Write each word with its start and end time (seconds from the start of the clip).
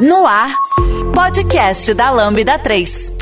No 0.00 0.26
ar, 0.26 0.56
podcast 1.14 1.92
da 1.92 2.10
Lambda 2.10 2.58
3. 2.58 3.18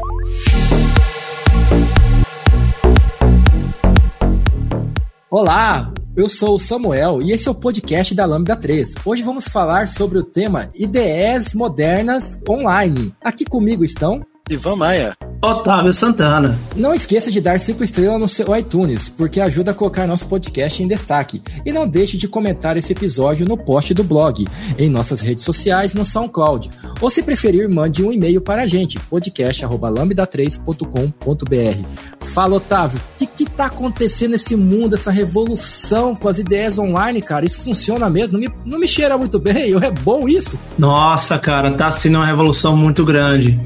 Olá, 5.29 5.93
eu 6.17 6.29
sou 6.29 6.55
o 6.55 6.59
Samuel 6.59 7.23
e 7.23 7.33
esse 7.33 7.49
é 7.49 7.51
o 7.51 7.55
podcast 7.55 8.15
da 8.15 8.25
Lambda 8.25 8.57
3. 8.57 8.95
Hoje 9.05 9.23
vamos 9.23 9.49
falar 9.49 9.89
sobre 9.89 10.19
o 10.19 10.23
tema 10.23 10.71
IDEs 10.75 11.55
modernas 11.55 12.39
online. 12.49 13.15
Aqui 13.21 13.45
comigo 13.45 13.85
estão 13.85 14.25
Ivan 14.49 14.77
Maia. 14.77 15.30
Otávio 15.43 15.93
Santana. 15.95 16.59
Não 16.77 16.93
esqueça 16.93 17.31
de 17.31 17.41
dar 17.41 17.59
5 17.59 17.83
estrelas 17.83 18.21
no 18.21 18.29
seu 18.29 18.55
iTunes, 18.55 19.09
porque 19.09 19.41
ajuda 19.41 19.71
a 19.71 19.75
colocar 19.75 20.07
nosso 20.07 20.27
podcast 20.27 20.83
em 20.83 20.87
destaque. 20.87 21.41
E 21.65 21.73
não 21.73 21.89
deixe 21.89 22.19
de 22.19 22.29
comentar 22.29 22.77
esse 22.77 22.93
episódio 22.93 23.49
no 23.49 23.57
post 23.57 23.95
do 23.95 24.05
blog, 24.05 24.47
em 24.77 24.91
nossas 24.91 25.23
redes 25.23 25.43
sociais 25.43 25.95
no 25.95 26.05
SoundCloud. 26.05 26.69
Ou 27.01 27.09
se 27.09 27.23
preferir, 27.23 27.71
mande 27.71 28.03
um 28.03 28.13
e-mail 28.13 28.43
para 28.43 28.65
a 28.65 28.67
gente, 28.67 28.99
podcast.lambda3.com.br. 28.99 31.87
Fala, 32.21 32.57
Otávio, 32.57 32.99
o 32.99 33.03
que, 33.17 33.27
que 33.27 33.47
tá 33.47 33.65
acontecendo 33.67 34.33
nesse 34.33 34.55
mundo, 34.55 34.95
essa 34.95 35.11
revolução 35.11 36.15
com 36.15 36.29
as 36.29 36.39
ideias 36.39 36.79
online, 36.79 37.23
cara? 37.23 37.47
Isso 37.47 37.65
funciona 37.65 38.11
mesmo? 38.11 38.39
Não 38.39 38.41
me, 38.41 38.51
não 38.67 38.79
me 38.79 38.87
cheira 38.87 39.17
muito 39.17 39.39
bem? 39.39 39.71
É 39.81 39.91
bom 39.91 40.29
isso? 40.29 40.61
Nossa, 40.79 41.39
cara, 41.39 41.73
tá 41.73 41.91
sendo 41.91 42.17
uma 42.17 42.27
revolução 42.27 42.77
muito 42.77 43.03
grande. 43.03 43.59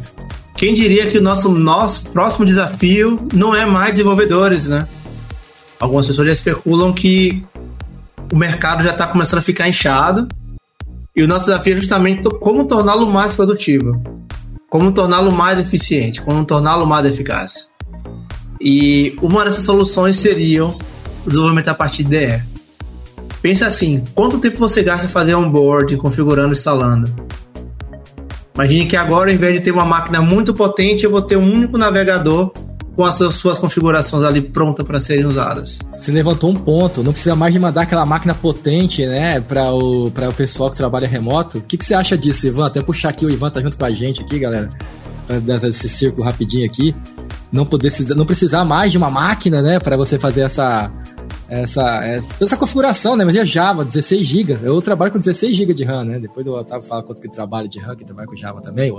Quem 0.54 0.72
diria 0.72 1.06
que 1.10 1.18
o 1.18 1.22
nosso, 1.22 1.50
nosso 1.50 2.02
próximo 2.04 2.46
desafio 2.46 3.18
não 3.32 3.54
é 3.54 3.66
mais 3.66 3.92
desenvolvedores, 3.92 4.68
né? 4.68 4.86
Algumas 5.80 6.06
pessoas 6.06 6.26
já 6.26 6.32
especulam 6.32 6.92
que 6.92 7.44
o 8.32 8.36
mercado 8.36 8.82
já 8.82 8.92
está 8.92 9.06
começando 9.06 9.40
a 9.40 9.42
ficar 9.42 9.68
inchado 9.68 10.28
e 11.14 11.22
o 11.22 11.28
nosso 11.28 11.46
desafio 11.46 11.74
é 11.74 11.76
justamente 11.76 12.22
como 12.40 12.66
torná-lo 12.66 13.06
mais 13.06 13.32
produtivo, 13.32 14.00
como 14.70 14.92
torná-lo 14.92 15.32
mais 15.32 15.58
eficiente, 15.58 16.22
como 16.22 16.44
torná-lo 16.44 16.86
mais 16.86 17.04
eficaz. 17.06 17.68
E 18.60 19.16
uma 19.20 19.44
dessas 19.44 19.64
soluções 19.64 20.16
seria 20.16 20.64
o 20.64 20.76
desenvolvimento 21.26 21.68
a 21.68 21.74
partir 21.74 22.04
de 22.04 22.16
IDE. 22.16 22.42
Pensa 23.42 23.66
assim, 23.66 24.02
quanto 24.14 24.38
tempo 24.38 24.58
você 24.58 24.82
gasta 24.82 25.06
fazer 25.08 25.34
onboarding, 25.34 25.96
configurando, 25.96 26.52
instalando? 26.52 27.12
Imagine 28.54 28.86
que 28.86 28.96
agora, 28.96 29.32
em 29.32 29.36
vez 29.36 29.54
de 29.54 29.60
ter 29.60 29.72
uma 29.72 29.84
máquina 29.84 30.22
muito 30.22 30.54
potente, 30.54 31.04
eu 31.04 31.10
vou 31.10 31.20
ter 31.20 31.36
um 31.36 31.52
único 31.52 31.76
navegador 31.76 32.52
com 32.94 33.04
as 33.04 33.16
suas 33.16 33.58
configurações 33.58 34.22
ali 34.22 34.40
prontas 34.40 34.86
para 34.86 35.00
serem 35.00 35.26
usadas. 35.26 35.80
Você 35.90 36.12
levantou 36.12 36.50
um 36.50 36.54
ponto. 36.54 37.02
Não 37.02 37.10
precisa 37.10 37.34
mais 37.34 37.52
de 37.52 37.58
mandar 37.58 37.82
aquela 37.82 38.06
máquina 38.06 38.32
potente, 38.32 39.04
né, 39.06 39.40
para 39.40 39.72
o, 39.72 40.06
o 40.06 40.32
pessoal 40.36 40.70
que 40.70 40.76
trabalha 40.76 41.08
remoto. 41.08 41.58
O 41.58 41.62
que, 41.62 41.76
que 41.76 41.84
você 41.84 41.94
acha 41.94 42.16
disso, 42.16 42.46
Ivan? 42.46 42.66
Até 42.68 42.80
puxar 42.80 43.08
aqui, 43.08 43.26
o 43.26 43.30
Ivan 43.30 43.50
tá 43.50 43.60
junto 43.60 43.76
com 43.76 43.84
a 43.84 43.90
gente 43.90 44.22
aqui, 44.22 44.38
galera. 44.38 44.68
Dar 45.42 45.56
esse 45.66 45.88
círculo 45.88 46.24
rapidinho 46.24 46.64
aqui. 46.64 46.94
Não, 47.50 47.66
poder, 47.66 47.92
não 48.14 48.24
precisar 48.24 48.64
mais 48.64 48.92
de 48.92 48.98
uma 48.98 49.10
máquina, 49.10 49.60
né, 49.62 49.80
para 49.80 49.96
você 49.96 50.16
fazer 50.16 50.42
essa, 50.42 50.92
essa, 51.48 52.02
essa 52.40 52.56
configuração, 52.56 53.16
né? 53.16 53.24
Mas 53.24 53.36
é 53.36 53.44
Java, 53.44 53.84
16 53.84 54.26
GB. 54.26 54.58
Eu 54.62 54.80
trabalho 54.80 55.12
com 55.12 55.18
16 55.18 55.54
GB 55.54 55.74
de 55.74 55.84
RAM, 55.84 56.04
né? 56.04 56.18
Depois 56.18 56.46
o 56.46 56.52
Otávio 56.52 56.86
fala 56.86 57.02
quanto 57.02 57.20
que 57.20 57.28
trabalha 57.28 57.68
de 57.68 57.78
RAM, 57.78 57.96
que 57.96 58.04
trabalha 58.04 58.26
com 58.26 58.36
Java 58.36 58.60
também. 58.60 58.92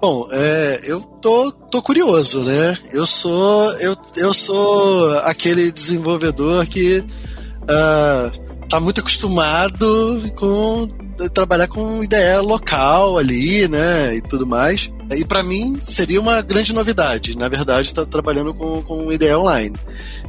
Bom, 0.00 0.28
é, 0.30 0.80
eu 0.84 1.00
tô, 1.00 1.50
tô 1.52 1.80
curioso, 1.80 2.42
né? 2.42 2.76
Eu 2.92 3.06
sou 3.06 3.72
eu, 3.78 3.96
eu 4.16 4.34
sou 4.34 5.18
aquele 5.20 5.72
desenvolvedor 5.72 6.66
que 6.66 6.98
uh, 6.98 8.66
tá 8.68 8.78
muito 8.78 9.00
acostumado 9.00 10.20
com 10.36 10.86
trabalhar 11.32 11.66
com 11.68 12.02
ideia 12.02 12.40
local 12.40 13.16
ali, 13.16 13.66
né, 13.68 14.16
e 14.16 14.20
tudo 14.20 14.46
mais. 14.46 14.92
E 15.12 15.24
para 15.24 15.42
mim 15.42 15.78
seria 15.80 16.20
uma 16.20 16.42
grande 16.42 16.74
novidade, 16.74 17.36
na 17.36 17.48
verdade, 17.48 17.88
estar 17.88 18.04
tá 18.04 18.10
trabalhando 18.10 18.52
com, 18.52 18.82
com 18.82 19.10
ideia 19.10 19.38
online. 19.38 19.76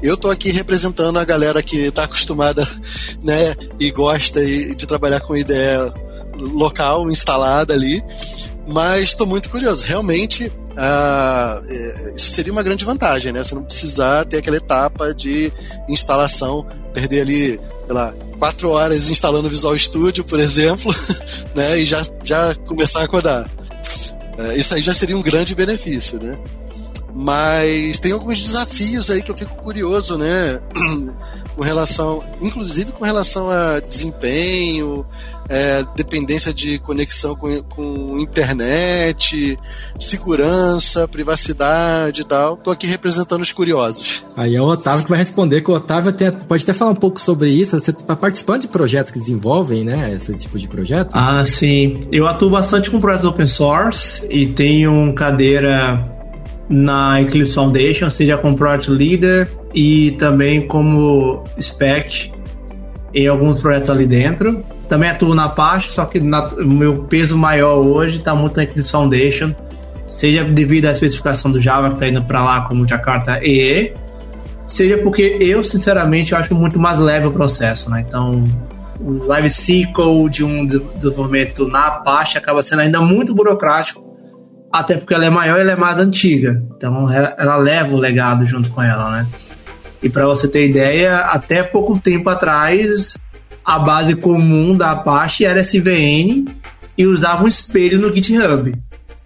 Eu 0.01 0.15
tô 0.15 0.29
aqui 0.29 0.51
representando 0.51 1.17
a 1.17 1.25
galera 1.25 1.61
que 1.63 1.77
está 1.77 2.03
acostumada, 2.03 2.67
né, 3.23 3.55
e 3.79 3.89
gosta 3.91 4.45
de 4.45 4.87
trabalhar 4.87 5.19
com 5.21 5.35
ideia 5.35 5.93
local 6.37 7.09
instalada 7.09 7.73
ali, 7.73 8.03
mas 8.67 9.05
estou 9.05 9.25
muito 9.25 9.49
curioso. 9.49 9.83
Realmente, 9.85 10.51
ah, 10.75 11.59
isso 12.15 12.29
seria 12.31 12.51
uma 12.51 12.61
grande 12.61 12.85
vantagem, 12.85 13.31
né? 13.31 13.43
Você 13.43 13.55
não 13.55 13.63
precisar 13.63 14.25
ter 14.25 14.37
aquela 14.37 14.57
etapa 14.57 15.13
de 15.13 15.51
instalação, 15.89 16.67
perder 16.93 17.21
ali, 17.21 17.59
sei 17.85 17.93
lá, 17.93 18.13
quatro 18.37 18.69
horas 18.69 19.09
instalando 19.09 19.49
Visual 19.49 19.77
Studio, 19.77 20.23
por 20.23 20.39
exemplo, 20.39 20.93
né? 21.55 21.79
E 21.79 21.85
já, 21.85 22.01
já 22.23 22.53
começar 22.53 23.03
a 23.03 23.07
codar. 23.07 23.49
É, 24.37 24.55
isso 24.55 24.75
aí 24.75 24.83
já 24.83 24.93
seria 24.93 25.17
um 25.17 25.23
grande 25.23 25.55
benefício, 25.55 26.21
né? 26.21 26.37
Mas 27.19 27.99
tem 27.99 28.11
alguns 28.11 28.37
desafios 28.37 29.09
aí 29.09 29.23
que 29.23 29.31
eu 29.31 29.35
fico 29.35 29.55
curioso, 29.55 30.17
né? 30.17 30.61
com 31.57 31.63
relação, 31.63 32.23
inclusive 32.39 32.91
com 32.91 33.03
relação 33.03 33.49
a 33.49 33.79
desempenho, 33.79 35.03
é, 35.49 35.83
dependência 35.95 36.53
de 36.53 36.77
conexão 36.77 37.35
com, 37.35 37.63
com 37.63 38.19
internet, 38.19 39.57
segurança, 39.99 41.07
privacidade 41.07 42.21
e 42.21 42.23
tal. 42.23 42.53
Estou 42.53 42.71
aqui 42.71 42.85
representando 42.85 43.41
os 43.41 43.51
curiosos. 43.51 44.23
Aí 44.35 44.55
é 44.55 44.61
o 44.61 44.65
Otávio 44.65 45.03
que 45.03 45.09
vai 45.09 45.17
responder, 45.17 45.61
que 45.61 45.71
o 45.71 45.73
Otávio 45.73 46.13
tem, 46.13 46.31
pode 46.31 46.63
até 46.63 46.73
falar 46.73 46.91
um 46.91 46.95
pouco 46.95 47.19
sobre 47.19 47.49
isso. 47.49 47.79
Você 47.79 47.89
está 47.89 48.15
participando 48.15 48.61
de 48.61 48.67
projetos 48.67 49.11
que 49.11 49.17
desenvolvem, 49.17 49.83
né? 49.83 50.13
Esse 50.13 50.37
tipo 50.37 50.59
de 50.59 50.67
projeto? 50.67 51.15
Ah, 51.15 51.43
sim. 51.43 52.07
Eu 52.11 52.27
atuo 52.27 52.51
bastante 52.51 52.91
com 52.91 52.99
projetos 52.99 53.25
open 53.25 53.47
source 53.47 54.27
e 54.29 54.45
tenho 54.45 55.11
cadeira 55.15 56.16
na 56.69 57.21
Eclipse 57.21 57.53
Foundation, 57.53 58.09
seja 58.09 58.37
como 58.37 58.55
Project 58.55 58.91
Leader 58.91 59.47
e 59.73 60.11
também 60.11 60.67
como 60.67 61.43
Spec 61.59 62.31
em 63.13 63.27
alguns 63.27 63.59
projetos 63.59 63.89
ali 63.89 64.05
dentro. 64.05 64.63
Também 64.89 65.09
atuo 65.09 65.33
na 65.33 65.45
Apache, 65.45 65.91
só 65.91 66.05
que 66.05 66.19
o 66.19 66.65
meu 66.65 67.03
peso 67.03 67.37
maior 67.37 67.77
hoje 67.77 68.17
está 68.17 68.35
muito 68.35 68.57
na 68.57 68.63
Eclipse 68.63 68.91
Foundation, 68.91 69.53
seja 70.05 70.43
devido 70.43 70.85
à 70.85 70.91
especificação 70.91 71.51
do 71.51 71.59
Java 71.59 71.89
que 71.89 71.95
está 71.95 72.07
indo 72.07 72.23
para 72.23 72.43
lá 72.43 72.61
como 72.61 72.87
Jakarta 72.87 73.39
EE, 73.43 73.93
seja 74.65 74.97
porque 74.97 75.37
eu, 75.41 75.63
sinceramente, 75.63 76.31
eu 76.31 76.37
acho 76.37 76.53
muito 76.55 76.79
mais 76.79 76.99
leve 76.99 77.27
o 77.27 77.31
processo, 77.31 77.89
né? 77.89 78.05
Então, 78.07 78.43
o 78.99 79.25
Live 79.25 79.47
SQL 79.47 80.29
de 80.29 80.43
um 80.43 80.65
desenvolvimento 80.65 81.67
na 81.67 81.87
Apache 81.87 82.37
acaba 82.37 82.61
sendo 82.63 82.81
ainda 82.81 83.01
muito 83.01 83.33
burocrático 83.33 84.06
até 84.71 84.95
porque 84.95 85.13
ela 85.13 85.25
é 85.25 85.29
maior 85.29 85.57
e 85.57 85.61
ela 85.61 85.71
é 85.71 85.75
mais 85.75 85.97
antiga. 85.97 86.61
Então 86.75 87.11
ela, 87.11 87.35
ela 87.37 87.57
leva 87.57 87.93
o 87.93 87.97
legado 87.97 88.45
junto 88.45 88.69
com 88.69 88.81
ela, 88.81 89.09
né? 89.11 89.27
E 90.01 90.09
para 90.09 90.25
você 90.25 90.47
ter 90.47 90.69
ideia, 90.69 91.19
até 91.19 91.63
pouco 91.63 91.97
tempo 91.97 92.29
atrás, 92.29 93.17
a 93.65 93.79
base 93.79 94.15
comum 94.15 94.75
da 94.75 94.91
Apache 94.91 95.45
era 95.45 95.61
SVN 95.61 96.45
e 96.97 97.05
usava 97.05 97.43
um 97.43 97.47
espelho 97.47 97.99
no 97.99 98.13
GitHub. 98.13 98.73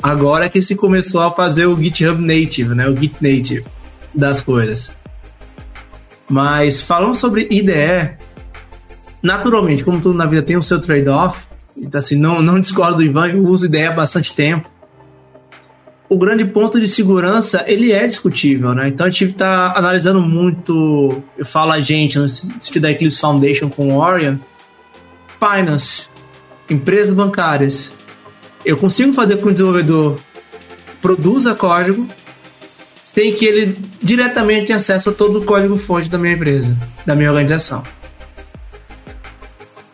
Agora 0.01 0.45
é 0.45 0.49
que 0.49 0.61
se 0.61 0.75
começou 0.75 1.21
a 1.21 1.31
fazer 1.31 1.65
o 1.65 1.79
GitHub 1.79 2.21
Native, 2.21 2.73
né? 2.73 2.87
O 2.87 2.95
Git 2.95 3.15
Native 3.21 3.65
das 4.15 4.41
coisas. 4.41 4.93
Mas 6.29 6.81
falando 6.81 7.15
sobre 7.15 7.47
IDE, 7.51 8.15
naturalmente, 9.21 9.83
como 9.83 9.99
tudo 9.99 10.17
na 10.17 10.25
vida 10.25 10.41
tem 10.41 10.55
o 10.55 10.63
seu 10.63 10.79
trade-off, 10.79 11.41
então 11.77 11.99
assim, 11.99 12.15
não, 12.15 12.41
não 12.41 12.59
discordo 12.59 12.97
do 12.97 13.03
Ivan, 13.03 13.27
eu 13.27 13.43
uso 13.43 13.65
IDE 13.65 13.85
há 13.85 13.91
bastante 13.91 14.33
tempo 14.33 14.70
o 16.11 16.17
grande 16.17 16.43
ponto 16.43 16.77
de 16.77 16.89
segurança 16.89 17.63
ele 17.65 17.93
é 17.93 18.05
discutível, 18.05 18.75
né? 18.75 18.89
Então 18.89 19.05
a 19.05 19.09
gente 19.09 19.31
está 19.31 19.71
analisando 19.77 20.19
muito, 20.19 21.23
eu 21.37 21.45
falo 21.45 21.71
a 21.71 21.79
gente, 21.79 22.19
no 22.19 22.27
sentido 22.27 22.81
da 22.81 22.91
Eclipse 22.91 23.17
Foundation 23.17 23.69
com 23.69 23.95
Orion, 23.95 24.35
finance, 25.39 26.09
empresas 26.69 27.15
bancárias. 27.15 27.91
Eu 28.65 28.75
consigo 28.75 29.13
fazer 29.13 29.37
com 29.37 29.43
que 29.43 29.47
o 29.47 29.53
desenvolvedor 29.53 30.19
produza 31.01 31.55
código 31.55 32.05
sem 33.01 33.33
que 33.33 33.45
ele 33.45 33.77
diretamente 34.03 34.65
tenha 34.65 34.79
acesso 34.79 35.11
a 35.11 35.13
todo 35.13 35.39
o 35.39 35.45
código 35.45 35.79
fonte 35.79 36.09
da 36.09 36.17
minha 36.17 36.33
empresa, 36.33 36.77
da 37.05 37.15
minha 37.15 37.29
organização. 37.29 37.83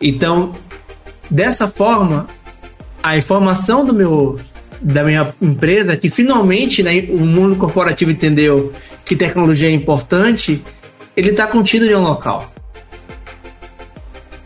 Então, 0.00 0.50
dessa 1.30 1.68
forma, 1.68 2.26
a 3.00 3.16
informação 3.16 3.84
do 3.84 3.94
meu 3.94 4.36
da 4.80 5.02
minha 5.02 5.32
empresa, 5.40 5.96
que 5.96 6.10
finalmente 6.10 6.82
né, 6.82 7.06
o 7.08 7.18
mundo 7.18 7.56
corporativo 7.56 8.10
entendeu 8.10 8.72
que 9.04 9.16
tecnologia 9.16 9.68
é 9.68 9.72
importante, 9.72 10.62
ele 11.16 11.30
está 11.30 11.46
contido 11.46 11.86
em 11.86 11.94
um 11.94 12.02
local. 12.02 12.46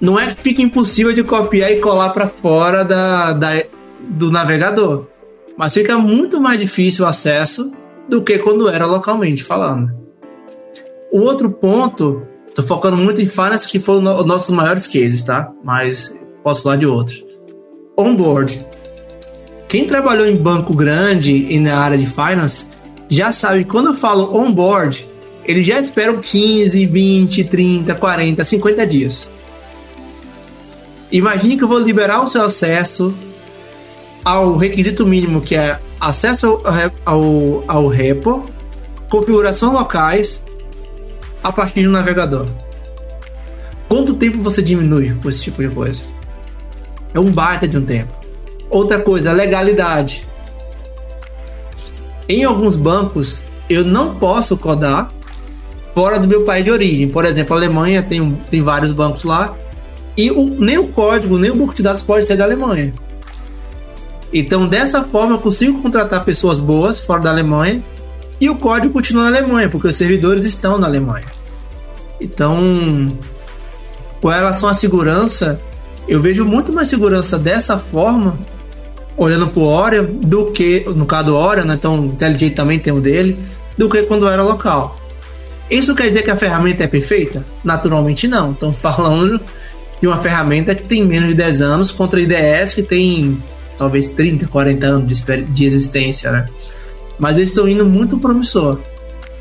Não 0.00 0.18
é 0.18 0.34
que 0.34 0.42
fica 0.42 0.62
impossível 0.62 1.12
de 1.12 1.22
copiar 1.22 1.70
e 1.70 1.80
colar 1.80 2.10
para 2.10 2.28
fora 2.28 2.84
da, 2.84 3.32
da, 3.32 3.62
do 4.00 4.30
navegador, 4.30 5.06
mas 5.56 5.74
fica 5.74 5.96
muito 5.98 6.40
mais 6.40 6.58
difícil 6.58 7.04
o 7.04 7.08
acesso 7.08 7.72
do 8.08 8.22
que 8.22 8.38
quando 8.38 8.68
era 8.68 8.86
localmente 8.86 9.44
falando. 9.44 9.92
O 11.12 11.20
outro 11.20 11.50
ponto, 11.50 12.26
estou 12.48 12.64
focando 12.64 12.96
muito 12.96 13.20
em 13.20 13.28
finance, 13.28 13.68
que 13.68 13.78
foram 13.78 14.18
os 14.18 14.26
nossos 14.26 14.50
maiores 14.54 14.86
cases, 14.86 15.22
tá? 15.22 15.52
Mas 15.62 16.16
posso 16.42 16.62
falar 16.62 16.76
de 16.76 16.86
outros 16.86 17.22
onboard. 17.96 18.66
Quem 19.72 19.86
trabalhou 19.86 20.26
em 20.26 20.36
banco 20.36 20.76
grande 20.76 21.46
e 21.48 21.58
na 21.58 21.78
área 21.78 21.96
de 21.96 22.04
finance 22.04 22.68
já 23.08 23.32
sabe 23.32 23.64
quando 23.64 23.86
eu 23.86 23.94
falo 23.94 24.36
onboard, 24.36 25.08
eles 25.46 25.64
já 25.64 25.80
esperam 25.80 26.20
15, 26.20 26.84
20, 26.84 27.44
30, 27.44 27.94
40, 27.94 28.44
50 28.44 28.86
dias. 28.86 29.30
Imagine 31.10 31.56
que 31.56 31.64
eu 31.64 31.68
vou 31.68 31.78
liberar 31.78 32.22
o 32.22 32.28
seu 32.28 32.42
acesso 32.42 33.14
ao 34.22 34.58
requisito 34.58 35.06
mínimo 35.06 35.40
que 35.40 35.54
é 35.54 35.80
acesso 35.98 36.60
ao, 37.06 37.14
ao, 37.14 37.64
ao 37.66 37.88
repo, 37.88 38.44
configuração 39.08 39.72
locais 39.72 40.42
a 41.42 41.50
partir 41.50 41.84
do 41.84 41.90
navegador. 41.90 42.46
Quanto 43.88 44.12
tempo 44.12 44.36
você 44.42 44.60
diminui 44.60 45.14
com 45.22 45.30
esse 45.30 45.44
tipo 45.44 45.66
de 45.66 45.74
coisa? 45.74 46.02
É 47.14 47.18
um 47.18 47.32
baita 47.32 47.66
de 47.66 47.78
um 47.78 47.86
tempo. 47.86 48.21
Outra 48.72 48.98
coisa, 48.98 49.32
legalidade. 49.32 50.26
Em 52.28 52.42
alguns 52.42 52.74
bancos, 52.74 53.42
eu 53.68 53.84
não 53.84 54.14
posso 54.14 54.56
codar 54.56 55.12
fora 55.94 56.18
do 56.18 56.26
meu 56.26 56.44
país 56.44 56.64
de 56.64 56.70
origem. 56.70 57.08
Por 57.08 57.24
exemplo, 57.24 57.54
a 57.54 57.58
Alemanha 57.58 58.02
tem, 58.02 58.34
tem 58.50 58.62
vários 58.62 58.92
bancos 58.92 59.24
lá 59.24 59.54
e 60.16 60.30
o, 60.30 60.44
nem 60.44 60.78
o 60.78 60.88
código, 60.88 61.38
nem 61.38 61.50
o 61.50 61.54
banco 61.54 61.74
de 61.74 61.82
dados 61.82 62.02
pode 62.02 62.24
ser 62.24 62.36
da 62.36 62.44
Alemanha. 62.44 62.92
Então, 64.32 64.66
dessa 64.66 65.04
forma, 65.04 65.34
eu 65.34 65.38
consigo 65.38 65.82
contratar 65.82 66.24
pessoas 66.24 66.58
boas 66.58 67.00
fora 67.00 67.20
da 67.20 67.30
Alemanha 67.30 67.82
e 68.40 68.48
o 68.48 68.56
código 68.56 68.92
continua 68.92 69.30
na 69.30 69.38
Alemanha, 69.38 69.68
porque 69.68 69.88
os 69.88 69.96
servidores 69.96 70.46
estão 70.46 70.78
na 70.78 70.86
Alemanha. 70.86 71.26
Então, 72.20 72.58
com 74.20 74.28
relação 74.28 74.68
à 74.68 74.74
segurança, 74.74 75.60
eu 76.08 76.20
vejo 76.20 76.44
muito 76.44 76.72
mais 76.72 76.88
segurança 76.88 77.38
dessa 77.38 77.76
forma, 77.76 78.38
olhando 79.16 79.48
para 79.48 79.60
o 79.60 79.66
Orion, 79.66 80.06
do 80.06 80.52
que, 80.52 80.84
no 80.94 81.06
caso 81.06 81.26
do 81.26 81.36
Orion, 81.36 81.64
né, 81.64 81.74
então 81.74 82.00
o 82.00 82.04
IntelliJ 82.06 82.50
também 82.50 82.78
tem 82.78 82.92
o 82.92 83.00
dele, 83.00 83.38
do 83.76 83.88
que 83.88 84.02
quando 84.02 84.28
era 84.28 84.42
local. 84.42 84.96
Isso 85.70 85.94
quer 85.94 86.08
dizer 86.08 86.22
que 86.22 86.30
a 86.30 86.36
ferramenta 86.36 86.84
é 86.84 86.86
perfeita? 86.86 87.44
Naturalmente 87.64 88.28
não. 88.28 88.52
Estamos 88.52 88.76
falando 88.78 89.40
de 90.00 90.06
uma 90.06 90.18
ferramenta 90.18 90.74
que 90.74 90.82
tem 90.82 91.04
menos 91.04 91.30
de 91.30 91.34
10 91.34 91.60
anos 91.60 91.92
contra 91.92 92.18
a 92.18 92.22
IDS 92.22 92.74
que 92.74 92.82
tem 92.82 93.42
talvez 93.78 94.08
30, 94.08 94.48
40 94.48 94.86
anos 94.86 95.22
de, 95.22 95.42
de 95.42 95.64
existência, 95.64 96.30
né? 96.30 96.46
Mas 97.18 97.36
eles 97.36 97.50
estão 97.50 97.68
indo 97.68 97.84
muito 97.84 98.18
promissor. 98.18 98.78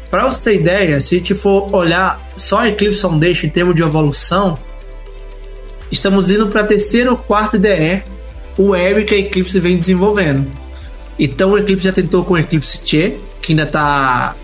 Para 0.09 0.29
você 0.29 0.41
ter 0.41 0.55
ideia, 0.55 1.01
se 1.01 1.15
a 1.15 1.17
gente 1.17 1.33
for 1.33 1.73
olhar 1.75 2.29
só 2.35 2.59
a 2.59 2.67
Eclipse 2.67 3.01
Foundation 3.01 3.47
em 3.47 3.49
termos 3.49 3.75
de 3.75 3.81
evolução, 3.81 4.57
estamos 5.91 6.29
indo 6.29 6.47
para 6.47 6.61
a 6.61 6.65
terceira 6.65 7.11
ou 7.11 7.17
quarta 7.17 7.57
IDE 7.57 8.03
web 8.59 9.03
que 9.05 9.15
a 9.15 9.17
Eclipse 9.17 9.59
vem 9.59 9.77
desenvolvendo. 9.77 10.47
Então 11.17 11.51
o 11.51 11.57
Eclipse 11.57 11.85
já 11.85 11.93
tentou 11.93 12.23
com 12.23 12.33
o 12.33 12.37
Eclipse 12.37 12.79
Che, 12.83 13.17
que 13.41 13.53
ainda 13.53 13.63
está 13.63 14.35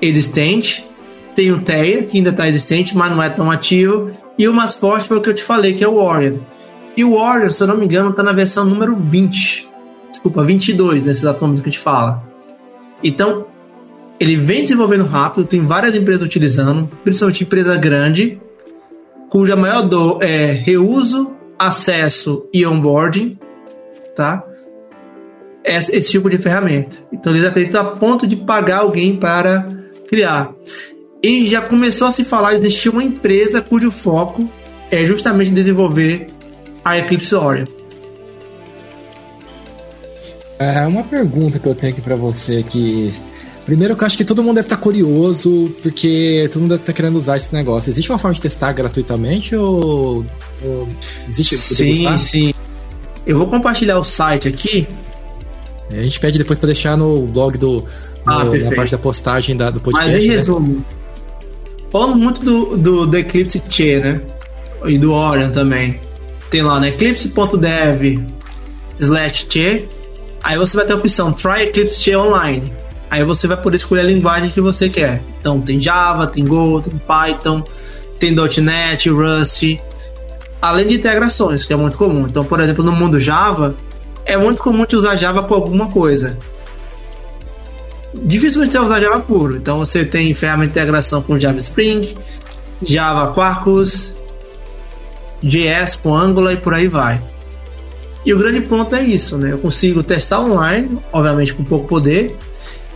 existente. 0.00 0.84
Tem 1.34 1.52
o 1.52 1.60
Teia, 1.60 2.02
que 2.02 2.16
ainda 2.16 2.30
está 2.30 2.48
existente, 2.48 2.96
mas 2.96 3.10
não 3.10 3.22
é 3.22 3.28
tão 3.28 3.50
ativo. 3.50 4.10
E 4.36 4.48
o 4.48 4.52
mais 4.52 4.74
forte 4.74 5.08
foi 5.08 5.18
o 5.18 5.20
que 5.20 5.28
eu 5.28 5.34
te 5.34 5.42
falei, 5.42 5.74
que 5.74 5.84
é 5.84 5.88
o 5.88 5.96
Warrior. 5.96 6.38
E 6.96 7.04
o 7.04 7.14
Warrior, 7.14 7.50
se 7.52 7.62
eu 7.62 7.66
não 7.66 7.76
me 7.76 7.84
engano, 7.84 8.10
está 8.10 8.22
na 8.22 8.32
versão 8.32 8.64
número 8.64 8.96
20. 8.96 9.70
Desculpa, 10.10 10.42
22, 10.42 11.04
nesse 11.04 11.20
exato 11.20 11.38
que 11.38 11.60
a 11.60 11.64
gente 11.64 11.78
fala. 11.78 12.24
Então, 13.02 13.46
ele 14.18 14.34
vem 14.36 14.62
desenvolvendo 14.62 15.04
rápido, 15.04 15.46
tem 15.46 15.64
várias 15.64 15.94
empresas 15.94 16.22
utilizando, 16.22 16.90
principalmente 17.04 17.44
empresa 17.44 17.76
grande, 17.76 18.40
cuja 19.28 19.54
maior 19.54 19.82
dor 19.82 20.18
é 20.22 20.50
reuso, 20.52 21.30
acesso 21.58 22.48
e 22.52 22.66
onboarding, 22.66 23.38
tá? 24.14 24.44
Esse, 25.64 25.96
esse 25.96 26.10
tipo 26.12 26.30
de 26.30 26.38
ferramenta. 26.38 26.96
Então 27.12 27.32
eles 27.32 27.44
acreditam 27.44 27.80
a 27.80 27.84
ponto 27.96 28.26
de 28.26 28.36
pagar 28.36 28.78
alguém 28.78 29.16
para 29.16 29.68
criar. 30.08 30.52
E 31.22 31.48
já 31.48 31.60
começou 31.60 32.08
a 32.08 32.10
se 32.10 32.24
falar 32.24 32.52
de 32.52 32.58
existir 32.58 32.88
uma 32.88 33.02
empresa 33.02 33.60
cujo 33.60 33.90
foco 33.90 34.48
é 34.90 35.04
justamente 35.04 35.50
desenvolver 35.50 36.28
a 36.84 36.98
Eclipse 36.98 37.34
Oreo. 37.34 37.66
É 40.58 40.86
uma 40.86 41.04
pergunta 41.04 41.58
que 41.58 41.66
eu 41.66 41.74
tenho 41.74 41.92
aqui 41.92 42.00
para 42.00 42.16
você 42.16 42.56
aqui. 42.58 43.12
Primeiro 43.68 43.94
que 43.94 44.02
eu 44.02 44.06
acho 44.06 44.16
que 44.16 44.24
todo 44.24 44.42
mundo 44.42 44.54
deve 44.54 44.64
estar 44.64 44.78
curioso, 44.78 45.70
porque 45.82 46.48
todo 46.50 46.62
mundo 46.62 46.70
deve 46.70 46.80
estar 46.80 46.92
querendo 46.94 47.16
usar 47.16 47.36
esse 47.36 47.52
negócio. 47.52 47.90
Existe 47.90 48.10
uma 48.10 48.16
forma 48.16 48.34
de 48.34 48.40
testar 48.40 48.72
gratuitamente 48.72 49.54
ou, 49.54 50.24
ou 50.64 50.88
existe? 51.28 51.54
Sim, 51.54 52.16
sim. 52.16 52.54
Eu 53.26 53.36
vou 53.36 53.46
compartilhar 53.46 53.98
o 53.98 54.04
site 54.04 54.48
aqui. 54.48 54.88
A 55.90 56.02
gente 56.02 56.18
pede 56.18 56.38
depois 56.38 56.58
para 56.58 56.68
deixar 56.68 56.96
no 56.96 57.26
blog 57.26 57.58
do 57.58 57.84
ah, 58.24 58.42
no, 58.42 58.56
na 58.56 58.74
parte 58.74 58.92
da 58.92 58.96
postagem 58.96 59.54
da, 59.54 59.68
do 59.68 59.80
podcast. 59.80 60.16
Mas 60.16 60.24
em 60.24 60.28
né? 60.28 60.36
resumo, 60.36 60.84
falando 61.92 62.16
muito 62.16 62.40
do, 62.40 62.74
do, 62.74 63.06
do 63.06 63.18
Eclipse 63.18 63.62
Che, 63.68 64.00
né? 64.00 64.18
E 64.86 64.96
do 64.96 65.12
Orion 65.12 65.50
também. 65.50 66.00
Tem 66.48 66.62
lá, 66.62 66.80
né? 66.80 66.88
Eclipse.dev 66.88 68.18
slash 68.98 69.46
Che 69.46 69.86
Aí 70.42 70.56
você 70.56 70.74
vai 70.74 70.86
ter 70.86 70.94
a 70.94 70.96
opção 70.96 71.34
Try 71.34 71.64
Eclipse 71.64 72.00
Che 72.00 72.16
Online. 72.16 72.72
Aí 73.10 73.24
você 73.24 73.46
vai 73.46 73.56
poder 73.56 73.76
escolher 73.76 74.00
a 74.00 74.04
linguagem 74.04 74.50
que 74.50 74.60
você 74.60 74.88
quer. 74.88 75.22
Então 75.38 75.60
tem 75.60 75.80
Java, 75.80 76.26
tem 76.26 76.44
Go, 76.44 76.80
tem 76.80 76.98
Python, 76.98 77.62
tem 78.18 78.34
.NET, 78.34 79.08
Rust, 79.08 79.78
além 80.60 80.86
de 80.86 80.96
integrações, 80.96 81.64
que 81.64 81.72
é 81.72 81.76
muito 81.76 81.96
comum. 81.96 82.26
Então, 82.26 82.44
por 82.44 82.60
exemplo, 82.60 82.84
no 82.84 82.92
mundo 82.92 83.18
Java, 83.18 83.74
é 84.24 84.36
muito 84.36 84.62
comum 84.62 84.84
te 84.84 84.96
usar 84.96 85.16
Java 85.16 85.42
com 85.42 85.54
alguma 85.54 85.88
coisa. 85.88 86.36
Dificilmente 88.14 88.72
você 88.72 88.78
usar 88.78 89.00
Java 89.00 89.20
puro. 89.20 89.56
Então 89.56 89.78
você 89.78 90.04
tem 90.04 90.32
ferramenta 90.34 90.72
de 90.72 90.78
integração 90.78 91.22
com 91.22 91.38
Java 91.38 91.58
Spring, 91.58 92.14
Java 92.82 93.32
Quarkus, 93.32 94.14
JS 95.42 95.96
com 95.96 96.14
Angular 96.14 96.52
e 96.52 96.56
por 96.56 96.74
aí 96.74 96.88
vai. 96.88 97.22
E 98.24 98.34
o 98.34 98.38
grande 98.38 98.60
ponto 98.60 98.94
é 98.94 99.02
isso, 99.02 99.38
né? 99.38 99.52
Eu 99.52 99.58
consigo 99.58 100.02
testar 100.02 100.40
online, 100.40 100.98
obviamente 101.12 101.54
com 101.54 101.64
pouco 101.64 101.86
poder, 101.86 102.36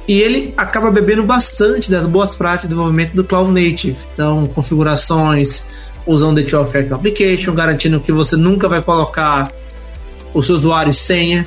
e 0.07 0.21
ele 0.21 0.53
acaba 0.57 0.91
bebendo 0.91 1.23
bastante 1.23 1.91
das 1.91 2.07
boas 2.07 2.35
práticas 2.35 2.63
de 2.63 2.69
desenvolvimento 2.69 3.15
do 3.15 3.25
Cloud 3.25 3.51
Native. 3.51 3.99
Então, 4.13 4.47
configurações 4.47 5.63
usando 6.07 6.43
the 6.43 6.49
Two 6.49 6.65
Factor 6.65 6.99
Application, 6.99 7.55
garantindo 7.55 8.01
que 8.01 8.11
você 8.11 8.37
nunca 8.37 8.69
vai 8.69 8.83
colocar 8.83 9.53
o 10.35 10.43
seu 10.43 10.57
usuário 10.57 10.91
e 10.91 10.95
senha 10.95 11.47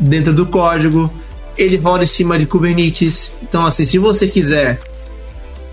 dentro 0.00 0.32
do 0.32 0.46
código. 0.46 1.12
Ele 1.56 1.76
roda 1.76 2.04
em 2.04 2.06
cima 2.06 2.38
de 2.38 2.46
Kubernetes. 2.46 3.32
Então, 3.42 3.64
assim, 3.64 3.84
se 3.84 3.98
você 3.98 4.26
quiser, 4.26 4.80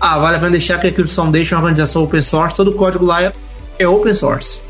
ah, 0.00 0.18
vale 0.18 0.36
a 0.36 0.38
pena 0.38 0.52
deixar 0.52 0.78
que 0.78 0.86
a 0.86 0.90
Eclipse 0.90 1.14
Foundation 1.14 1.56
é 1.56 1.58
uma 1.58 1.64
organização 1.64 2.04
open 2.04 2.20
source, 2.20 2.56
todo 2.56 2.70
o 2.70 2.74
código 2.74 3.04
lá 3.04 3.32
é, 3.78 3.88
open 3.88 4.14
source. 4.14 4.60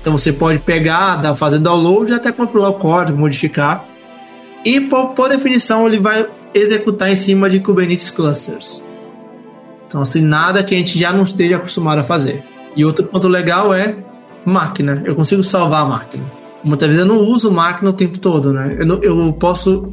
Então 0.00 0.16
você 0.16 0.32
pode 0.32 0.60
pegar, 0.60 1.34
fazer 1.34 1.58
download 1.58 2.12
até 2.12 2.30
compilar 2.30 2.70
o 2.70 2.74
código, 2.74 3.18
modificar. 3.18 3.84
E 4.64 4.80
por, 4.80 5.10
por, 5.10 5.28
definição 5.28 5.86
ele 5.86 5.98
vai 5.98 6.28
executar 6.52 7.10
em 7.10 7.14
cima 7.14 7.48
de 7.48 7.60
Kubernetes 7.60 8.10
clusters. 8.10 8.84
Então 9.86 10.00
assim, 10.00 10.20
nada 10.20 10.62
que 10.64 10.74
a 10.74 10.78
gente 10.78 10.98
já 10.98 11.12
não 11.12 11.22
esteja 11.22 11.56
acostumado 11.56 12.00
a 12.00 12.04
fazer. 12.04 12.42
E 12.74 12.84
outro 12.84 13.06
ponto 13.06 13.28
legal 13.28 13.72
é 13.72 13.96
máquina. 14.44 15.02
Eu 15.04 15.14
consigo 15.14 15.42
salvar 15.42 15.82
a 15.82 15.84
máquina. 15.84 16.24
Muitas 16.62 16.88
vezes 16.88 17.02
eu 17.02 17.06
não 17.06 17.20
uso 17.20 17.50
máquina 17.50 17.90
o 17.90 17.92
tempo 17.92 18.18
todo, 18.18 18.52
né? 18.52 18.76
Eu, 18.78 18.86
não, 18.86 19.02
eu 19.02 19.32
posso... 19.32 19.92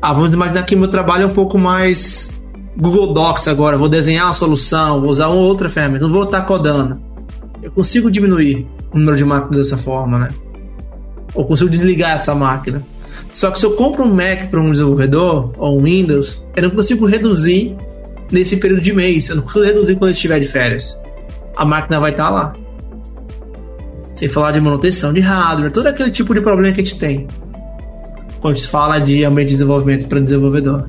Ah, 0.00 0.12
vamos 0.12 0.32
imaginar 0.32 0.62
que 0.62 0.76
meu 0.76 0.88
trabalho 0.88 1.24
é 1.24 1.26
um 1.26 1.32
pouco 1.32 1.58
mais 1.58 2.30
Google 2.76 3.12
Docs 3.12 3.48
agora. 3.48 3.76
Vou 3.76 3.88
desenhar 3.88 4.26
uma 4.26 4.34
solução, 4.34 5.00
vou 5.00 5.10
usar 5.10 5.28
uma 5.28 5.40
outra 5.40 5.68
ferramenta. 5.68 6.06
Não 6.06 6.12
vou 6.12 6.24
estar 6.24 6.42
codando. 6.42 7.00
Eu 7.62 7.70
consigo 7.70 8.10
diminuir 8.10 8.66
o 8.92 8.98
número 8.98 9.16
de 9.16 9.24
máquinas 9.24 9.56
dessa 9.56 9.76
forma, 9.76 10.18
né? 10.18 10.28
Ou 11.34 11.44
consigo 11.44 11.70
desligar 11.70 12.12
essa 12.12 12.34
máquina. 12.34 12.82
Só 13.32 13.50
que 13.50 13.58
se 13.58 13.66
eu 13.66 13.72
compro 13.72 14.04
um 14.04 14.14
Mac 14.14 14.48
para 14.50 14.60
um 14.60 14.70
desenvolvedor 14.70 15.52
ou 15.58 15.78
um 15.78 15.82
Windows, 15.82 16.42
eu 16.54 16.62
não 16.62 16.70
consigo 16.70 17.06
reduzir 17.06 17.76
nesse 18.30 18.56
período 18.56 18.82
de 18.82 18.92
mês. 18.92 19.28
Eu 19.28 19.36
não 19.36 19.42
consigo 19.42 19.64
reduzir 19.64 19.94
quando 19.94 20.04
ele 20.04 20.12
estiver 20.12 20.40
de 20.40 20.46
férias. 20.46 20.98
A 21.56 21.64
máquina 21.64 22.00
vai 22.00 22.10
estar 22.10 22.26
tá 22.26 22.30
lá. 22.30 22.52
Sem 24.14 24.28
falar 24.28 24.52
de 24.52 24.60
manutenção 24.60 25.12
de 25.12 25.20
hardware, 25.20 25.72
todo 25.72 25.88
aquele 25.88 26.10
tipo 26.10 26.32
de 26.32 26.40
problema 26.40 26.72
que 26.72 26.80
a 26.80 26.84
gente 26.84 26.98
tem 26.98 27.26
quando 28.44 28.58
se 28.58 28.68
fala 28.68 28.98
de 28.98 29.24
ambiente 29.24 29.48
de 29.48 29.54
desenvolvimento 29.54 30.06
para 30.06 30.20
desenvolvedor. 30.20 30.86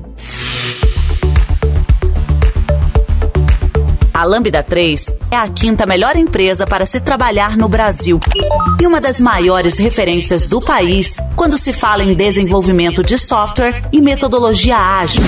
A 4.16 4.24
Lambda 4.24 4.62
3 4.62 5.12
é 5.30 5.36
a 5.36 5.46
quinta 5.46 5.84
melhor 5.84 6.16
empresa 6.16 6.66
para 6.66 6.86
se 6.86 6.98
trabalhar 7.00 7.54
no 7.54 7.68
Brasil 7.68 8.18
e 8.80 8.86
uma 8.86 8.98
das 8.98 9.20
maiores 9.20 9.76
referências 9.76 10.46
do 10.46 10.58
país 10.58 11.14
quando 11.36 11.58
se 11.58 11.70
fala 11.70 12.02
em 12.02 12.14
desenvolvimento 12.14 13.02
de 13.02 13.18
software 13.18 13.86
e 13.92 14.00
metodologia 14.00 14.78
ágil. 14.78 15.22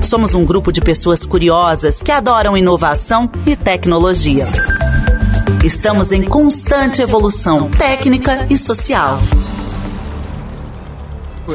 Somos 0.00 0.32
um 0.32 0.46
grupo 0.46 0.72
de 0.72 0.80
pessoas 0.80 1.26
curiosas 1.26 2.02
que 2.02 2.10
adoram 2.10 2.56
inovação 2.56 3.30
e 3.44 3.54
tecnologia. 3.54 4.46
Estamos 5.62 6.10
em 6.10 6.22
constante 6.22 7.02
evolução 7.02 7.68
técnica 7.72 8.46
e 8.48 8.56
social. 8.56 9.20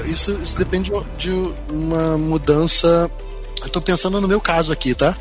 Isso, 0.06 0.32
isso 0.34 0.60
depende 0.60 0.92
de 1.18 1.32
uma 1.72 2.20
mudança. 2.20 3.10
Tô 3.72 3.82
pensando 3.82 4.22
no 4.22 4.28
meu 4.28 4.40
caso 4.40 4.72
aqui, 4.72 4.94
tá? 4.94 5.18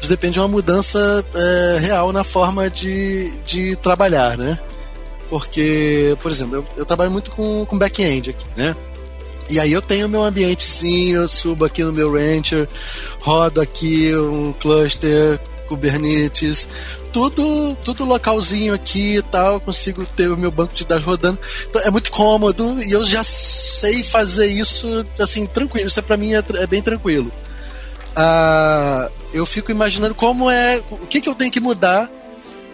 Isso 0.00 0.08
depende 0.08 0.34
de 0.34 0.40
uma 0.40 0.48
mudança 0.48 1.24
é, 1.34 1.78
real 1.80 2.12
na 2.12 2.24
forma 2.24 2.68
de, 2.68 3.34
de 3.44 3.76
trabalhar, 3.76 4.36
né? 4.36 4.58
Porque, 5.28 6.16
por 6.22 6.30
exemplo, 6.30 6.56
eu, 6.56 6.64
eu 6.76 6.84
trabalho 6.84 7.10
muito 7.10 7.30
com, 7.30 7.64
com 7.64 7.78
back-end 7.78 8.30
aqui, 8.30 8.46
né? 8.56 8.76
E 9.48 9.60
aí 9.60 9.72
eu 9.72 9.82
tenho 9.82 10.08
meu 10.08 10.24
ambientezinho, 10.24 11.22
eu 11.22 11.28
subo 11.28 11.64
aqui 11.64 11.84
no 11.84 11.92
meu 11.92 12.12
Rancher, 12.12 12.68
rodo 13.20 13.60
aqui 13.60 14.14
um 14.14 14.52
cluster 14.54 15.38
Kubernetes, 15.68 16.68
tudo, 17.12 17.76
tudo 17.84 18.04
localzinho 18.04 18.74
aqui 18.74 19.16
e 19.16 19.22
tal, 19.22 19.60
consigo 19.60 20.04
ter 20.04 20.28
o 20.28 20.36
meu 20.36 20.50
banco 20.50 20.74
de 20.74 20.86
dados 20.86 21.04
rodando. 21.04 21.38
Então, 21.68 21.80
é 21.82 21.90
muito 21.90 22.10
cômodo 22.10 22.76
e 22.82 22.92
eu 22.92 23.04
já 23.04 23.24
sei 23.24 24.02
fazer 24.02 24.46
isso 24.46 25.04
assim 25.18 25.46
tranquilo. 25.46 25.86
Isso 25.86 25.98
é 25.98 26.02
para 26.02 26.16
mim 26.16 26.34
é, 26.34 26.42
é, 26.54 26.66
bem 26.66 26.82
tranquilo. 26.82 27.30
Ah, 28.16 29.10
eu 29.32 29.44
fico 29.44 29.70
imaginando 29.70 30.14
como 30.14 30.50
é, 30.50 30.80
o 30.90 31.06
que, 31.06 31.20
que 31.20 31.28
eu 31.28 31.34
tenho 31.34 31.50
que 31.50 31.60
mudar, 31.60 32.10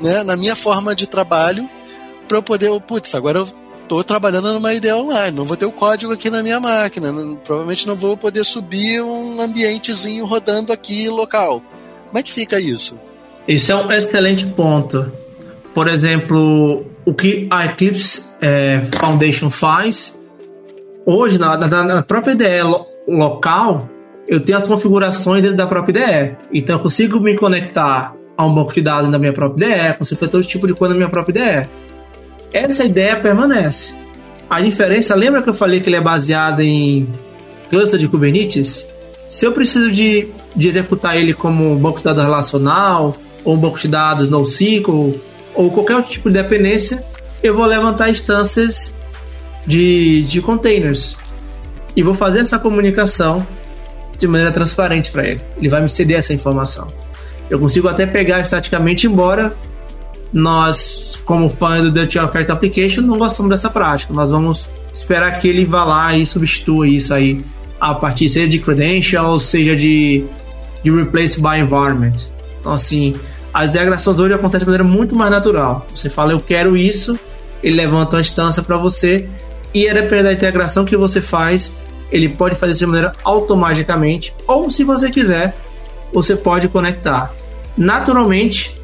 né, 0.00 0.23
na 0.23 0.37
minha 0.37 0.54
forma 0.54 0.94
de 0.94 1.06
trabalho 1.06 1.68
para 2.28 2.38
eu 2.38 2.42
poder, 2.42 2.80
putz, 2.82 3.14
agora 3.14 3.38
eu 3.38 3.49
estou 3.82 4.04
trabalhando 4.04 4.52
numa 4.52 4.73
ideia 4.73 4.97
online, 4.97 5.37
não 5.37 5.44
vou 5.44 5.56
ter 5.56 5.66
o 5.66 5.73
código 5.73 6.12
aqui 6.12 6.30
na 6.30 6.42
minha 6.42 6.61
máquina, 6.61 7.11
não, 7.11 7.35
provavelmente 7.35 7.88
não 7.88 7.97
vou 7.97 8.16
poder 8.16 8.44
subir 8.44 9.02
um 9.02 9.40
ambientezinho 9.40 10.25
rodando 10.25 10.73
aqui 10.73 11.09
local. 11.09 11.61
Como 12.06 12.18
é 12.18 12.23
que 12.23 12.30
fica 12.30 12.61
isso? 12.61 13.00
Isso 13.49 13.73
é 13.73 13.75
um 13.75 13.90
excelente 13.90 14.47
ponto. 14.47 15.11
Por 15.75 15.88
exemplo, 15.88 16.87
o 17.04 17.12
que 17.12 17.49
a 17.50 17.66
Eclipse 17.66 18.26
é, 18.40 18.82
Foundation 18.97 19.50
faz, 19.50 20.16
hoje, 21.04 21.37
na, 21.38 21.56
na, 21.56 21.82
na 21.82 22.02
própria 22.02 22.32
IDE 22.32 22.62
lo, 22.62 22.87
local, 23.09 23.88
eu 24.30 24.40
tenho 24.40 24.56
as 24.56 24.64
configurações 24.64 25.42
dentro 25.42 25.58
da 25.58 25.66
própria 25.66 25.92
IDE. 25.92 26.37
Então, 26.54 26.76
eu 26.76 26.80
consigo 26.80 27.20
me 27.20 27.37
conectar 27.37 28.14
a 28.38 28.46
um 28.46 28.54
banco 28.54 28.72
de 28.72 28.80
dados 28.80 29.10
da 29.10 29.18
minha 29.18 29.34
própria 29.34 29.66
IDE, 29.66 29.99
consigo 29.99 30.18
fazer 30.18 30.30
todo 30.30 30.44
tipo 30.44 30.66
de 30.66 30.72
coisa 30.72 30.94
na 30.94 30.99
minha 30.99 31.10
própria 31.10 31.60
IDE 31.60 31.68
essa 32.52 32.84
ideia 32.84 33.16
permanece. 33.16 33.94
A 34.49 34.60
diferença, 34.60 35.14
lembra 35.14 35.42
que 35.42 35.49
eu 35.49 35.54
falei 35.54 35.80
que 35.80 35.88
ele 35.88 35.96
é 35.96 36.00
baseado 36.00 36.60
em 36.60 37.08
cluster 37.68 37.99
de 37.99 38.08
Kubernetes? 38.08 38.87
Se 39.28 39.46
eu 39.46 39.52
preciso 39.52 39.92
de, 39.92 40.28
de 40.56 40.68
executar 40.68 41.16
ele 41.16 41.32
como 41.32 41.72
um 41.72 41.76
banco 41.76 41.99
de 41.99 42.04
dados 42.04 42.22
relacional, 42.22 43.16
ou 43.44 43.54
um 43.54 43.58
banco 43.58 43.78
de 43.78 43.87
dados 43.87 44.28
NoSQL, 44.28 45.14
ou 45.54 45.70
qualquer 45.70 45.96
outro 45.96 46.10
tipo 46.10 46.28
de 46.28 46.34
dependência, 46.34 47.04
eu 47.42 47.54
vou 47.54 47.64
levantar 47.64 48.10
instâncias 48.10 48.94
de, 49.66 50.22
de 50.25 50.40
containers 50.40 51.16
e 51.94 52.02
vou 52.02 52.14
fazer 52.14 52.40
essa 52.40 52.58
comunicação 52.58 53.46
de 54.20 54.28
maneira 54.28 54.52
transparente 54.52 55.10
para 55.10 55.26
ele. 55.26 55.40
Ele 55.56 55.68
vai 55.68 55.80
me 55.80 55.88
ceder 55.88 56.18
essa 56.18 56.32
informação. 56.32 56.86
Eu 57.48 57.58
consigo 57.58 57.88
até 57.88 58.06
pegar 58.06 58.40
estaticamente, 58.40 59.06
embora 59.06 59.54
nós, 60.32 61.18
como 61.24 61.48
fã 61.48 61.82
do 61.82 61.90
Dutch 61.90 62.16
Effect 62.16 62.52
Application, 62.52 63.00
não 63.00 63.18
gostamos 63.18 63.50
dessa 63.50 63.68
prática. 63.68 64.12
Nós 64.12 64.30
vamos 64.30 64.70
esperar 64.92 65.38
que 65.40 65.48
ele 65.48 65.64
vá 65.64 65.84
lá 65.84 66.16
e 66.16 66.24
substitua 66.24 66.86
isso 66.86 67.12
aí 67.12 67.44
a 67.80 67.94
partir 67.94 68.28
seja 68.28 68.46
de 68.46 68.58
credentials, 68.58 69.44
seja 69.44 69.74
de, 69.74 70.24
de 70.84 70.90
replace 70.90 71.40
by 71.40 71.58
environment. 71.58 72.28
Então, 72.60 72.72
assim, 72.72 73.14
as 73.54 73.70
integrações 73.70 74.18
hoje 74.18 74.34
acontecem 74.34 74.66
de 74.66 74.70
maneira 74.70 74.84
muito 74.84 75.16
mais 75.16 75.30
natural. 75.30 75.86
Você 75.94 76.10
fala, 76.10 76.32
eu 76.32 76.40
quero 76.40 76.76
isso, 76.76 77.18
ele 77.62 77.76
levanta 77.76 78.16
uma 78.16 78.20
instância 78.20 78.62
para 78.62 78.76
você 78.76 79.28
e 79.72 79.88
a 79.88 79.94
depender 79.94 80.24
da 80.24 80.32
integração 80.32 80.84
que 80.84 80.96
você 80.96 81.20
faz, 81.20 81.72
ele 82.11 82.29
pode 82.29 82.57
fazer 82.57 82.73
isso 82.73 82.81
de 82.81 82.87
maneira 82.87 83.12
automaticamente 83.25 84.35
ou, 84.47 84.69
se 84.71 84.85
você 84.85 85.11
quiser, 85.11 85.57
você 86.12 86.35
pode 86.37 86.69
conectar. 86.69 87.33
Naturalmente, 87.76 88.75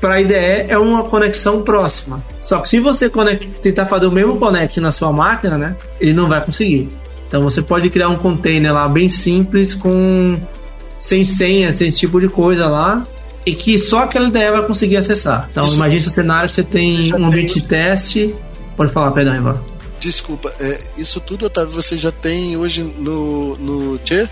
para 0.00 0.14
a 0.14 0.20
IDE 0.20 0.34
é 0.68 0.78
uma 0.78 1.04
conexão 1.04 1.62
próxima. 1.62 2.22
Só 2.40 2.58
que 2.58 2.68
se 2.68 2.80
você 2.80 3.08
conect, 3.08 3.46
tentar 3.62 3.86
fazer 3.86 4.06
o 4.06 4.12
mesmo 4.12 4.36
connect 4.36 4.80
na 4.80 4.92
sua 4.92 5.12
máquina, 5.12 5.56
né, 5.56 5.76
ele 6.00 6.12
não 6.12 6.28
vai 6.28 6.44
conseguir. 6.44 6.88
Então 7.26 7.42
você 7.42 7.60
pode 7.60 7.90
criar 7.90 8.08
um 8.08 8.16
container 8.16 8.72
lá 8.72 8.88
bem 8.88 9.08
simples 9.08 9.74
com 9.74 10.38
sem 10.98 11.24
senha, 11.24 11.72
sem 11.72 11.88
esse 11.88 11.98
tipo 11.98 12.20
de 12.20 12.28
coisa 12.28 12.68
lá, 12.68 13.04
e 13.44 13.54
que 13.54 13.78
só 13.78 14.04
aquela 14.04 14.28
IDE 14.28 14.50
vai 14.50 14.62
conseguir 14.62 14.96
acessar. 14.96 15.48
Então 15.50 15.66
Isso. 15.66 15.74
imagine 15.74 15.98
esse 15.98 16.10
cenário 16.10 16.48
que 16.48 16.54
você 16.54 16.62
tem 16.62 17.12
um 17.14 17.26
ambiente 17.26 17.60
de 17.60 17.66
teste. 17.66 18.34
Pode 18.76 18.92
falar, 18.92 19.10
perdão, 19.10 19.34
Ivan. 19.34 19.60
Desculpa, 19.98 20.52
é, 20.60 20.78
isso 20.96 21.20
tudo, 21.20 21.46
Otávio, 21.46 21.70
você 21.70 21.96
já 21.96 22.12
tem 22.12 22.56
hoje 22.56 22.82
no, 22.82 23.56
no 23.56 23.98
Tchê? 23.98 24.28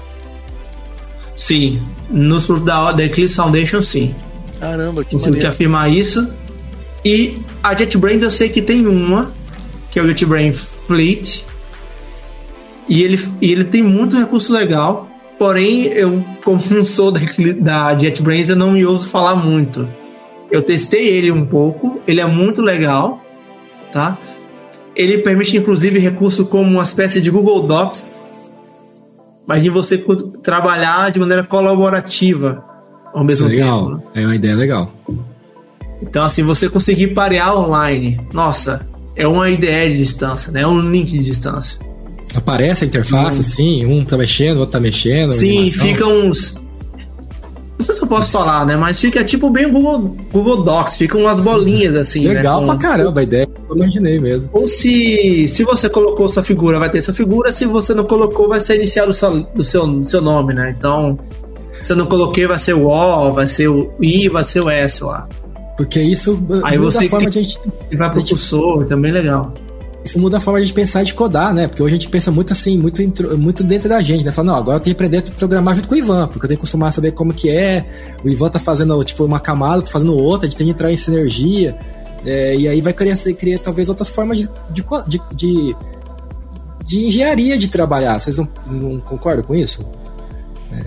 Sim, 1.37 1.83
nos 2.09 2.45
produtos 2.45 2.67
da, 2.67 2.93
da 2.93 3.05
Eclipse 3.05 3.35
Foundation, 3.35 3.83
sim. 3.83 4.15
Caramba, 4.61 5.05
que 5.05 5.13
Consigo 5.13 5.37
te 5.37 5.47
afirmar 5.47 5.91
isso. 5.91 6.31
E 7.05 7.39
a 7.63 7.75
JetBrains 7.75 8.23
eu 8.23 8.31
sei 8.31 8.49
que 8.49 8.63
tem 8.63 8.87
uma, 8.87 9.33
que 9.91 9.99
é 9.99 10.03
o 10.03 10.09
JetBrains 10.09 10.59
Fleet. 10.87 11.45
E 12.89 13.03
ele, 13.03 13.21
e 13.41 13.51
ele 13.51 13.65
tem 13.65 13.83
muito 13.83 14.17
recurso 14.17 14.53
legal. 14.53 15.09
Porém, 15.39 15.87
eu, 15.87 16.25
como 16.45 16.63
não 16.71 16.85
sou 16.85 17.11
da, 17.11 17.21
da 17.61 17.99
JetBrains, 17.99 18.49
eu 18.49 18.57
não 18.57 18.73
me 18.73 18.87
ouso 18.87 19.09
falar 19.09 19.35
muito. 19.35 19.89
Eu 20.51 20.63
testei 20.63 21.09
ele 21.09 21.33
um 21.33 21.45
pouco, 21.45 22.01
ele 22.07 22.21
é 22.21 22.27
muito 22.27 22.63
legal, 22.63 23.21
tá? 23.91 24.17
Ele 24.95 25.19
permite, 25.19 25.57
inclusive, 25.57 25.99
recurso 25.99 26.47
como 26.47 26.71
uma 26.71 26.83
espécie 26.83 27.21
de 27.21 27.31
Google 27.31 27.63
Docs, 27.63 28.07
mas 29.47 29.63
de 29.63 29.71
você 29.71 30.03
trabalhar 30.43 31.11
de 31.11 31.19
maneira 31.19 31.43
colaborativa 31.45 32.65
ao 33.13 33.25
mesmo 33.25 33.47
legal. 33.47 33.99
tempo. 33.99 34.03
É 34.15 34.25
uma 34.25 34.35
ideia 34.35 34.57
legal. 34.57 34.93
Então, 36.03 36.25
assim, 36.25 36.43
você 36.43 36.69
conseguir 36.69 37.09
parear 37.09 37.57
online, 37.57 38.21
nossa, 38.33 38.87
é 39.17 39.27
uma 39.27 39.49
ideia 39.49 39.89
de 39.91 39.99
distância, 39.99 40.53
né? 40.53 40.63
É 40.63 40.67
um 40.67 40.91
link 40.91 41.11
de 41.11 41.21
distância. 41.21 41.79
Aparece 42.35 42.85
a 42.85 42.87
interface, 42.87 43.39
hum. 43.39 43.41
assim, 43.41 43.87
um 43.87 44.05
tá 44.05 44.17
mexendo, 44.17 44.57
o 44.57 44.61
outro 44.61 44.73
tá 44.73 44.81
mexendo. 44.81 45.33
Sim, 45.33 45.69
fica 45.69 46.07
uns. 46.07 46.57
Não 47.77 47.85
sei 47.85 47.95
se 47.95 48.03
eu 48.03 48.07
posso 48.07 48.31
falar, 48.31 48.65
né? 48.65 48.77
Mas 48.77 49.01
fica 49.01 49.25
tipo 49.25 49.51
bem 49.51 49.67
o 49.67 49.73
Google, 49.73 50.17
Google 50.33 50.63
Docs, 50.63 50.97
ficam 50.97 51.23
umas 51.23 51.41
bolinhas 51.41 51.97
assim. 51.97 52.27
Né? 52.27 52.35
Legal 52.35 52.61
né? 52.61 52.67
pra 52.67 52.77
caramba 52.77 53.21
a 53.21 53.23
ideia, 53.23 53.49
eu 53.69 53.77
imaginei 53.77 54.21
mesmo. 54.21 54.51
Ou 54.53 54.69
se, 54.69 55.49
se 55.49 55.65
você 55.65 55.89
colocou 55.89 56.29
sua 56.29 56.45
figura, 56.45 56.79
vai 56.79 56.89
ter 56.89 57.01
sua 57.01 57.15
figura, 57.15 57.51
se 57.51 57.65
você 57.65 57.93
não 57.93 58.05
colocou, 58.05 58.49
vai 58.49 58.61
ser 58.61 58.77
iniciado 58.77 59.11
o 59.11 59.15
seu, 59.15 59.47
o 59.57 59.65
seu, 59.65 60.05
seu 60.05 60.21
nome, 60.21 60.55
né? 60.55 60.75
Então 60.77 61.19
se 61.81 61.93
eu 61.93 61.97
não 61.97 62.07
coloquei, 62.07 62.47
vai 62.47 62.59
ser 62.59 62.75
o 62.75 62.87
O, 62.87 63.33
vai 63.33 63.47
ser 63.47 63.69
o 63.69 63.93
I, 64.01 64.29
vai 64.29 64.47
ser 64.47 64.65
o 64.65 64.71
S 64.71 65.03
lá. 65.03 65.29
Porque 65.77 66.01
isso 66.01 66.39
Aí 66.65 66.79
você 66.79 67.09
forma 67.09 67.29
de 67.29 67.39
a 67.39 67.43
gente. 67.43 67.59
Vai 67.93 68.11
pro 68.11 68.25
cursor, 68.25 68.85
também 68.85 69.11
é 69.11 69.15
legal. 69.15 69.53
Isso 70.05 70.21
muda 70.21 70.37
a 70.37 70.41
forma 70.41 70.61
de 70.61 70.73
pensar 70.73 71.01
e 71.01 71.07
de 71.07 71.15
codar, 71.15 71.55
né? 71.55 71.67
Porque 71.67 71.83
hoje 71.83 71.95
a 71.95 71.99
gente 71.99 72.11
pensa 72.11 72.31
muito 72.31 72.53
assim, 72.53 72.79
muito, 72.79 73.01
muito 73.39 73.65
dentro 73.65 73.89
da 73.89 74.03
gente, 74.03 74.23
né? 74.23 74.31
Fala, 74.31 74.49
não, 74.49 74.57
agora 74.57 74.77
eu 74.77 74.81
tenho 74.81 74.95
que 74.95 75.03
aprender 75.03 75.19
a 75.27 75.33
programar 75.33 75.75
junto 75.75 75.89
com 75.89 75.95
o 75.95 75.99
Ivan, 75.99 76.27
porque 76.29 76.45
eu 76.45 76.49
tenho 76.49 76.59
que 76.59 76.63
acostumar 76.63 76.91
a 76.91 76.93
saber 76.93 77.13
como 77.13 77.33
que 77.33 77.49
é. 77.49 77.87
O 78.23 78.29
Ivan 78.29 78.51
tá 78.51 78.59
fazendo, 78.59 79.03
tipo, 79.03 79.25
uma 79.25 79.41
camada, 79.41 79.81
tô 79.81 79.91
fazendo 79.91 80.15
outra, 80.15 80.47
a 80.47 80.51
gente 80.51 80.59
tem 80.59 80.67
que 80.67 80.73
entrar 80.73 80.93
em 80.93 80.97
sinergia. 80.97 81.79
É, 82.23 82.55
e 82.55 82.69
aí 82.69 82.83
vai 82.83 82.93
criar, 82.93 83.17
criar 83.39 83.59
talvez 83.59 83.89
outras 83.89 84.11
formas 84.11 84.39
de, 84.39 84.49
de, 84.71 85.21
de, 85.35 85.77
de 86.85 87.07
engenharia 87.07 87.57
de 87.57 87.69
trabalhar. 87.69 88.19
Vocês 88.19 88.37
não, 88.37 88.49
não 88.67 89.01
concordam 89.01 89.43
com 89.43 89.55
isso? 89.55 89.91
É 90.71 90.85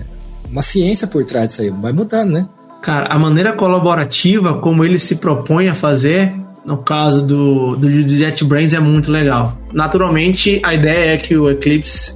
uma 0.48 0.62
ciência 0.62 1.08
por 1.08 1.24
trás 1.24 1.50
disso 1.50 1.62
aí. 1.62 1.70
Vai 1.70 1.92
mudando, 1.92 2.30
né? 2.30 2.48
Cara, 2.82 3.06
a 3.12 3.18
maneira 3.18 3.52
colaborativa 3.52 4.60
como 4.60 4.84
ele 4.84 4.98
se 4.98 5.16
propõe 5.16 5.68
a 5.68 5.74
fazer, 5.74 6.32
no 6.68 6.76
caso 6.76 7.22
do, 7.22 7.76
do 7.76 7.90
JetBrains, 7.90 8.74
é 8.74 8.78
muito 8.78 9.10
legal. 9.10 9.56
Naturalmente, 9.72 10.60
a 10.62 10.74
ideia 10.74 11.14
é 11.14 11.16
que 11.16 11.34
o 11.34 11.50
Eclipse 11.50 12.14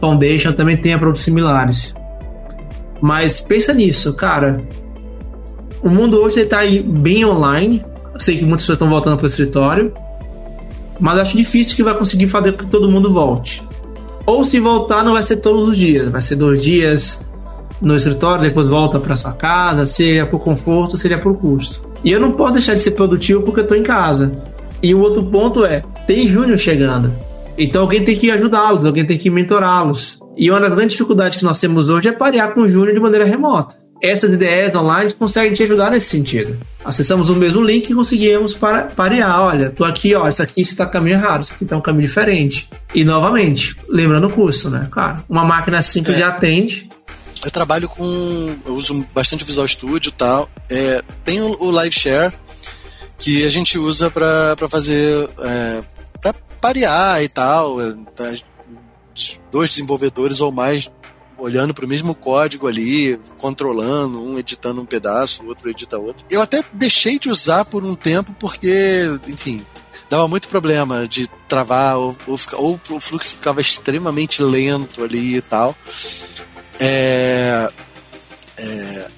Foundation 0.00 0.52
também 0.52 0.76
tenha 0.76 0.98
produtos 0.98 1.22
similares. 1.22 1.94
Mas 3.00 3.40
pensa 3.40 3.72
nisso, 3.72 4.12
cara. 4.14 4.60
O 5.80 5.88
mundo 5.88 6.20
hoje 6.20 6.40
está 6.40 6.62
bem 6.84 7.24
online. 7.24 7.84
Eu 8.12 8.18
sei 8.18 8.36
que 8.36 8.44
muitas 8.44 8.62
pessoas 8.62 8.76
estão 8.76 8.90
voltando 8.90 9.16
para 9.16 9.24
o 9.24 9.28
escritório. 9.28 9.94
Mas 10.98 11.18
acho 11.18 11.36
difícil 11.36 11.76
que 11.76 11.84
vai 11.84 11.94
conseguir 11.94 12.26
fazer 12.26 12.50
com 12.50 12.64
que 12.64 12.66
todo 12.66 12.90
mundo 12.90 13.12
volte. 13.12 13.62
Ou 14.26 14.42
se 14.42 14.58
voltar, 14.58 15.04
não 15.04 15.12
vai 15.12 15.22
ser 15.22 15.36
todos 15.36 15.68
os 15.68 15.76
dias. 15.76 16.08
Vai 16.08 16.20
ser 16.20 16.34
dois 16.34 16.60
dias, 16.60 17.24
no 17.80 17.94
escritório, 17.94 18.42
depois 18.42 18.66
volta 18.66 18.98
para 18.98 19.14
sua 19.14 19.34
casa, 19.34 19.86
seja 19.86 20.26
por 20.26 20.40
conforto, 20.40 20.96
seja 20.96 21.16
por 21.16 21.36
custo. 21.36 21.93
E 22.04 22.12
eu 22.12 22.20
não 22.20 22.32
posso 22.32 22.54
deixar 22.54 22.74
de 22.74 22.80
ser 22.80 22.90
produtivo 22.92 23.42
porque 23.42 23.60
eu 23.60 23.64
estou 23.64 23.76
em 23.76 23.82
casa. 23.82 24.30
E 24.82 24.94
o 24.94 25.00
outro 25.00 25.24
ponto 25.24 25.64
é, 25.64 25.82
tem 26.06 26.28
júnior 26.28 26.58
chegando. 26.58 27.12
Então 27.56 27.82
alguém 27.82 28.04
tem 28.04 28.16
que 28.16 28.30
ajudá-los, 28.30 28.84
alguém 28.84 29.06
tem 29.06 29.16
que 29.16 29.30
mentorá-los. 29.30 30.18
E 30.36 30.50
uma 30.50 30.60
das 30.60 30.74
grandes 30.74 30.92
dificuldades 30.92 31.38
que 31.38 31.44
nós 31.44 31.58
temos 31.58 31.88
hoje 31.88 32.08
é 32.08 32.12
parear 32.12 32.52
com 32.52 32.60
o 32.60 32.68
júnior 32.68 32.92
de 32.92 33.00
maneira 33.00 33.24
remota. 33.24 33.76
essas 34.02 34.30
ideias 34.32 34.74
online 34.74 35.14
conseguem 35.14 35.54
te 35.54 35.62
ajudar 35.62 35.90
nesse 35.90 36.10
sentido. 36.10 36.58
Acessamos 36.84 37.30
o 37.30 37.34
mesmo 37.34 37.62
link 37.62 37.88
e 37.88 37.94
conseguimos 37.94 38.52
para, 38.52 38.82
parear. 38.82 39.40
Olha, 39.40 39.70
tô 39.70 39.82
aqui, 39.82 40.14
ó, 40.14 40.28
isso 40.28 40.42
aqui 40.42 40.60
está 40.60 40.84
caminho 40.84 41.14
errado, 41.14 41.44
isso 41.44 41.54
aqui 41.54 41.64
está 41.64 41.74
um 41.74 41.80
caminho 41.80 42.02
diferente. 42.02 42.68
E 42.94 43.02
novamente, 43.02 43.74
lembrando 43.88 44.26
o 44.26 44.30
curso, 44.30 44.68
né? 44.68 44.86
Claro, 44.90 45.24
uma 45.26 45.44
máquina 45.44 45.80
simples 45.80 46.16
é. 46.16 46.18
já 46.18 46.28
atende. 46.28 46.86
Eu 47.44 47.50
trabalho 47.50 47.88
com. 47.88 48.58
Eu 48.64 48.74
uso 48.74 49.04
bastante 49.12 49.44
Visual 49.44 49.68
Studio 49.68 50.08
e 50.08 50.12
tal. 50.12 50.48
É, 50.70 51.02
tem 51.24 51.40
o, 51.42 51.56
o 51.60 51.70
Live 51.70 51.94
Share, 51.94 52.32
que 53.18 53.46
a 53.46 53.50
gente 53.50 53.78
usa 53.78 54.10
para 54.10 54.68
fazer. 54.68 55.28
É, 55.38 55.82
para 56.20 56.32
parear 56.60 57.22
e 57.22 57.28
tal. 57.28 57.80
É, 57.80 57.94
tá, 58.14 58.32
dois 59.50 59.70
desenvolvedores 59.70 60.40
ou 60.40 60.50
mais 60.50 60.90
olhando 61.36 61.74
para 61.74 61.84
o 61.84 61.88
mesmo 61.88 62.14
código 62.14 62.66
ali, 62.66 63.18
controlando, 63.38 64.22
um 64.22 64.38
editando 64.38 64.80
um 64.80 64.86
pedaço, 64.86 65.42
o 65.42 65.48
outro 65.48 65.68
edita 65.68 65.98
outro. 65.98 66.24
Eu 66.30 66.40
até 66.40 66.62
deixei 66.72 67.18
de 67.18 67.28
usar 67.28 67.64
por 67.64 67.84
um 67.84 67.94
tempo 67.94 68.34
porque, 68.38 69.02
enfim, 69.26 69.64
dava 70.08 70.28
muito 70.28 70.48
problema 70.48 71.06
de 71.06 71.28
travar 71.48 71.98
ou, 71.98 72.16
ou, 72.26 72.38
ou 72.54 72.80
o 72.90 73.00
fluxo 73.00 73.34
ficava 73.34 73.60
extremamente 73.60 74.42
lento 74.42 75.02
ali 75.02 75.36
e 75.36 75.40
tal. 75.42 75.76
É, 76.80 77.68
é, 78.58 79.08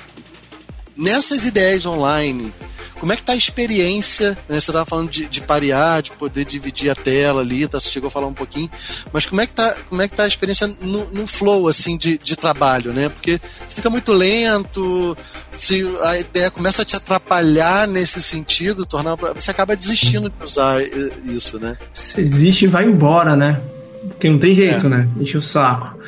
nessas 0.96 1.44
ideias 1.44 1.86
online 1.86 2.52
como 2.98 3.12
é 3.12 3.16
que 3.16 3.22
tá 3.22 3.34
a 3.34 3.36
experiência? 3.36 4.30
Né? 4.48 4.58
Você 4.58 4.70
estava 4.70 4.86
falando 4.86 5.10
de, 5.10 5.26
de, 5.26 5.40
parear, 5.40 6.02
de 6.02 6.12
poder 6.12 6.44
dividir 6.44 6.90
a 6.90 6.94
tela 6.94 7.42
ali, 7.42 7.68
tá? 7.68 7.78
Você 7.78 7.90
chegou 7.90 8.08
a 8.08 8.10
falar 8.10 8.26
um 8.26 8.32
pouquinho, 8.32 8.70
mas 9.12 9.26
como 9.26 9.40
é 9.40 9.46
que 9.46 9.52
tá, 9.52 9.74
como 9.88 10.00
é 10.00 10.08
que 10.08 10.16
tá 10.16 10.24
a 10.24 10.28
experiência 10.28 10.66
no, 10.80 11.10
no 11.10 11.26
flow 11.26 11.68
assim 11.68 11.96
de, 11.96 12.16
de 12.18 12.36
trabalho, 12.36 12.92
né? 12.92 13.08
Porque 13.08 13.38
você 13.66 13.74
fica 13.74 13.90
muito 13.90 14.12
lento, 14.12 15.16
se 15.52 15.84
a 16.02 16.18
ideia 16.18 16.50
começa 16.50 16.82
a 16.82 16.84
te 16.84 16.96
atrapalhar 16.96 17.86
nesse 17.86 18.22
sentido, 18.22 18.86
tornar 18.86 19.16
você 19.16 19.50
acaba 19.50 19.76
desistindo 19.76 20.30
de 20.30 20.44
usar 20.44 20.82
isso, 21.26 21.58
né? 21.60 21.76
Se 21.92 22.20
existe, 22.20 22.66
vai 22.66 22.86
embora, 22.86 23.36
né? 23.36 23.60
Porque 24.08 24.30
não 24.30 24.38
tem 24.38 24.54
jeito, 24.54 24.86
é. 24.86 24.88
né? 24.88 25.08
Enche 25.20 25.36
o 25.36 25.42
saco. 25.42 25.98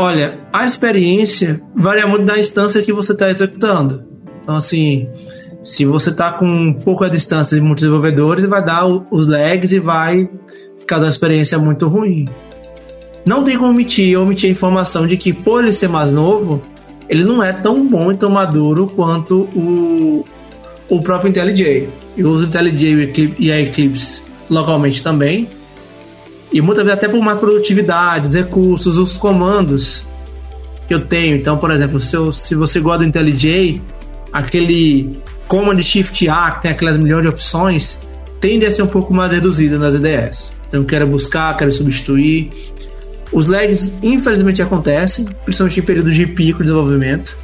Olha, 0.00 0.38
a 0.52 0.64
experiência 0.64 1.60
varia 1.74 2.06
muito 2.06 2.24
da 2.24 2.38
instância 2.38 2.80
que 2.80 2.92
você 2.92 3.10
está 3.10 3.28
executando. 3.28 4.04
Então, 4.40 4.54
assim, 4.54 5.08
se 5.60 5.84
você 5.84 6.10
está 6.10 6.30
com 6.30 6.72
pouca 6.72 7.10
distância 7.10 7.56
de 7.56 7.60
muitos 7.60 7.82
desenvolvedores, 7.82 8.44
vai 8.44 8.64
dar 8.64 8.86
os 8.86 9.28
lags 9.28 9.72
e 9.72 9.80
vai 9.80 10.30
causar 10.86 11.06
uma 11.06 11.10
experiência 11.10 11.58
muito 11.58 11.88
ruim. 11.88 12.28
Não 13.26 13.42
tem 13.42 13.58
como 13.58 13.70
omitir, 13.70 14.16
omitir 14.16 14.48
a 14.48 14.52
informação 14.52 15.04
de 15.04 15.16
que, 15.16 15.32
por 15.32 15.64
ele 15.64 15.72
ser 15.72 15.88
mais 15.88 16.12
novo, 16.12 16.62
ele 17.08 17.24
não 17.24 17.42
é 17.42 17.52
tão 17.52 17.84
bom 17.84 18.12
e 18.12 18.16
tão 18.16 18.30
maduro 18.30 18.86
quanto 18.86 19.48
o, 19.52 20.24
o 20.88 21.02
próprio 21.02 21.30
IntelliJ. 21.30 21.88
Eu 22.16 22.30
uso 22.30 22.44
o 22.44 22.46
IntelliJ 22.46 23.34
e 23.36 23.50
a 23.50 23.60
Eclipse 23.60 24.22
localmente 24.48 25.02
também. 25.02 25.48
E 26.52 26.60
muitas 26.60 26.84
vezes 26.84 26.98
até 26.98 27.08
por 27.08 27.22
mais 27.22 27.38
produtividade, 27.38 28.28
os 28.28 28.34
recursos, 28.34 28.96
os 28.96 29.16
comandos 29.16 30.06
que 30.86 30.94
eu 30.94 31.00
tenho. 31.00 31.36
Então, 31.36 31.58
por 31.58 31.70
exemplo, 31.70 32.00
se, 32.00 32.16
eu, 32.16 32.32
se 32.32 32.54
você 32.54 32.80
gosta 32.80 32.98
do 32.98 33.04
IntelliJ, 33.04 33.80
aquele 34.32 35.18
Command 35.46 35.78
Shift 35.80 36.28
A, 36.28 36.52
que 36.52 36.62
tem 36.62 36.70
aquelas 36.70 36.96
milhões 36.96 37.22
de 37.22 37.28
opções, 37.28 37.98
tende 38.40 38.64
a 38.64 38.70
ser 38.70 38.82
um 38.82 38.86
pouco 38.86 39.12
mais 39.12 39.32
reduzida 39.32 39.78
nas 39.78 39.94
IDEs. 39.94 40.50
Então, 40.68 40.82
quero 40.84 41.06
buscar, 41.06 41.56
quero 41.56 41.70
substituir. 41.70 42.50
Os 43.30 43.46
lags, 43.46 43.92
infelizmente, 44.02 44.62
acontecem, 44.62 45.26
principalmente 45.44 45.80
em 45.80 45.82
períodos 45.82 46.14
de 46.14 46.26
pico 46.26 46.58
de 46.58 46.64
desenvolvimento, 46.64 47.36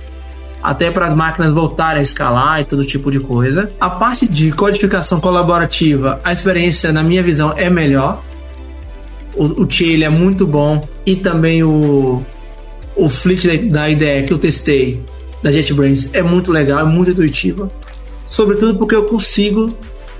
até 0.62 0.90
para 0.90 1.06
as 1.06 1.14
máquinas 1.14 1.52
voltarem 1.52 2.00
a 2.00 2.02
escalar 2.02 2.60
e 2.60 2.64
todo 2.64 2.84
tipo 2.84 3.10
de 3.10 3.20
coisa. 3.20 3.70
A 3.78 3.90
parte 3.90 4.26
de 4.26 4.50
codificação 4.50 5.20
colaborativa, 5.20 6.20
a 6.24 6.32
experiência, 6.32 6.90
na 6.90 7.02
minha 7.02 7.22
visão, 7.22 7.52
é 7.54 7.68
melhor. 7.68 8.22
O, 9.36 9.62
o 9.62 9.68
é 10.02 10.08
muito 10.08 10.46
bom 10.46 10.86
e 11.04 11.16
também 11.16 11.62
o, 11.62 12.22
o 12.94 13.08
Flick 13.08 13.46
da, 13.46 13.80
da 13.80 13.90
IDE 13.90 14.24
que 14.26 14.32
eu 14.32 14.38
testei 14.38 15.02
da 15.42 15.50
JetBrains 15.50 16.10
é 16.12 16.22
muito 16.22 16.52
legal, 16.52 16.80
é 16.80 16.84
muito 16.84 17.10
intuitiva 17.10 17.70
sobretudo 18.34 18.76
porque 18.76 18.94
eu 18.94 19.04
consigo 19.04 19.72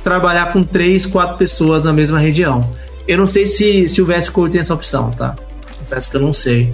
trabalhar 0.02 0.52
com 0.52 0.62
três, 0.62 1.04
quatro 1.06 1.36
pessoas 1.36 1.84
na 1.84 1.92
mesma 1.92 2.18
região. 2.18 2.70
Eu 3.08 3.18
não 3.18 3.26
sei 3.26 3.46
se, 3.46 3.88
se 3.88 4.00
o 4.00 4.06
VS 4.06 4.28
Code 4.28 4.52
tem 4.52 4.60
essa 4.60 4.74
opção, 4.74 5.10
tá? 5.10 5.34
Confesso 5.80 6.10
que 6.10 6.16
eu 6.16 6.20
não 6.20 6.32
sei. 6.32 6.72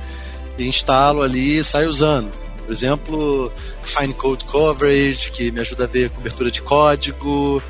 instalo 0.58 1.22
ali 1.22 1.58
e 1.58 1.64
saio 1.64 1.88
usando. 1.88 2.30
Por 2.70 2.76
exemplo, 2.76 3.52
Fine 3.82 4.14
Code 4.14 4.44
Coverage, 4.44 5.32
que 5.32 5.50
me 5.50 5.60
ajuda 5.60 5.86
a 5.86 5.88
ver 5.88 6.08
cobertura 6.10 6.52
de 6.52 6.60
código. 6.60 7.60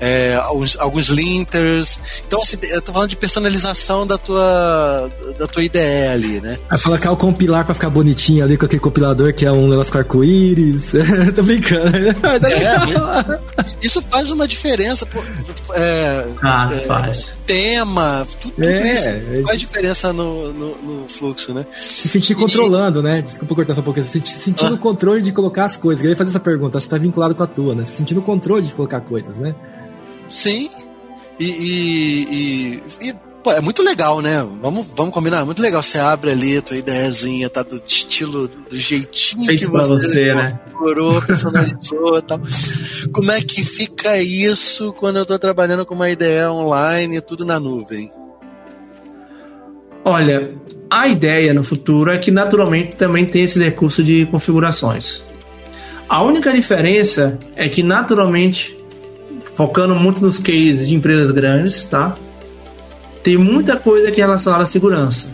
É, 0.00 0.34
alguns, 0.42 0.76
alguns 0.78 1.08
linters. 1.08 2.00
Então, 2.26 2.40
assim, 2.40 2.56
eu 2.62 2.80
tô 2.80 2.92
falando 2.92 3.10
de 3.10 3.16
personalização 3.16 4.06
da 4.06 4.16
tua, 4.16 5.10
da 5.38 5.46
tua 5.46 5.62
ideia 5.62 6.12
ali, 6.12 6.40
né? 6.40 6.58
Aí 6.70 6.78
fala 6.78 6.98
que 6.98 7.06
é 7.06 7.10
o 7.10 7.16
compilar 7.16 7.64
pra 7.64 7.74
ficar 7.74 7.90
bonitinho 7.90 8.42
ali 8.42 8.56
com 8.56 8.64
aquele 8.64 8.80
compilador 8.80 9.34
que 9.34 9.44
é 9.44 9.52
um 9.52 9.68
negócio 9.68 9.92
com 9.92 9.98
arco-íris. 9.98 10.92
tô 11.36 11.42
brincando. 11.42 11.92
Mas 12.22 12.42
é, 12.44 12.64
é 12.64 13.40
isso 13.82 14.00
faz 14.00 14.30
uma 14.30 14.48
diferença. 14.48 15.04
Pô, 15.04 15.22
é, 15.74 16.26
ah, 16.42 16.70
é, 16.72 16.78
faz. 16.86 17.36
Tema, 17.46 18.26
tudo, 18.40 18.54
tudo 18.54 18.64
é, 18.64 18.94
isso 18.94 19.46
faz 19.46 19.60
diferença 19.60 20.12
no, 20.12 20.52
no, 20.52 20.76
no, 20.76 21.08
fluxo, 21.08 21.52
né? 21.52 21.66
Se 21.74 22.08
sentir 22.08 22.32
e... 22.32 22.36
controlando, 22.36 23.02
né? 23.02 23.20
Desculpa 23.20 23.54
cortar 23.54 23.74
só 23.74 23.80
um 23.80 23.84
pouquinho. 23.84 24.06
Se 24.06 24.20
sentir 24.20 24.66
ah. 24.66 24.72
o 24.72 24.78
controle 24.78 25.20
de 25.20 25.32
colocar 25.32 25.64
as 25.64 25.76
coisas. 25.76 26.02
Eu 26.02 26.10
ia 26.10 26.16
fazer 26.16 26.30
essa 26.30 26.40
pergunta, 26.40 26.78
acho 26.78 26.86
que 26.86 26.90
tá 26.90 26.98
vinculado 26.98 27.34
com 27.34 27.42
a 27.42 27.46
tua, 27.46 27.74
né? 27.74 27.84
Se 27.84 27.96
sentir 27.96 28.16
o 28.16 28.22
controle 28.22 28.64
de 28.64 28.74
colocar 28.74 29.00
coisas, 29.00 29.38
né? 29.38 29.54
Sim. 30.30 30.70
E, 31.38 31.44
e, 31.44 32.82
e, 33.02 33.08
e 33.08 33.14
pô, 33.42 33.52
é 33.52 33.60
muito 33.60 33.82
legal, 33.82 34.20
né? 34.20 34.46
Vamos, 34.62 34.86
vamos 34.94 35.12
combinar. 35.12 35.40
É 35.40 35.44
muito 35.44 35.60
legal. 35.60 35.82
Você 35.82 35.98
abre 35.98 36.30
ali 36.30 36.56
a 36.56 36.62
tua 36.62 36.76
ideiazinha, 36.76 37.50
tá 37.50 37.62
do 37.62 37.82
estilo, 37.84 38.48
do 38.48 38.78
jeitinho 38.78 39.44
Feito 39.46 39.58
que 39.58 39.66
você, 39.66 39.92
você 39.92 40.34
né? 40.34 40.58
personalizou 41.26 42.18
e 42.18 42.22
tal. 42.22 42.40
Como 43.12 43.32
é 43.32 43.40
que 43.40 43.64
fica 43.64 44.16
isso 44.18 44.92
quando 44.92 45.18
eu 45.18 45.26
tô 45.26 45.38
trabalhando 45.38 45.84
com 45.84 45.94
uma 45.94 46.08
ideia 46.08 46.50
online, 46.50 47.20
tudo 47.20 47.44
na 47.44 47.58
nuvem? 47.58 48.10
Olha, 50.04 50.52
a 50.88 51.08
ideia 51.08 51.52
no 51.52 51.62
futuro 51.62 52.10
é 52.10 52.18
que 52.18 52.30
naturalmente 52.30 52.96
também 52.96 53.26
tem 53.26 53.42
esse 53.42 53.58
recurso 53.58 54.02
de 54.02 54.26
configurações. 54.26 55.22
A 56.08 56.24
única 56.24 56.52
diferença 56.52 57.38
é 57.54 57.68
que 57.68 57.82
naturalmente 57.82 58.79
focando 59.60 59.94
muito 59.94 60.22
nos 60.22 60.38
cases 60.38 60.88
de 60.88 60.94
empresas 60.94 61.30
grandes, 61.32 61.84
tá? 61.84 62.14
Tem 63.22 63.36
muita 63.36 63.76
coisa 63.76 64.10
que 64.10 64.18
é 64.18 64.24
relacionada 64.24 64.62
à 64.62 64.66
segurança. 64.66 65.28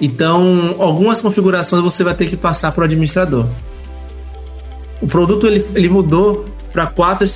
Então, 0.00 0.76
algumas 0.78 1.20
configurações 1.20 1.82
você 1.82 2.02
vai 2.02 2.14
ter 2.14 2.26
que 2.30 2.38
passar 2.38 2.72
para 2.72 2.80
o 2.80 2.84
administrador. 2.84 3.44
O 5.02 5.06
produto 5.06 5.46
ele, 5.46 5.62
ele 5.74 5.90
mudou 5.90 6.46
para 6.72 6.86
quatro, 6.86 7.26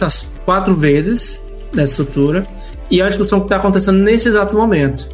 quatro 0.47 0.75
vezes 0.75 1.43
nessa 1.75 1.93
estrutura 1.93 2.47
e 2.91 3.03
é 3.03 3.05
a 3.05 3.09
discussão 3.11 3.41
que 3.41 3.45
está 3.45 3.57
acontecendo 3.57 4.03
nesse 4.03 4.29
exato 4.29 4.57
momento. 4.57 5.07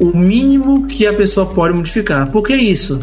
O 0.00 0.16
mínimo 0.16 0.86
que 0.86 1.06
a 1.06 1.12
pessoa 1.12 1.44
pode 1.44 1.76
modificar. 1.76 2.30
Por 2.30 2.42
que 2.42 2.54
isso? 2.54 2.98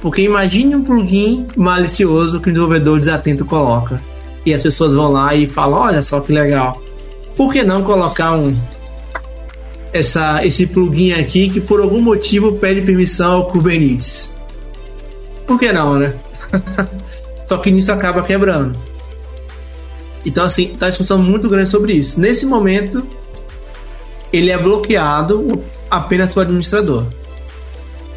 Porque 0.00 0.22
imagine 0.22 0.76
um 0.76 0.82
plugin 0.82 1.46
malicioso 1.54 2.40
que 2.40 2.48
o 2.48 2.52
desenvolvedor 2.52 2.98
desatento 2.98 3.44
coloca 3.44 4.00
e 4.48 4.54
as 4.54 4.62
pessoas 4.62 4.94
vão 4.94 5.12
lá 5.12 5.34
e 5.34 5.46
falam: 5.46 5.80
olha 5.80 6.02
só 6.02 6.20
que 6.20 6.32
legal. 6.32 6.80
Por 7.36 7.52
que 7.52 7.62
não 7.62 7.82
colocar 7.82 8.32
um 8.32 8.58
essa, 9.92 10.44
esse 10.44 10.66
plugin 10.66 11.12
aqui 11.12 11.48
que 11.48 11.60
por 11.60 11.80
algum 11.80 12.00
motivo 12.00 12.52
pede 12.56 12.82
permissão 12.82 13.32
ao 13.32 13.46
Kubernetes? 13.46 14.30
Por 15.46 15.58
que 15.58 15.72
não, 15.72 15.98
né? 15.98 16.14
só 17.46 17.58
que 17.58 17.70
nisso 17.70 17.92
acaba 17.92 18.22
quebrando. 18.22 18.78
Então, 20.26 20.44
assim, 20.44 20.74
tá 20.78 20.88
discussão 20.88 21.18
muito 21.18 21.48
grande 21.48 21.70
sobre 21.70 21.92
isso. 21.92 22.20
Nesse 22.20 22.44
momento, 22.44 23.06
ele 24.32 24.50
é 24.50 24.58
bloqueado 24.58 25.62
apenas 25.90 26.32
para 26.32 26.40
o 26.40 26.42
administrador. 26.42 27.06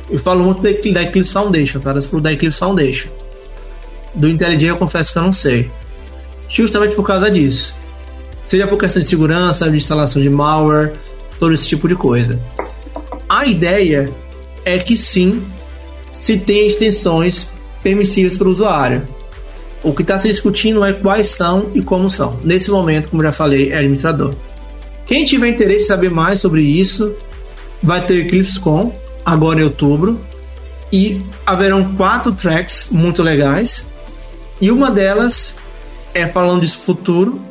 Eu 0.09 0.19
falo 0.19 0.43
muito 0.43 0.61
da 0.61 1.03
Eclipse 1.03 1.31
Foundation, 1.31 1.79
tá? 1.79 1.93
Da 1.93 2.33
Eclipse 2.33 2.59
Foundation. 2.59 3.09
Do 4.13 4.27
IntelliJ 4.27 4.69
eu 4.69 4.77
confesso 4.77 5.13
que 5.13 5.19
eu 5.19 5.23
não 5.23 5.31
sei 5.31 5.71
justamente 6.51 6.95
por 6.95 7.05
causa 7.05 7.29
disso. 7.29 7.75
Seja 8.45 8.67
por 8.67 8.77
questão 8.77 9.01
de 9.01 9.07
segurança, 9.07 9.69
de 9.69 9.77
instalação 9.77 10.21
de 10.21 10.29
malware, 10.29 10.93
todo 11.39 11.53
esse 11.53 11.67
tipo 11.67 11.87
de 11.87 11.95
coisa. 11.95 12.39
A 13.29 13.45
ideia 13.45 14.09
é 14.65 14.77
que 14.77 14.97
sim, 14.97 15.43
se 16.11 16.37
tem 16.37 16.67
extensões 16.67 17.49
permissíveis 17.81 18.37
para 18.37 18.47
o 18.47 18.51
usuário. 18.51 19.03
O 19.83 19.93
que 19.93 20.01
está 20.01 20.17
se 20.17 20.27
discutindo 20.27 20.83
é 20.83 20.93
quais 20.93 21.27
são 21.27 21.71
e 21.73 21.81
como 21.81 22.09
são. 22.09 22.39
Nesse 22.43 22.69
momento, 22.69 23.09
como 23.09 23.23
já 23.23 23.31
falei, 23.31 23.71
é 23.71 23.77
administrador. 23.77 24.35
Quem 25.05 25.25
tiver 25.25 25.47
interesse 25.47 25.85
em 25.85 25.87
saber 25.87 26.11
mais 26.11 26.39
sobre 26.39 26.61
isso, 26.61 27.15
vai 27.81 28.05
ter 28.05 28.13
o 28.13 28.17
EclipseCon 28.19 28.93
agora 29.25 29.61
em 29.61 29.63
outubro 29.63 30.19
e 30.91 31.21
haverão 31.45 31.95
quatro 31.95 32.31
tracks 32.31 32.87
muito 32.91 33.23
legais 33.23 33.85
e 34.59 34.69
uma 34.69 34.91
delas 34.91 35.55
é 36.13 36.27
falando 36.27 36.61
disso 36.61 36.79
futuro, 36.79 37.41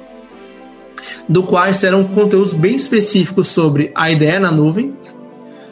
do 1.29 1.43
quais 1.43 1.77
serão 1.77 2.05
conteúdos 2.05 2.53
bem 2.53 2.75
específicos 2.75 3.49
sobre 3.49 3.91
a 3.95 4.11
ideia 4.11 4.39
na 4.39 4.51
nuvem, 4.51 4.95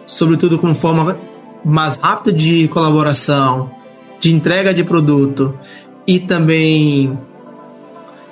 sobretudo 0.06 0.58
com 0.58 0.74
forma 0.74 1.18
mais 1.64 1.96
rápida 1.96 2.32
de 2.36 2.68
colaboração, 2.68 3.70
de 4.20 4.34
entrega 4.34 4.72
de 4.72 4.82
produto 4.82 5.58
e 6.06 6.18
também 6.18 7.18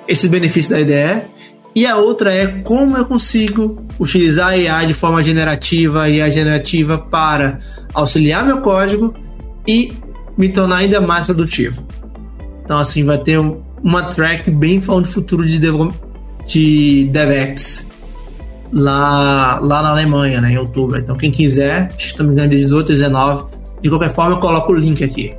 esse 0.07 0.27
benefício 0.27 0.71
da 0.71 0.79
ideia. 0.79 1.29
E 1.75 1.85
a 1.85 1.97
outra 1.97 2.33
é 2.33 2.47
como 2.63 2.97
eu 2.97 3.05
consigo 3.05 3.85
utilizar 3.99 4.47
a 4.47 4.51
AI 4.51 4.87
de 4.87 4.95
forma 4.95 5.23
generativa 5.23 6.09
e 6.09 6.19
a 6.19 6.29
generativa 6.29 6.97
para 6.97 7.59
auxiliar 7.93 8.43
meu 8.43 8.61
código 8.61 9.13
e 9.67 9.93
me 10.35 10.49
tornar 10.49 10.77
ainda 10.77 10.99
mais 10.99 11.27
produtivo. 11.27 11.85
Então, 12.63 12.79
assim, 12.79 13.05
vai 13.05 13.19
ter 13.19 13.37
um, 13.37 13.61
uma 13.87 14.03
track 14.03 14.51
bem 14.51 14.81
falando 14.81 15.05
do 15.05 15.11
futuro 15.11 15.45
de, 15.45 15.57
Dev, 15.57 15.93
de 16.45 17.05
DevX 17.05 17.87
lá, 18.73 19.61
lá 19.61 19.81
na 19.81 19.91
Alemanha, 19.91 20.41
né, 20.41 20.51
em 20.51 20.57
outubro. 20.57 20.99
Então, 20.99 21.15
quem 21.15 21.31
quiser, 21.31 21.95
me 22.25 22.33
engano, 22.33 22.49
de 22.49 22.57
18 22.57 22.91
a 22.91 22.95
19, 22.95 23.45
de 23.81 23.89
qualquer 23.89 24.13
forma, 24.13 24.35
eu 24.35 24.39
coloco 24.39 24.73
o 24.73 24.75
link 24.75 25.01
aqui. 25.05 25.33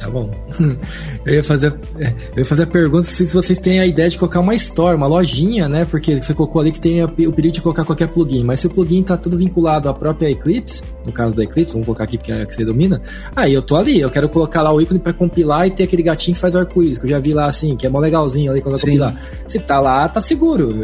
Tá 0.00 0.08
bom. 0.08 0.30
Eu 1.26 1.34
ia 1.34 1.44
fazer, 1.44 1.74
eu 1.98 2.38
ia 2.38 2.44
fazer 2.46 2.62
a 2.62 2.66
pergunta 2.66 3.02
se 3.02 3.26
vocês 3.26 3.58
têm 3.58 3.78
a 3.78 3.86
ideia 3.86 4.08
de 4.08 4.18
colocar 4.18 4.40
uma 4.40 4.54
store, 4.54 4.96
uma 4.96 5.06
lojinha, 5.06 5.68
né? 5.68 5.84
Porque 5.84 6.16
você 6.16 6.32
colocou 6.32 6.62
ali 6.62 6.72
que 6.72 6.80
tem 6.80 7.04
o 7.04 7.08
período 7.08 7.52
de 7.52 7.60
colocar 7.60 7.84
qualquer 7.84 8.08
plugin. 8.08 8.42
Mas 8.42 8.60
se 8.60 8.66
o 8.66 8.70
plugin 8.70 9.02
tá 9.02 9.18
tudo 9.18 9.36
vinculado 9.36 9.90
à 9.90 9.92
própria 9.92 10.30
Eclipse, 10.30 10.82
no 11.04 11.12
caso 11.12 11.36
da 11.36 11.42
Eclipse, 11.42 11.74
vamos 11.74 11.84
colocar 11.84 12.04
aqui 12.04 12.16
porque 12.16 12.32
é 12.32 12.40
a 12.40 12.46
que 12.46 12.54
você 12.54 12.64
domina, 12.64 13.02
aí 13.36 13.52
eu 13.52 13.60
tô 13.60 13.76
ali, 13.76 14.00
eu 14.00 14.08
quero 14.08 14.30
colocar 14.30 14.62
lá 14.62 14.72
o 14.72 14.80
ícone 14.80 14.98
para 14.98 15.12
compilar 15.12 15.66
e 15.66 15.70
ter 15.70 15.82
aquele 15.82 16.02
gatinho 16.02 16.34
que 16.34 16.40
faz 16.40 16.54
o 16.54 16.58
arco-íris, 16.58 16.98
que 16.98 17.04
eu 17.04 17.10
já 17.10 17.18
vi 17.18 17.34
lá 17.34 17.44
assim, 17.44 17.76
que 17.76 17.86
é 17.86 17.90
mó 17.90 17.98
legalzinho 17.98 18.50
ali 18.50 18.62
quando 18.62 18.76
eu 18.76 18.80
compilar. 18.80 19.14
Se 19.46 19.58
tá 19.58 19.78
lá, 19.78 20.08
tá 20.08 20.22
seguro. 20.22 20.74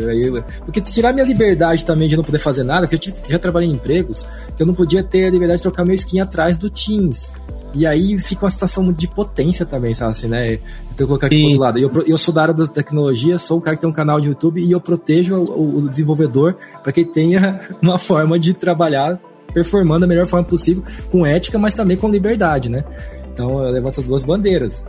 Porque 0.66 0.82
tirar 0.82 1.14
minha 1.14 1.24
liberdade 1.24 1.82
também 1.82 2.08
de 2.08 2.16
não 2.16 2.24
poder 2.24 2.38
fazer 2.38 2.62
nada, 2.62 2.86
porque 2.86 3.08
eu 3.08 3.14
já 3.26 3.38
trabalhei 3.38 3.70
em 3.70 3.72
empregos, 3.72 4.26
que 4.54 4.62
eu 4.62 4.66
não 4.66 4.74
podia 4.74 5.02
ter 5.02 5.26
a 5.26 5.30
liberdade 5.30 5.58
de 5.58 5.62
trocar 5.62 5.84
meu 5.84 5.94
skin 5.94 6.20
atrás 6.20 6.58
do 6.58 6.68
Teams. 6.68 7.32
E 7.74 7.86
aí 7.86 8.16
fica 8.18 8.44
uma 8.44 8.50
situação 8.50 8.82
muito 8.82 8.98
de 8.98 9.08
potência 9.08 9.66
também, 9.66 9.92
sabe 9.92 10.10
assim, 10.12 10.28
né? 10.28 10.54
Então 10.92 11.04
eu 11.04 11.06
colocar 11.06 11.26
aqui 11.26 11.36
Sim. 11.36 11.42
pro 11.42 11.48
outro 11.50 11.62
lado. 11.62 11.78
Eu, 11.78 12.04
eu 12.06 12.18
sou 12.18 12.32
da 12.32 12.42
área 12.42 12.54
da 12.54 12.66
tecnologia, 12.66 13.38
sou 13.38 13.58
um 13.58 13.60
cara 13.60 13.76
que 13.76 13.80
tem 13.80 13.90
um 13.90 13.92
canal 13.92 14.20
de 14.20 14.28
YouTube 14.28 14.62
e 14.62 14.72
eu 14.72 14.80
protejo 14.80 15.36
o, 15.36 15.78
o 15.78 15.88
desenvolvedor 15.88 16.56
para 16.82 16.92
que 16.92 17.00
ele 17.00 17.10
tenha 17.10 17.60
uma 17.82 17.98
forma 17.98 18.38
de 18.38 18.54
trabalhar 18.54 19.20
performando 19.52 20.00
da 20.00 20.06
melhor 20.06 20.26
forma 20.26 20.46
possível, 20.46 20.82
com 21.10 21.24
ética, 21.24 21.58
mas 21.58 21.72
também 21.72 21.96
com 21.96 22.10
liberdade, 22.10 22.68
né? 22.68 22.84
Então 23.32 23.62
eu 23.62 23.70
levanto 23.70 23.92
essas 23.92 24.06
duas 24.06 24.24
bandeiras. 24.24 24.84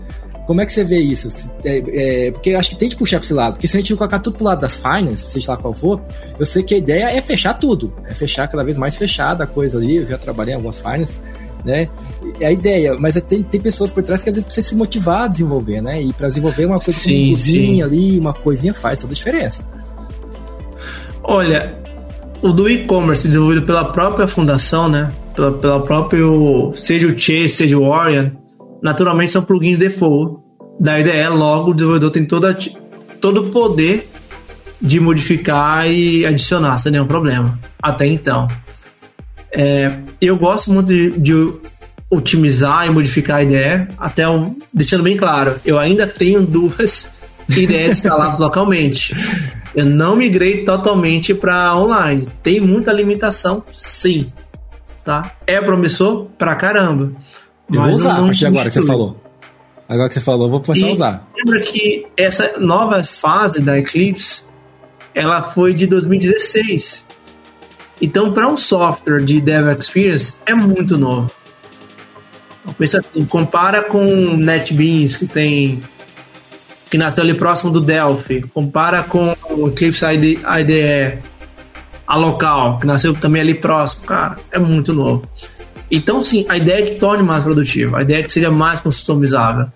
Como 0.46 0.62
é 0.62 0.66
que 0.66 0.72
você 0.72 0.84
vê 0.84 0.98
isso? 0.98 1.52
É, 1.66 2.28
é, 2.28 2.32
porque 2.32 2.52
acho 2.52 2.70
que 2.70 2.78
tem 2.78 2.88
que 2.88 2.96
puxar 2.96 3.18
para 3.18 3.26
esse 3.26 3.34
lado. 3.34 3.54
Porque 3.54 3.68
se 3.68 3.76
a 3.76 3.82
gente 3.82 3.94
colocar 3.96 4.20
tudo 4.20 4.38
pro 4.38 4.46
lado 4.46 4.62
das 4.62 4.78
finance, 4.78 5.32
seja 5.32 5.52
lá 5.52 5.58
qual 5.58 5.74
for, 5.74 6.02
eu 6.40 6.46
sei 6.46 6.64
que 6.64 6.74
a 6.74 6.78
ideia 6.78 7.12
é 7.12 7.22
fechar 7.22 7.54
tudo. 7.54 7.94
É 8.06 8.14
fechar 8.14 8.48
cada 8.48 8.64
vez 8.64 8.78
mais 8.78 8.96
fechada 8.96 9.44
a 9.44 9.48
coisa 9.48 9.78
ali. 9.78 9.98
Eu 9.98 10.06
já 10.06 10.18
trabalhei 10.18 10.54
em 10.54 10.56
algumas 10.56 10.80
finance 10.80 11.18
né? 11.66 11.88
É 12.40 12.48
a 12.48 12.52
ideia, 12.52 12.96
mas 13.00 13.16
é, 13.16 13.22
tem, 13.22 13.44
tem 13.44 13.60
pessoas 13.60 13.92
por 13.92 14.04
trás 14.04 14.24
que 14.24 14.30
às 14.30 14.36
vezes 14.36 14.46
precisa 14.46 14.70
se 14.70 14.76
motivar 14.76 15.24
a 15.24 15.28
desenvolver, 15.28 15.82
né? 15.82 16.02
E 16.02 16.14
para 16.14 16.28
desenvolver 16.28 16.66
uma 16.66 16.78
coisa 16.78 16.92
sim, 16.92 17.32
cozinha 17.32 17.86
ali, 17.86 18.20
uma 18.20 18.34
coisinha 18.34 18.74
faz 18.74 19.00
toda 19.00 19.14
a 19.14 19.16
diferença. 19.16 19.68
Olha, 21.24 21.78
o 22.42 22.52
do 22.52 22.70
e-commerce 22.70 23.28
desenvolvido 23.28 23.64
pela 23.64 23.86
própria 23.86 24.28
fundação, 24.28 24.88
né? 24.88 25.12
Pela, 25.36 25.52
pela 25.52 25.80
próprio, 25.82 26.72
seja 26.76 27.08
o 27.08 27.18
Chase, 27.18 27.50
seja 27.50 27.78
o 27.78 27.84
Orion, 27.84 28.32
naturalmente 28.82 29.32
são 29.32 29.42
plugins 29.42 29.78
default 29.78 30.40
da 30.80 31.00
IDE, 31.00 31.28
logo 31.30 31.72
o 31.72 31.74
desenvolvedor 31.74 32.12
tem 32.12 32.26
toda, 32.26 32.58
todo 33.20 33.42
o 33.42 33.50
poder 33.50 34.08
de 34.82 35.00
modificar 35.00 35.90
e 35.90 36.26
adicionar 36.26 36.78
sem 36.78 36.92
nenhum 36.92 37.08
problema. 37.08 37.52
Até 37.82 38.06
então. 38.06 38.48
É, 39.58 39.92
eu 40.22 40.38
gosto 40.38 40.72
muito 40.72 40.88
de, 40.88 41.10
de, 41.18 41.54
otimizar 42.12 42.86
e 42.86 42.92
modificar 42.92 43.38
a 43.38 43.44
IDE, 43.44 43.88
até 43.98 44.30
um, 44.30 44.56
deixando 44.72 45.04
bem 45.04 45.18
claro, 45.18 45.60
eu 45.66 45.78
ainda 45.80 46.06
tenho 46.06 46.42
duas 46.42 47.12
IDEs 47.50 47.98
instaladas 47.98 48.40
localmente. 48.40 49.16
Eu 49.76 49.86
não 49.86 50.16
migrei 50.16 50.64
totalmente 50.64 51.34
para 51.34 51.76
online. 51.76 52.28
Tem 52.44 52.60
muita 52.60 52.94
limitação, 52.94 53.64
sim. 53.74 54.28
Tá? 55.04 55.32
É 55.46 55.60
promissor 55.60 56.28
pra 56.38 56.56
caramba. 56.56 57.12
Eu 57.72 57.82
vou 57.82 57.94
usar 57.94 58.18
a 58.18 58.22
partir 58.22 58.46
agora 58.46 58.68
que 58.68 58.74
você 58.74 58.86
falou. 58.86 59.22
Agora 59.90 60.08
que 60.08 60.14
você 60.14 60.22
falou, 60.22 60.48
eu 60.48 60.52
vou 60.52 60.62
começar 60.62 60.86
e 60.86 60.90
a 60.90 60.94
usar. 60.94 61.28
Lembra 61.36 61.62
que 61.62 62.06
essa 62.16 62.60
nova 62.60 63.04
fase 63.04 63.62
da 63.62 63.78
Eclipse 63.78 64.44
ela 65.16 65.42
foi 65.42 65.74
de 65.74 65.88
2016. 65.88 67.08
Então, 68.02 68.32
para 68.32 68.48
um 68.48 68.58
software 68.58 69.24
de 69.24 69.42
Dev 69.42 69.68
Experience, 69.78 70.36
é 70.46 70.54
muito 70.54 70.98
novo. 70.98 71.32
Pensa 72.78 73.00
assim, 73.00 73.26
compara 73.26 73.84
com 73.84 74.04
NetBeans, 74.36 75.16
que 75.16 75.26
tem 75.26 75.82
que 76.90 76.98
nasceu 76.98 77.24
ali 77.24 77.34
próximo 77.34 77.72
do 77.72 77.82
Delphi, 77.82 78.42
compara 78.54 79.04
com 79.04 79.36
o 79.50 79.68
Eclipse 79.68 80.06
IDE, 80.06 81.20
a 82.06 82.16
local, 82.16 82.78
que 82.78 82.88
nasceu 82.88 83.14
também 83.14 83.42
ali 83.42 83.54
próximo, 83.54 84.06
cara, 84.06 84.36
é 84.52 84.60
muito 84.60 84.94
novo. 84.94 85.30
Então, 85.92 86.24
sim, 86.24 86.46
a 86.48 86.58
ideia 86.58 86.84
é 86.84 86.86
que 86.86 86.96
torne 86.96 87.24
mais 87.24 87.44
produtivo, 87.44 87.98
a 87.98 88.02
ideia 88.02 88.20
é 88.20 88.24
que 88.24 88.32
seja 88.32 88.50
mais 88.50 88.80
customizável. 88.80 89.68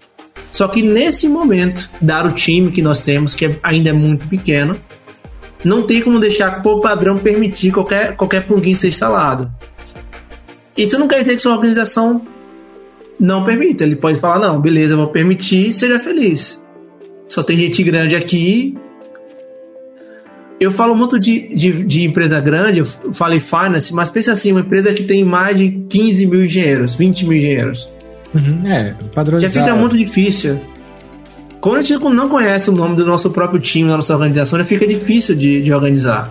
Só 0.52 0.68
que 0.68 0.82
nesse 0.82 1.28
momento, 1.28 1.90
dar 2.02 2.26
o 2.26 2.32
time 2.32 2.72
que 2.72 2.82
nós 2.82 3.00
temos, 3.00 3.34
que 3.34 3.58
ainda 3.64 3.90
é 3.90 3.94
muito 3.94 4.28
pequeno, 4.28 4.78
não 5.64 5.84
tem 5.84 6.02
como 6.02 6.20
deixar 6.20 6.62
por 6.62 6.82
padrão 6.82 7.18
permitir 7.18 7.72
qualquer, 7.72 8.16
qualquer 8.16 8.46
plugin 8.46 8.76
ser 8.76 8.88
instalado. 8.88 9.52
Isso 10.76 10.98
não 10.98 11.08
quer 11.08 11.22
dizer 11.22 11.36
que 11.36 11.42
sua 11.42 11.54
organização 11.54 12.22
não 13.20 13.44
permita. 13.44 13.84
Ele 13.84 13.96
pode 13.96 14.20
falar, 14.20 14.40
não, 14.40 14.60
beleza, 14.60 14.96
vou 14.96 15.08
permitir, 15.08 15.72
seja 15.72 16.00
feliz. 16.00 16.64
Só 17.28 17.44
tem 17.44 17.58
gente 17.58 17.84
grande 17.84 18.16
aqui. 18.16 18.76
Eu 20.60 20.72
falo 20.72 20.96
muito 20.96 21.20
de, 21.20 21.48
de, 21.56 21.84
de 21.84 22.04
empresa 22.04 22.40
grande, 22.40 22.80
eu 22.80 22.86
falei 22.86 23.40
finance, 23.40 23.94
mas 23.94 24.12
pensa 24.12 24.32
assim, 24.32 24.52
uma 24.52 24.62
empresa 24.62 24.94
que 24.94 25.04
tem 25.04 25.24
mais 25.24 25.58
de 25.58 25.72
15 25.90 26.28
mil 26.28 26.46
engenheiros, 26.46 26.94
20 26.94 27.26
mil 27.26 27.38
engenheiros. 27.38 27.90
Uhum, 28.34 28.62
é, 28.72 28.96
padronizar. 29.14 29.50
Já 29.50 29.62
fica 29.62 29.76
muito 29.76 29.98
difícil. 29.98 30.60
Quando 31.62 31.78
a 31.78 31.82
gente 31.84 32.04
não 32.04 32.28
conhece 32.28 32.72
o 32.72 32.74
nome 32.74 32.96
do 32.96 33.06
nosso 33.06 33.30
próprio 33.30 33.60
time, 33.60 33.88
da 33.88 33.96
nossa 33.96 34.14
organização, 34.14 34.58
já 34.58 34.66
fica 34.66 34.86
difícil 34.88 35.36
de, 35.36 35.62
de 35.62 35.72
organizar. 35.72 36.30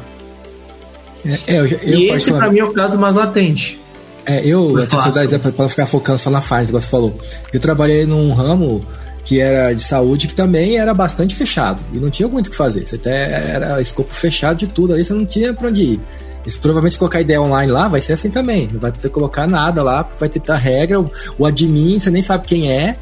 É, 1.25 1.61
eu, 1.61 1.67
eu, 1.67 1.79
e 1.85 2.11
esse, 2.11 2.33
para 2.33 2.51
mim, 2.51 2.59
é 2.59 2.65
o 2.65 2.73
caso 2.73 2.99
mais 2.99 3.15
latente. 3.15 3.81
É, 4.27 4.45
eu, 4.45 4.77
até 4.77 4.97
você 4.97 5.11
dar 5.11 5.23
exemplo, 5.23 5.53
para 5.53 5.69
ficar 5.69 5.87
focando 5.87 6.19
só 6.19 6.31
na 6.31 6.41
fase, 6.41 6.71
igual 6.71 6.81
você 6.81 6.89
falou. 6.89 7.19
Eu 7.53 7.61
trabalhei 7.61 8.07
num 8.07 8.33
ramo 8.33 8.85
que 9.25 9.39
era 9.39 9.73
de 9.73 9.83
saúde 9.83 10.27
que 10.27 10.35
também 10.35 10.79
era 10.79 10.93
bastante 10.93 11.37
fechado 11.37 11.83
e 11.93 11.99
não 11.99 12.11
tinha 12.11 12.29
muito 12.29 12.49
o 12.49 12.51
que 12.51 12.57
fazer. 12.57 12.85
Você 12.85 12.97
até 12.97 13.53
era 13.55 13.81
escopo 13.81 14.13
fechado 14.13 14.57
de 14.59 14.67
tudo, 14.67 14.95
aí 14.95 15.05
você 15.05 15.13
não 15.13 15.25
tinha 15.25 15.55
para 15.55 15.69
onde 15.69 15.83
ir. 15.83 16.01
E 16.45 16.51
se 16.51 16.59
provavelmente 16.59 16.95
se 16.95 16.99
colocar 16.99 17.21
ideia 17.21 17.41
online 17.41 17.71
lá, 17.71 17.87
vai 17.87 18.01
ser 18.01 18.15
assim 18.15 18.31
também. 18.31 18.69
Não 18.73 18.81
vai 18.81 18.91
ter 18.91 19.01
que 19.01 19.09
colocar 19.11 19.47
nada 19.47 19.83
lá, 19.83 20.09
vai 20.19 20.29
ter 20.29 20.41
regra, 20.55 21.01
o, 21.01 21.11
o 21.39 21.47
admin, 21.47 21.99
você 21.99 22.11
nem 22.11 22.23
sabe 22.23 22.47
quem 22.47 22.73
é. 22.73 22.97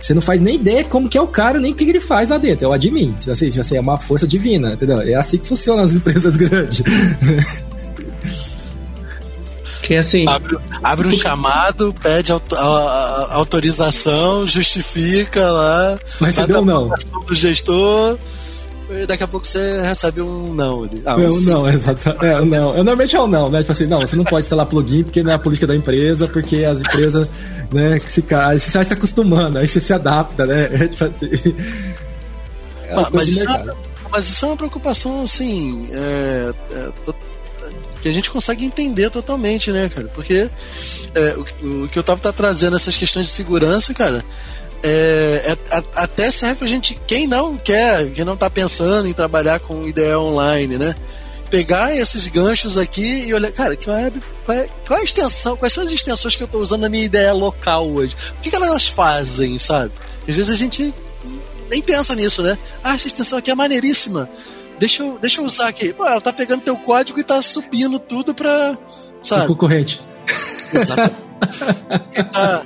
Você 0.00 0.14
não 0.14 0.22
faz 0.22 0.40
nem 0.40 0.56
ideia 0.56 0.84
como 0.84 1.08
que 1.08 1.16
é 1.16 1.22
o 1.22 1.26
cara, 1.26 1.60
nem 1.60 1.72
o 1.72 1.74
que 1.74 1.84
ele 1.84 2.00
faz 2.00 2.30
lá 2.30 2.38
dentro. 2.38 2.64
É 2.64 2.68
o 2.68 2.72
admin. 2.72 3.14
Assim, 3.30 3.46
assim, 3.58 3.76
é 3.76 3.80
uma 3.80 3.98
força 3.98 4.26
divina, 4.26 4.72
entendeu? 4.72 5.00
É 5.00 5.14
assim 5.14 5.38
que 5.38 5.46
funciona 5.46 5.82
as 5.82 5.94
empresas 5.96 6.36
grandes. 6.36 6.82
Que 9.82 9.96
assim. 9.96 10.26
Abre, 10.28 10.58
abre 10.82 11.08
um 11.08 11.12
chamado, 11.12 11.94
pede 12.00 12.30
auto, 12.30 12.54
a, 12.54 12.60
a, 12.62 13.34
autorização, 13.34 14.46
justifica 14.46 15.50
lá. 15.50 15.98
Mas 16.20 16.36
você 16.36 16.46
deu 16.46 16.64
não. 16.64 16.92
Do 17.26 17.34
gestor 17.34 18.18
e 18.98 19.06
daqui 19.06 19.22
a 19.22 19.28
pouco 19.28 19.46
você 19.46 19.80
recebe 19.82 20.20
um 20.20 20.52
não 20.52 20.84
ali. 20.84 21.02
Ah, 21.04 21.16
um 21.16 21.20
não, 21.20 21.40
não, 21.40 21.68
exatamente. 21.68 22.24
É, 22.24 22.44
não. 22.44 22.68
Eu, 22.70 22.76
normalmente 22.76 23.16
é 23.16 23.20
o 23.20 23.24
um 23.24 23.26
não, 23.26 23.50
né? 23.50 23.60
Tipo 23.60 23.72
assim, 23.72 23.86
não, 23.86 24.00
você 24.00 24.16
não 24.16 24.24
pode 24.24 24.44
instalar 24.44 24.66
plugin 24.66 25.04
porque 25.04 25.22
não 25.22 25.32
é 25.32 25.34
a 25.34 25.38
política 25.38 25.66
da 25.66 25.76
empresa, 25.76 26.28
porque 26.28 26.64
as 26.64 26.80
empresas, 26.80 27.28
né, 27.72 27.98
que 27.98 28.10
se, 28.10 28.20
você 28.22 28.78
vai 28.78 28.84
se 28.84 28.92
acostumando, 28.92 29.58
aí 29.58 29.66
você 29.66 29.80
se 29.80 29.92
adapta, 29.92 30.46
né? 30.46 30.68
É, 30.70 30.88
tipo 30.88 31.04
assim. 31.04 31.30
É 32.88 32.94
mas, 32.94 33.10
mas, 33.10 33.28
isso 33.28 33.50
é, 33.50 33.64
mas, 34.10 34.26
isso 34.26 34.44
é, 34.44 34.48
uma 34.48 34.56
preocupação, 34.56 35.22
assim, 35.22 35.88
é, 35.92 36.52
é, 36.72 36.92
que 38.02 38.08
a 38.08 38.12
gente 38.12 38.30
consegue 38.30 38.64
entender 38.64 39.08
totalmente, 39.10 39.70
né, 39.70 39.88
cara? 39.88 40.08
Porque 40.08 40.50
é, 41.14 41.36
o, 41.36 41.84
o, 41.84 41.88
que 41.88 41.98
eu 41.98 42.02
tava 42.02 42.20
tá 42.20 42.32
trazendo, 42.32 42.76
essas 42.76 42.96
questões 42.96 43.26
de 43.26 43.32
segurança, 43.32 43.94
cara, 43.94 44.24
é, 44.82 45.52
é, 45.52 45.82
até 45.96 46.30
serve 46.30 46.56
pra 46.56 46.66
gente, 46.66 46.98
quem 47.06 47.26
não 47.26 47.56
quer, 47.56 48.10
quem 48.10 48.24
não 48.24 48.36
tá 48.36 48.50
pensando 48.50 49.06
em 49.06 49.12
trabalhar 49.12 49.60
com 49.60 49.86
ideia 49.86 50.18
online, 50.18 50.76
né? 50.76 50.94
Pegar 51.50 51.94
esses 51.94 52.26
ganchos 52.26 52.78
aqui 52.78 53.26
e 53.26 53.34
olhar, 53.34 53.52
cara, 53.52 53.76
que 53.76 53.88
web, 53.88 54.22
qual, 54.44 54.56
é, 54.56 54.68
qual 54.86 54.98
é 54.98 55.02
a 55.02 55.04
extensão, 55.04 55.56
quais 55.56 55.72
são 55.72 55.84
as 55.84 55.90
extensões 55.90 56.34
que 56.34 56.42
eu 56.42 56.48
tô 56.48 56.58
usando 56.58 56.80
na 56.80 56.88
minha 56.88 57.04
ideia 57.04 57.32
local 57.32 57.88
hoje? 57.88 58.16
O 58.38 58.42
que, 58.42 58.50
que 58.50 58.56
elas 58.56 58.88
fazem, 58.88 59.58
sabe? 59.58 59.92
Às 60.26 60.34
vezes 60.34 60.50
a 60.50 60.56
gente 60.56 60.94
nem 61.70 61.82
pensa 61.82 62.14
nisso, 62.14 62.42
né? 62.42 62.56
Ah, 62.82 62.94
essa 62.94 63.06
extensão 63.06 63.38
aqui 63.38 63.50
é 63.50 63.54
maneiríssima. 63.54 64.28
Deixa 64.78 65.02
eu, 65.02 65.18
deixa 65.18 65.40
eu 65.40 65.44
usar 65.44 65.68
aqui. 65.68 65.92
Pô, 65.92 66.04
ela 66.04 66.20
tá 66.20 66.32
pegando 66.32 66.62
teu 66.62 66.76
código 66.76 67.20
e 67.20 67.24
tá 67.24 67.40
subindo 67.40 67.98
tudo 67.98 68.34
pra. 68.34 68.76
Sabe? 69.22 69.44
O 69.44 69.48
concorrente. 69.48 70.00
Exato. 70.72 71.22
Tá, 72.32 72.64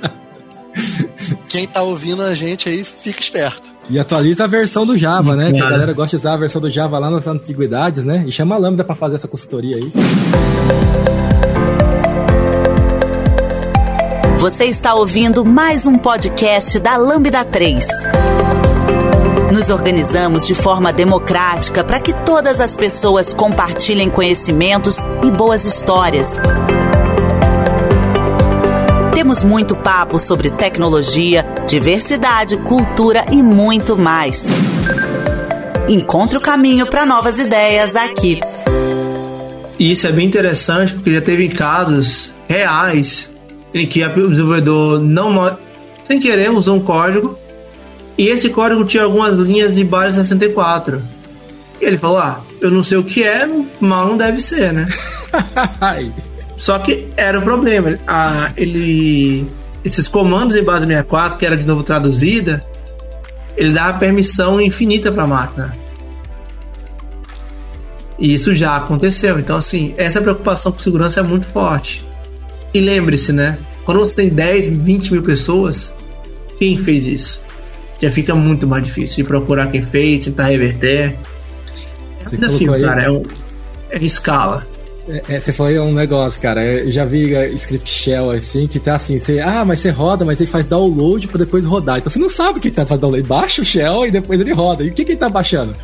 quem 1.47 1.67
tá 1.67 1.81
ouvindo 1.81 2.21
a 2.21 2.35
gente 2.35 2.69
aí, 2.69 2.83
fica 2.83 3.21
esperto. 3.21 3.75
E 3.89 3.97
atualiza 3.97 4.43
a 4.43 4.47
versão 4.47 4.85
do 4.85 4.97
Java, 4.97 5.35
né? 5.35 5.51
Que 5.51 5.61
a 5.61 5.69
galera 5.69 5.93
gosta 5.93 6.17
de 6.17 6.21
usar 6.21 6.33
a 6.33 6.37
versão 6.37 6.61
do 6.61 6.69
Java 6.69 6.99
lá 6.99 7.09
nas 7.09 7.25
antiguidades, 7.25 8.03
né? 8.03 8.23
E 8.27 8.31
chama 8.31 8.55
a 8.55 8.57
Lambda 8.57 8.83
para 8.83 8.95
fazer 8.95 9.15
essa 9.15 9.27
consultoria 9.27 9.77
aí. 9.77 9.91
Você 14.37 14.65
está 14.65 14.93
ouvindo 14.93 15.43
mais 15.45 15.85
um 15.85 15.97
podcast 15.97 16.79
da 16.79 16.97
Lambda 16.97 17.45
3. 17.45 17.87
Nos 19.53 19.69
organizamos 19.69 20.45
de 20.45 20.53
forma 20.53 20.91
democrática 20.91 21.83
para 21.83 22.01
que 22.01 22.13
todas 22.25 22.59
as 22.59 22.75
pessoas 22.75 23.33
compartilhem 23.33 24.09
conhecimentos 24.09 24.99
e 25.23 25.31
boas 25.31 25.63
histórias. 25.63 26.35
Temos 29.27 29.43
muito 29.43 29.75
papo 29.75 30.17
sobre 30.17 30.49
tecnologia, 30.49 31.45
diversidade, 31.67 32.55
cultura 32.55 33.25
e 33.29 33.43
muito 33.43 33.97
mais. 33.97 34.47
Encontre 35.89 36.37
o 36.37 36.41
caminho 36.41 36.87
para 36.87 37.05
novas 37.05 37.37
ideias 37.37 37.97
aqui. 37.97 38.39
E 39.77 39.91
isso 39.91 40.07
é 40.07 40.13
bem 40.13 40.25
interessante 40.25 40.93
porque 40.93 41.13
já 41.13 41.19
teve 41.19 41.49
casos 41.49 42.33
reais 42.47 43.29
em 43.73 43.85
que 43.85 44.01
o 44.01 44.29
desenvolvedor 44.29 45.03
não 45.03 45.57
sem 46.05 46.21
querer 46.21 46.49
usou 46.49 46.77
um 46.77 46.81
código 46.81 47.37
e 48.17 48.29
esse 48.29 48.49
código 48.49 48.85
tinha 48.85 49.03
algumas 49.03 49.35
linhas 49.35 49.75
de 49.75 49.83
base 49.83 50.15
64. 50.15 51.03
E 51.81 51.85
ele 51.85 51.97
falou: 51.97 52.19
"Ah, 52.19 52.39
eu 52.61 52.71
não 52.71 52.81
sei 52.81 52.97
o 52.97 53.03
que 53.03 53.25
é, 53.25 53.45
mal 53.81 54.07
não 54.07 54.15
deve 54.15 54.39
ser, 54.39 54.71
né?" 54.71 54.87
Só 56.57 56.79
que 56.79 57.07
era 57.15 57.39
o 57.39 57.41
problema. 57.43 57.97
A, 58.07 58.51
ele, 58.57 59.45
esses 59.85 60.07
comandos 60.07 60.57
em 60.57 60.63
base 60.63 60.85
64, 60.85 61.37
que 61.37 61.45
era 61.45 61.55
de 61.55 61.65
novo 61.65 61.83
traduzida, 61.83 62.61
ele 63.55 63.71
dava 63.71 63.97
permissão 63.99 64.59
infinita 64.59 65.11
para 65.11 65.23
a 65.23 65.27
máquina. 65.27 65.73
E 68.19 68.33
isso 68.33 68.55
já 68.55 68.75
aconteceu. 68.75 69.39
Então, 69.39 69.55
assim, 69.55 69.93
essa 69.95 70.19
preocupação 70.19 70.71
com 70.71 70.79
segurança 70.79 71.19
é 71.19 71.23
muito 71.23 71.47
forte. 71.47 72.05
E 72.73 72.81
lembre-se, 72.81 73.31
né? 73.31 73.59
Quando 73.85 73.99
você 73.99 74.15
tem 74.15 74.29
10, 74.29 74.67
20 74.67 75.13
mil 75.13 75.21
pessoas, 75.21 75.93
quem 76.57 76.75
fez 76.75 77.05
isso? 77.05 77.41
Já 78.01 78.11
fica 78.11 78.33
muito 78.33 78.67
mais 78.67 78.83
difícil 78.83 79.17
de 79.17 79.23
procurar 79.23 79.67
quem 79.67 79.81
fez, 79.81 80.25
tentar 80.25 80.45
reverter. 80.45 81.15
É 82.19 82.27
um 82.27 82.37
desafio, 82.37 82.81
cara. 82.81 83.03
É, 83.03 83.11
um, 83.11 83.21
é 83.91 83.97
escala. 84.03 84.65
É, 85.07 85.35
é, 85.35 85.39
você 85.39 85.53
falou 85.53 85.71
um 85.83 85.93
negócio, 85.93 86.41
cara. 86.41 86.63
Eu 86.63 86.91
já 86.91 87.05
vi 87.05 87.33
é, 87.33 87.47
script 87.51 87.89
shell 87.89 88.31
assim, 88.31 88.67
que 88.67 88.79
tá 88.79 88.95
assim, 88.95 89.17
você, 89.17 89.39
ah, 89.39 89.63
mas 89.63 89.79
você 89.79 89.89
roda, 89.89 90.25
mas 90.25 90.41
ele 90.41 90.49
faz 90.49 90.65
download 90.65 91.27
pra 91.27 91.37
depois 91.37 91.65
rodar. 91.65 91.97
Então 91.97 92.11
você 92.11 92.19
não 92.19 92.29
sabe 92.29 92.59
o 92.59 92.61
que 92.61 92.69
tá 92.69 92.85
fazendo 92.85 93.01
download. 93.01 93.27
Baixa 93.27 93.61
o 93.61 93.65
shell 93.65 94.05
e 94.05 94.11
depois 94.11 94.39
ele 94.41 94.53
roda. 94.53 94.83
E 94.83 94.89
o 94.89 94.93
que, 94.93 95.05
que 95.05 95.13
ele 95.13 95.19
tá 95.19 95.29
baixando? 95.29 95.75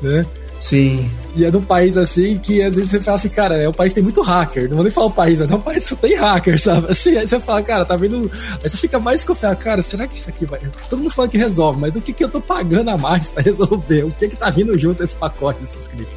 Né? 0.00 0.24
Sim. 0.58 1.10
E 1.34 1.44
é 1.44 1.50
de 1.50 1.56
um 1.58 1.62
país 1.62 1.98
assim 1.98 2.38
que 2.38 2.62
às 2.62 2.76
vezes 2.76 2.90
você 2.90 3.00
fala 3.00 3.16
assim, 3.16 3.28
cara, 3.28 3.56
é 3.62 3.68
um 3.68 3.72
país 3.72 3.92
que 3.92 3.96
tem 3.96 4.02
muito 4.02 4.22
hacker. 4.22 4.68
Não 4.68 4.76
vou 4.76 4.84
nem 4.84 4.90
falar 4.90 5.08
o 5.08 5.10
país, 5.10 5.38
mas 5.38 5.50
é 5.50 5.54
um 5.54 5.60
país 5.60 5.82
que 5.82 5.88
só 5.90 5.96
tem 5.96 6.14
hacker, 6.14 6.58
sabe? 6.60 6.90
Assim, 6.90 7.16
aí 7.16 7.28
você 7.28 7.38
fala, 7.38 7.62
cara, 7.62 7.84
tá 7.84 7.94
vendo. 7.94 8.30
Aí 8.64 8.70
você 8.70 8.76
fica 8.78 8.98
mais 8.98 9.22
confiado, 9.22 9.56
cara, 9.58 9.82
será 9.82 10.06
que 10.06 10.16
isso 10.16 10.30
aqui 10.30 10.46
vai. 10.46 10.58
Todo 10.88 11.00
mundo 11.00 11.10
fala 11.10 11.28
que 11.28 11.36
resolve, 11.36 11.78
mas 11.78 11.94
o 11.94 12.00
que, 12.00 12.12
que 12.12 12.24
eu 12.24 12.30
tô 12.30 12.40
pagando 12.40 12.88
a 12.88 12.96
mais 12.96 13.28
pra 13.28 13.42
resolver? 13.44 14.04
O 14.04 14.10
que 14.12 14.28
que 14.28 14.36
tá 14.36 14.48
vindo 14.48 14.78
junto 14.78 15.04
esse 15.04 15.14
pacote 15.14 15.60
desse 15.60 15.78
script? 15.78 16.10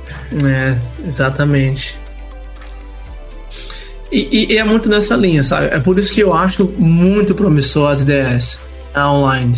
É, 0.46 0.80
exatamente. 1.06 2.00
E, 4.12 4.54
e, 4.54 4.58
é 4.58 4.64
muito 4.64 4.90
nessa 4.90 5.16
linha, 5.16 5.44
sabe? 5.44 5.68
É 5.68 5.80
por 5.80 5.98
isso 6.00 6.12
que 6.12 6.22
eu 6.22 6.34
acho 6.34 6.66
muito 6.78 7.36
promissor 7.36 7.92
as 7.92 8.02
ideias 8.02 8.58
online. 8.98 9.54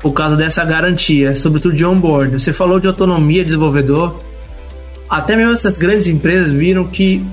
Por 0.00 0.12
causa 0.12 0.36
dessa 0.36 0.64
garantia, 0.64 1.34
sobretudo 1.34 1.74
de 1.74 1.84
onboard. 1.84 2.38
Você 2.38 2.52
falou 2.52 2.78
de 2.78 2.86
autonomia 2.86 3.40
de 3.40 3.46
desenvolvedor. 3.46 4.18
Até 5.08 5.34
mesmo 5.34 5.52
essas 5.52 5.78
grandes 5.78 6.06
empresas 6.06 6.50
viram 6.50 6.84
que 6.84 7.24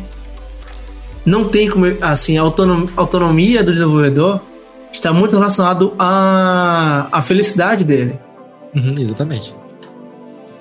não 1.26 1.50
tem 1.50 1.70
como, 1.70 1.86
assim, 2.02 2.38
a 2.38 2.42
autonomia 2.42 3.64
do 3.64 3.74
desenvolvedor 3.74 4.40
está 4.92 5.12
muito 5.12 5.36
relacionado 5.36 5.94
à, 6.00 7.08
à 7.12 7.22
felicidade 7.22 7.84
dele. 7.84 8.18
Uhum, 8.74 8.96
exatamente 8.98 9.54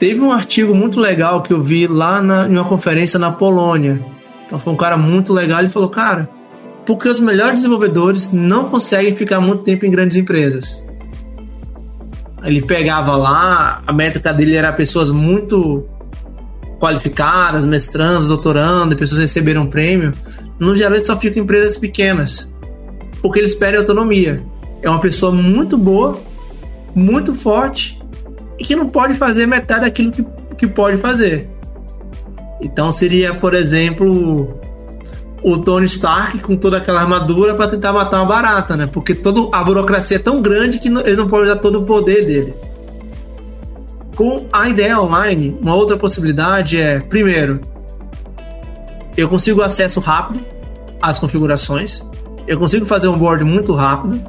teve 0.04 0.20
um 0.20 0.30
artigo 0.30 0.74
muito 0.74 1.00
legal 1.00 1.40
que 1.40 1.50
eu 1.50 1.62
vi 1.62 1.86
lá 1.86 2.20
na, 2.20 2.46
em 2.46 2.50
uma 2.50 2.64
conferência 2.66 3.18
na 3.18 3.30
Polônia. 3.30 4.04
Então 4.46 4.58
foi 4.58 4.72
um 4.72 4.76
cara 4.76 4.96
muito 4.96 5.32
legal. 5.32 5.60
Ele 5.60 5.68
falou, 5.68 5.88
cara, 5.88 6.28
porque 6.84 7.08
os 7.08 7.20
melhores 7.20 7.56
desenvolvedores 7.56 8.32
não 8.32 8.68
conseguem 8.68 9.16
ficar 9.16 9.40
muito 9.40 9.62
tempo 9.62 9.86
em 9.86 9.90
grandes 9.90 10.16
empresas. 10.16 10.84
Ele 12.42 12.60
pegava 12.60 13.16
lá, 13.16 13.82
a 13.86 13.92
métrica 13.92 14.32
dele 14.32 14.54
era 14.54 14.70
pessoas 14.72 15.10
muito 15.10 15.88
qualificadas, 16.78 17.64
mestrandos, 17.64 18.26
doutorando, 18.26 18.94
pessoas 18.96 19.20
receberam 19.20 19.66
prêmio. 19.66 20.12
No 20.58 20.76
geral, 20.76 20.94
ele 20.96 21.04
só 21.04 21.16
fica 21.16 21.38
em 21.38 21.42
empresas 21.42 21.78
pequenas, 21.78 22.46
porque 23.22 23.38
eles 23.38 23.54
pedem 23.54 23.80
autonomia. 23.80 24.44
É 24.82 24.90
uma 24.90 25.00
pessoa 25.00 25.32
muito 25.32 25.78
boa, 25.78 26.20
muito 26.94 27.34
forte 27.34 27.98
e 28.58 28.64
que 28.64 28.76
não 28.76 28.88
pode 28.88 29.14
fazer 29.14 29.46
metade 29.46 29.80
daquilo 29.80 30.12
que, 30.12 30.24
que 30.58 30.66
pode 30.66 30.98
fazer. 30.98 31.48
Então 32.64 32.90
seria, 32.90 33.34
por 33.34 33.52
exemplo, 33.52 34.58
o 35.42 35.58
Tony 35.58 35.84
Stark 35.84 36.38
com 36.38 36.56
toda 36.56 36.78
aquela 36.78 37.02
armadura 37.02 37.54
para 37.54 37.68
tentar 37.68 37.92
matar 37.92 38.20
uma 38.20 38.26
barata, 38.26 38.74
né? 38.74 38.88
Porque 38.90 39.14
toda 39.14 39.54
a 39.54 39.62
burocracia 39.62 40.16
é 40.16 40.20
tão 40.20 40.40
grande 40.40 40.78
que 40.78 40.88
ele 40.88 41.16
não 41.16 41.28
pode 41.28 41.44
usar 41.44 41.56
todo 41.56 41.80
o 41.80 41.84
poder 41.84 42.24
dele. 42.24 42.54
Com 44.16 44.46
a 44.50 44.68
ideia 44.68 44.98
online, 44.98 45.58
uma 45.60 45.74
outra 45.74 45.98
possibilidade 45.98 46.80
é, 46.80 47.00
primeiro, 47.00 47.60
eu 49.16 49.28
consigo 49.28 49.60
acesso 49.60 50.00
rápido 50.00 50.40
às 51.02 51.18
configurações, 51.18 52.02
eu 52.46 52.58
consigo 52.58 52.86
fazer 52.86 53.08
um 53.08 53.18
board 53.18 53.44
muito 53.44 53.74
rápido, 53.74 54.22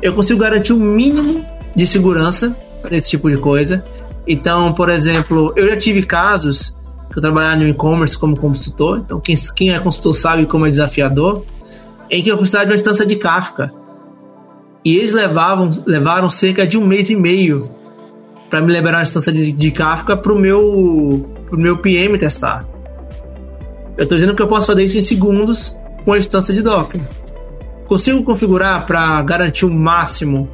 eu 0.00 0.12
consigo 0.12 0.40
garantir 0.40 0.72
o 0.72 0.76
um 0.76 0.80
mínimo 0.80 1.46
de 1.76 1.86
segurança 1.86 2.56
para 2.80 2.96
esse 2.96 3.10
tipo 3.10 3.30
de 3.30 3.36
coisa. 3.36 3.84
Então, 4.26 4.72
por 4.72 4.88
exemplo, 4.88 5.52
eu 5.54 5.68
já 5.68 5.76
tive 5.76 6.02
casos 6.02 6.76
que 7.12 7.18
eu 7.18 7.22
trabalhava 7.22 7.56
no 7.56 7.68
e-commerce 7.68 8.16
como 8.16 8.36
consultor, 8.36 9.02
então 9.04 9.20
quem, 9.20 9.36
quem 9.54 9.70
é 9.70 9.78
consultor 9.78 10.14
sabe 10.14 10.46
como 10.46 10.66
é 10.66 10.70
desafiador, 10.70 11.44
em 12.10 12.22
que 12.22 12.30
eu 12.30 12.38
precisava 12.38 12.64
de 12.64 12.70
uma 12.70 12.76
instância 12.76 13.04
de 13.04 13.16
Kafka. 13.16 13.70
E 14.84 14.96
eles 14.96 15.12
levavam, 15.12 15.70
levaram 15.86 16.30
cerca 16.30 16.66
de 16.66 16.78
um 16.78 16.86
mês 16.86 17.10
e 17.10 17.16
meio 17.16 17.62
para 18.48 18.60
me 18.60 18.72
liberar 18.72 18.98
uma 18.98 19.02
instância 19.02 19.30
de, 19.30 19.52
de 19.52 19.70
Kafka 19.70 20.16
para 20.16 20.32
o 20.32 20.38
meu, 20.38 21.28
pro 21.46 21.58
meu 21.58 21.78
PM 21.78 22.18
testar. 22.18 22.66
Eu 23.96 24.04
estou 24.04 24.16
dizendo 24.16 24.34
que 24.34 24.42
eu 24.42 24.48
posso 24.48 24.66
fazer 24.66 24.84
isso 24.84 24.96
em 24.96 25.02
segundos 25.02 25.78
com 26.04 26.14
a 26.14 26.18
instância 26.18 26.52
de 26.54 26.62
Docker. 26.62 27.00
Consigo 27.84 28.24
configurar 28.24 28.86
para 28.86 29.20
garantir 29.22 29.66
o 29.66 29.70
máximo 29.70 30.48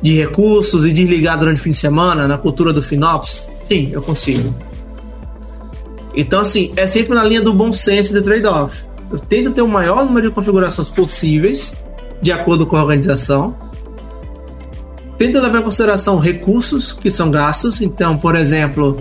de 0.00 0.14
recursos 0.14 0.86
e 0.86 0.92
desligar 0.92 1.36
durante 1.36 1.58
o 1.58 1.62
fim 1.62 1.70
de 1.70 1.76
semana 1.76 2.28
na 2.28 2.38
cultura 2.38 2.72
do 2.72 2.80
FinOps? 2.80 3.48
Sim, 3.64 3.90
eu 3.92 4.00
consigo. 4.00 4.54
Então, 6.16 6.40
assim, 6.40 6.72
é 6.76 6.86
sempre 6.86 7.14
na 7.14 7.24
linha 7.24 7.40
do 7.40 7.52
bom 7.52 7.72
senso 7.72 8.12
do 8.12 8.22
trade-off. 8.22 8.84
Eu 9.10 9.18
tento 9.18 9.52
ter 9.52 9.62
o 9.62 9.68
maior 9.68 10.04
número 10.04 10.28
de 10.28 10.34
configurações 10.34 10.88
possíveis, 10.88 11.74
de 12.20 12.32
acordo 12.32 12.66
com 12.66 12.76
a 12.76 12.82
organização. 12.82 13.56
Tento 15.18 15.40
levar 15.40 15.60
em 15.60 15.62
consideração 15.62 16.18
recursos 16.18 16.92
que 16.92 17.10
são 17.10 17.30
gastos. 17.30 17.80
Então, 17.80 18.16
por 18.16 18.36
exemplo, 18.36 19.00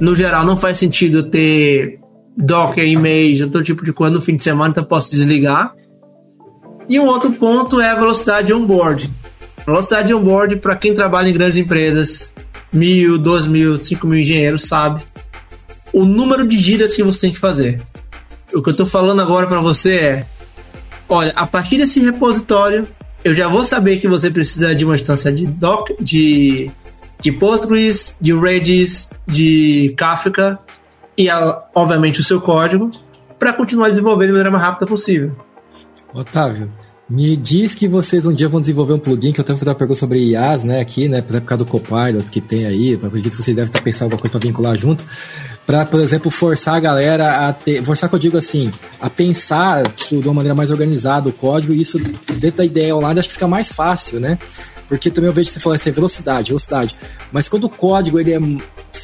no 0.00 0.14
geral, 0.16 0.44
não 0.44 0.56
faz 0.56 0.78
sentido 0.78 1.24
ter 1.24 2.00
Docker, 2.36 2.86
e-mail, 2.86 3.48
todo 3.50 3.64
tipo 3.64 3.84
de 3.84 3.92
coisa 3.92 4.14
no 4.14 4.20
fim 4.20 4.36
de 4.36 4.42
semana, 4.42 4.70
então 4.70 4.84
posso 4.84 5.10
desligar. 5.10 5.74
E 6.88 7.00
um 7.00 7.06
outro 7.06 7.32
ponto 7.32 7.80
é 7.80 7.90
a 7.90 7.94
velocidade 7.94 8.48
de 8.48 8.54
onboard. 8.54 9.10
Velocidade 9.64 10.08
de 10.08 10.14
onboard, 10.14 10.56
para 10.56 10.76
quem 10.76 10.94
trabalha 10.94 11.28
em 11.28 11.32
grandes 11.32 11.56
empresas, 11.56 12.34
mil, 12.72 13.18
dois 13.18 13.46
mil, 13.46 13.82
cinco 13.82 14.06
mil 14.06 14.20
engenheiros, 14.20 14.62
sabe 14.62 15.02
o 15.96 16.04
número 16.04 16.46
de 16.46 16.58
gírias 16.58 16.94
que 16.94 17.02
você 17.02 17.22
tem 17.22 17.32
que 17.32 17.38
fazer. 17.38 17.80
O 18.52 18.62
que 18.62 18.68
eu 18.68 18.72
estou 18.72 18.84
falando 18.84 19.22
agora 19.22 19.46
para 19.46 19.60
você 19.62 19.94
é: 19.94 20.26
olha, 21.08 21.32
a 21.34 21.46
partir 21.46 21.78
desse 21.78 22.00
repositório, 22.00 22.86
eu 23.24 23.34
já 23.34 23.48
vou 23.48 23.64
saber 23.64 23.98
que 23.98 24.06
você 24.06 24.30
precisa 24.30 24.74
de 24.74 24.84
uma 24.84 24.94
instância 24.94 25.32
de 25.32 25.46
doc, 25.46 25.88
de, 25.98 26.70
de 27.18 27.32
Postgres, 27.32 28.14
de 28.20 28.38
Redis, 28.38 29.08
de 29.26 29.94
Kafka 29.96 30.58
e, 31.16 31.28
obviamente, 31.74 32.20
o 32.20 32.24
seu 32.24 32.42
código 32.42 32.92
para 33.38 33.54
continuar 33.54 33.88
desenvolvendo 33.88 34.28
da 34.28 34.32
maneira 34.34 34.50
mais 34.50 34.64
rápida 34.64 34.86
possível. 34.86 35.34
Otávio, 36.12 36.70
me 37.08 37.36
diz 37.38 37.74
que 37.74 37.88
vocês 37.88 38.26
um 38.26 38.34
dia 38.34 38.50
vão 38.50 38.60
desenvolver 38.60 38.92
um 38.92 38.98
plugin, 38.98 39.32
que 39.32 39.40
eu 39.40 39.44
tenho 39.44 39.58
fazer 39.58 39.70
uma 39.70 39.76
pergunta 39.76 39.98
sobre 39.98 40.18
IAs, 40.18 40.62
né, 40.62 40.80
aqui, 40.80 41.08
né, 41.08 41.22
por 41.22 41.40
causa 41.40 41.64
do 41.64 41.70
Copilot 41.70 42.30
que 42.30 42.40
tem 42.40 42.66
aí, 42.66 42.94
acredito 42.94 43.36
que 43.36 43.42
vocês 43.42 43.56
devem 43.56 43.68
estar 43.68 43.82
pensando 43.82 44.12
alguma 44.12 44.20
coisa 44.20 44.38
para 44.38 44.46
vincular 44.46 44.76
junto 44.76 45.04
para, 45.66 45.84
por 45.84 46.00
exemplo, 46.00 46.30
forçar 46.30 46.76
a 46.76 46.80
galera 46.80 47.48
a 47.48 47.52
ter. 47.52 47.82
Forçar 47.82 48.08
que 48.08 48.14
eu 48.14 48.20
digo 48.20 48.38
assim, 48.38 48.70
a 49.00 49.10
pensar 49.10 49.90
tipo, 49.90 50.22
de 50.22 50.28
uma 50.28 50.34
maneira 50.34 50.54
mais 50.54 50.70
organizada 50.70 51.28
o 51.28 51.32
código, 51.32 51.74
e 51.74 51.80
isso 51.80 51.98
dentro 52.38 52.58
da 52.58 52.64
ideia 52.64 52.94
online 52.94 53.18
acho 53.18 53.28
que 53.28 53.34
fica 53.34 53.48
mais 53.48 53.72
fácil, 53.72 54.20
né? 54.20 54.38
Porque 54.88 55.10
também 55.10 55.28
eu 55.28 55.34
vejo 55.34 55.50
você 55.50 55.60
falar 55.60 55.76
assim, 55.76 55.90
velocidade, 55.90 56.48
velocidade. 56.48 56.96
Mas 57.32 57.48
quando 57.48 57.64
o 57.64 57.68
código 57.68 58.18
ele 58.20 58.32
é 58.32 58.38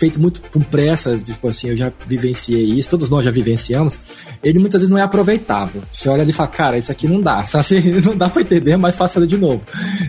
feito 0.03 0.21
muito 0.21 0.43
com 0.51 0.61
pressa, 0.61 1.17
tipo 1.17 1.47
assim, 1.47 1.69
eu 1.69 1.77
já 1.77 1.93
vivenciei 2.07 2.65
isso, 2.65 2.89
todos 2.89 3.09
nós 3.09 3.25
já 3.25 3.31
vivenciamos, 3.31 3.97
ele 4.43 4.59
muitas 4.59 4.81
vezes 4.81 4.91
não 4.91 4.99
é 4.99 5.03
aproveitável. 5.03 5.81
Você 5.93 6.09
olha 6.09 6.23
ali 6.23 6.31
e 6.31 6.35
fala, 6.35 6.49
cara, 6.49 6.77
isso 6.77 6.91
aqui 6.91 7.07
não 7.07 7.21
dá? 7.21 7.45
Assim, 7.55 8.01
não 8.01 8.17
dá 8.17 8.29
para 8.29 8.43
entender, 8.43 8.73
é 8.73 8.77
mais 8.77 8.97
fácil 8.97 9.15
fazer 9.15 9.27
de 9.29 9.39
novo. 9.39 9.63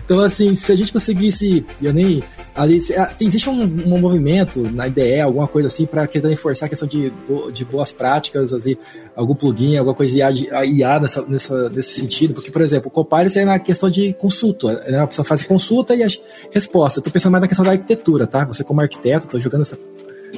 Então, 0.04 0.18
assim, 0.18 0.54
se 0.54 0.72
a 0.72 0.76
gente 0.76 0.92
conseguisse, 0.92 1.64
eu 1.80 1.92
nem 1.92 2.22
ali 2.54 2.78
ah, 2.96 3.12
existe 3.20 3.50
um, 3.50 3.62
um, 3.62 3.98
movimento 3.98 4.62
na 4.70 4.86
IDE, 4.86 5.20
alguma 5.20 5.46
coisa 5.48 5.66
assim, 5.66 5.86
para 5.86 6.06
tentar 6.06 6.28
reforçar 6.28 6.66
a 6.66 6.68
questão 6.68 6.86
de, 6.86 7.12
de 7.52 7.64
boas 7.64 7.90
práticas, 7.90 8.52
assim, 8.52 8.76
algum 9.14 9.34
plugin, 9.34 9.76
alguma 9.76 9.94
coisa 9.94 10.16
IA, 10.16 10.64
IA 10.64 11.00
nessa, 11.00 11.22
nessa, 11.22 11.68
nesse 11.70 11.94
sentido, 11.94 12.34
porque, 12.34 12.50
por 12.50 12.62
exemplo, 12.62 12.88
o 12.88 12.90
Copilot 12.90 13.38
é 13.38 13.44
na 13.44 13.58
questão 13.58 13.90
de 13.90 14.12
consulta, 14.14 14.72
né? 14.88 15.00
a 15.00 15.06
pessoa 15.06 15.24
faz 15.24 15.42
consulta 15.42 15.63
e 15.94 16.02
a 16.02 16.06
resposta. 16.52 17.00
Estou 17.00 17.12
pensando 17.12 17.32
mais 17.32 17.42
na 17.42 17.48
questão 17.48 17.64
da 17.64 17.72
arquitetura, 17.72 18.26
tá? 18.26 18.44
Você 18.44 18.64
como 18.64 18.80
arquiteto, 18.80 19.26
estou 19.26 19.40
jogando 19.40 19.62
essa 19.62 19.78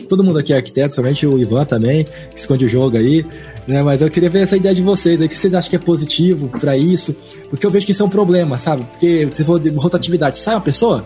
Todo 0.08 0.22
mundo 0.22 0.38
aqui 0.38 0.52
é 0.52 0.56
arquiteto, 0.56 0.94
somente 0.94 1.26
o 1.26 1.38
Ivan 1.38 1.64
também, 1.64 2.04
que 2.04 2.38
esconde 2.38 2.64
o 2.64 2.68
jogo 2.68 2.96
aí, 2.96 3.24
né? 3.66 3.82
Mas 3.82 4.02
eu 4.02 4.10
queria 4.10 4.30
ver 4.30 4.40
essa 4.40 4.56
ideia 4.56 4.74
de 4.74 4.82
vocês 4.82 5.20
aí, 5.20 5.28
que 5.28 5.36
vocês 5.36 5.54
acham 5.54 5.70
que 5.70 5.76
é 5.76 5.78
positivo 5.78 6.48
para 6.60 6.76
isso? 6.76 7.16
Porque 7.48 7.66
eu 7.66 7.70
vejo 7.70 7.86
que 7.86 7.92
isso 7.92 8.02
é 8.02 8.06
um 8.06 8.10
problema, 8.10 8.56
sabe? 8.58 8.84
Porque 8.84 9.26
você 9.26 9.42
falou 9.42 9.58
de 9.58 9.70
rotatividade, 9.70 10.36
sai 10.36 10.54
uma 10.54 10.60
pessoa, 10.60 11.04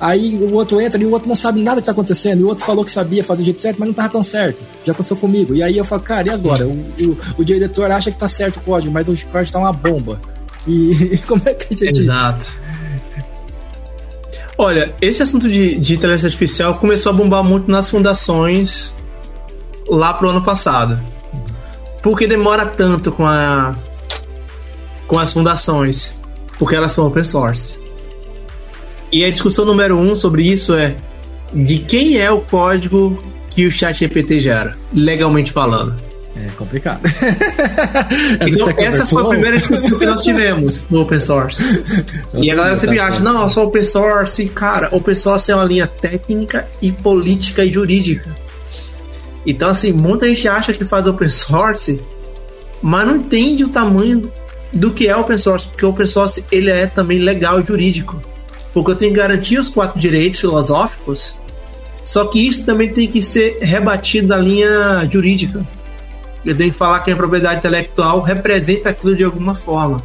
aí 0.00 0.36
o 0.36 0.54
outro 0.54 0.80
entra 0.80 1.02
e 1.02 1.04
o 1.04 1.10
outro 1.10 1.28
não 1.28 1.36
sabe 1.36 1.60
nada 1.60 1.80
que 1.80 1.86
tá 1.86 1.92
acontecendo, 1.92 2.40
e 2.40 2.44
o 2.44 2.48
outro 2.48 2.64
falou 2.64 2.84
que 2.84 2.90
sabia 2.90 3.22
fazer 3.22 3.42
o 3.42 3.44
jeito 3.44 3.60
certo, 3.60 3.78
mas 3.78 3.88
não 3.88 3.94
tava 3.94 4.08
tão 4.08 4.22
certo. 4.22 4.62
Já 4.84 4.92
aconteceu 4.92 5.16
comigo. 5.16 5.54
E 5.54 5.62
aí 5.62 5.76
eu 5.76 5.84
falo, 5.84 6.02
cara, 6.02 6.28
e 6.28 6.30
agora? 6.30 6.66
O, 6.66 6.72
o, 6.72 7.16
o 7.38 7.44
diretor 7.44 7.90
acha 7.90 8.10
que 8.10 8.18
tá 8.18 8.28
certo 8.28 8.58
o 8.58 8.60
código, 8.60 8.92
mas 8.92 9.08
o 9.08 9.26
código 9.26 9.52
tá 9.52 9.58
uma 9.58 9.72
bomba. 9.72 10.20
E 10.66 11.18
como 11.26 11.42
é 11.44 11.54
que 11.54 11.74
a 11.74 11.76
gente. 11.76 12.00
Exato. 12.00 12.52
Olha, 14.60 14.92
esse 15.00 15.22
assunto 15.22 15.48
de, 15.48 15.76
de 15.76 15.94
inteligência 15.94 16.26
artificial 16.26 16.74
começou 16.74 17.10
a 17.10 17.12
bombar 17.12 17.44
muito 17.44 17.70
nas 17.70 17.88
fundações 17.88 18.92
lá 19.88 20.12
pro 20.12 20.28
ano 20.28 20.42
passado. 20.42 21.00
Por 22.02 22.18
que 22.18 22.26
demora 22.26 22.66
tanto 22.66 23.12
com 23.12 23.24
a 23.24 23.76
com 25.06 25.16
as 25.16 25.32
fundações? 25.32 26.12
Porque 26.58 26.74
elas 26.74 26.90
são 26.90 27.06
open 27.06 27.22
source. 27.22 27.78
E 29.12 29.24
a 29.24 29.30
discussão 29.30 29.64
número 29.64 29.96
um 29.96 30.16
sobre 30.16 30.42
isso 30.42 30.74
é 30.74 30.96
de 31.54 31.78
quem 31.78 32.18
é 32.18 32.28
o 32.28 32.40
código 32.40 33.16
que 33.48 33.64
o 33.64 33.70
chat 33.70 33.96
GPT 33.96 34.40
gera, 34.40 34.76
legalmente 34.92 35.52
falando. 35.52 35.94
É 36.36 36.50
complicado. 36.56 37.02
então, 38.46 38.68
essa 38.78 39.06
foi 39.06 39.22
a 39.22 39.26
primeira 39.26 39.58
discussão 39.58 39.98
que 39.98 40.06
nós 40.06 40.22
tivemos 40.22 40.86
no 40.88 41.00
open 41.00 41.18
source. 41.18 41.62
e 42.34 42.50
a 42.50 42.54
galera 42.54 42.76
sempre 42.76 43.00
acha, 43.00 43.20
não, 43.20 43.44
é 43.44 43.48
só 43.48 43.64
open 43.64 43.82
source. 43.82 44.48
Cara, 44.48 44.88
open 44.92 45.14
source 45.14 45.50
é 45.50 45.54
uma 45.54 45.64
linha 45.64 45.86
técnica 45.86 46.68
e 46.80 46.92
política 46.92 47.64
e 47.64 47.72
jurídica. 47.72 48.34
Então, 49.44 49.70
assim, 49.70 49.92
muita 49.92 50.28
gente 50.28 50.46
acha 50.46 50.72
que 50.72 50.84
faz 50.84 51.06
open 51.06 51.28
source, 51.28 52.00
mas 52.82 53.06
não 53.06 53.16
entende 53.16 53.64
o 53.64 53.68
tamanho 53.68 54.30
do 54.72 54.92
que 54.92 55.08
é 55.08 55.16
open 55.16 55.38
source, 55.38 55.66
porque 55.66 55.84
open 55.84 56.06
source 56.06 56.44
ele 56.52 56.70
é 56.70 56.86
também 56.86 57.18
legal 57.18 57.60
e 57.60 57.64
jurídico. 57.64 58.20
Porque 58.72 58.90
eu 58.90 58.96
tenho 58.96 59.12
que 59.12 59.18
garantir 59.18 59.58
os 59.58 59.68
quatro 59.68 59.98
direitos 59.98 60.38
filosóficos, 60.38 61.36
só 62.04 62.26
que 62.26 62.46
isso 62.46 62.64
também 62.64 62.92
tem 62.92 63.08
que 63.08 63.22
ser 63.22 63.58
rebatido 63.60 64.28
na 64.28 64.36
linha 64.36 65.08
jurídica 65.10 65.66
eu 66.48 66.56
tenho 66.56 66.72
que 66.72 66.78
falar 66.78 67.00
que 67.00 67.10
a 67.10 67.16
propriedade 67.16 67.58
intelectual 67.58 68.22
representa 68.22 68.88
aquilo 68.88 69.14
de 69.14 69.22
alguma 69.22 69.54
forma. 69.54 70.02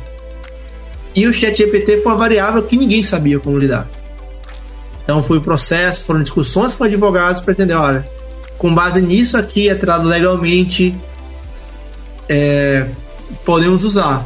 E 1.15 1.25
o 1.25 1.33
chat 1.33 1.55
GPT 1.55 2.01
foi 2.01 2.11
uma 2.11 2.17
variável 2.17 2.61
que 2.63 2.75
ninguém 2.75 3.01
sabia 3.01 3.39
como 3.39 3.57
lidar. 3.57 3.89
Então 5.03 5.23
foi 5.23 5.37
o 5.37 5.41
processo, 5.41 6.03
foram 6.03 6.21
discussões 6.21 6.73
com 6.73 6.83
advogados 6.83 7.41
para 7.41 7.53
entender, 7.53 7.75
olha, 7.75 8.05
com 8.57 8.73
base 8.73 9.01
nisso 9.01 9.37
aqui 9.37 9.69
é 9.69 9.75
tratado 9.75 10.07
legalmente, 10.07 10.93
é, 12.27 12.87
podemos 13.45 13.85
usar. 13.85 14.25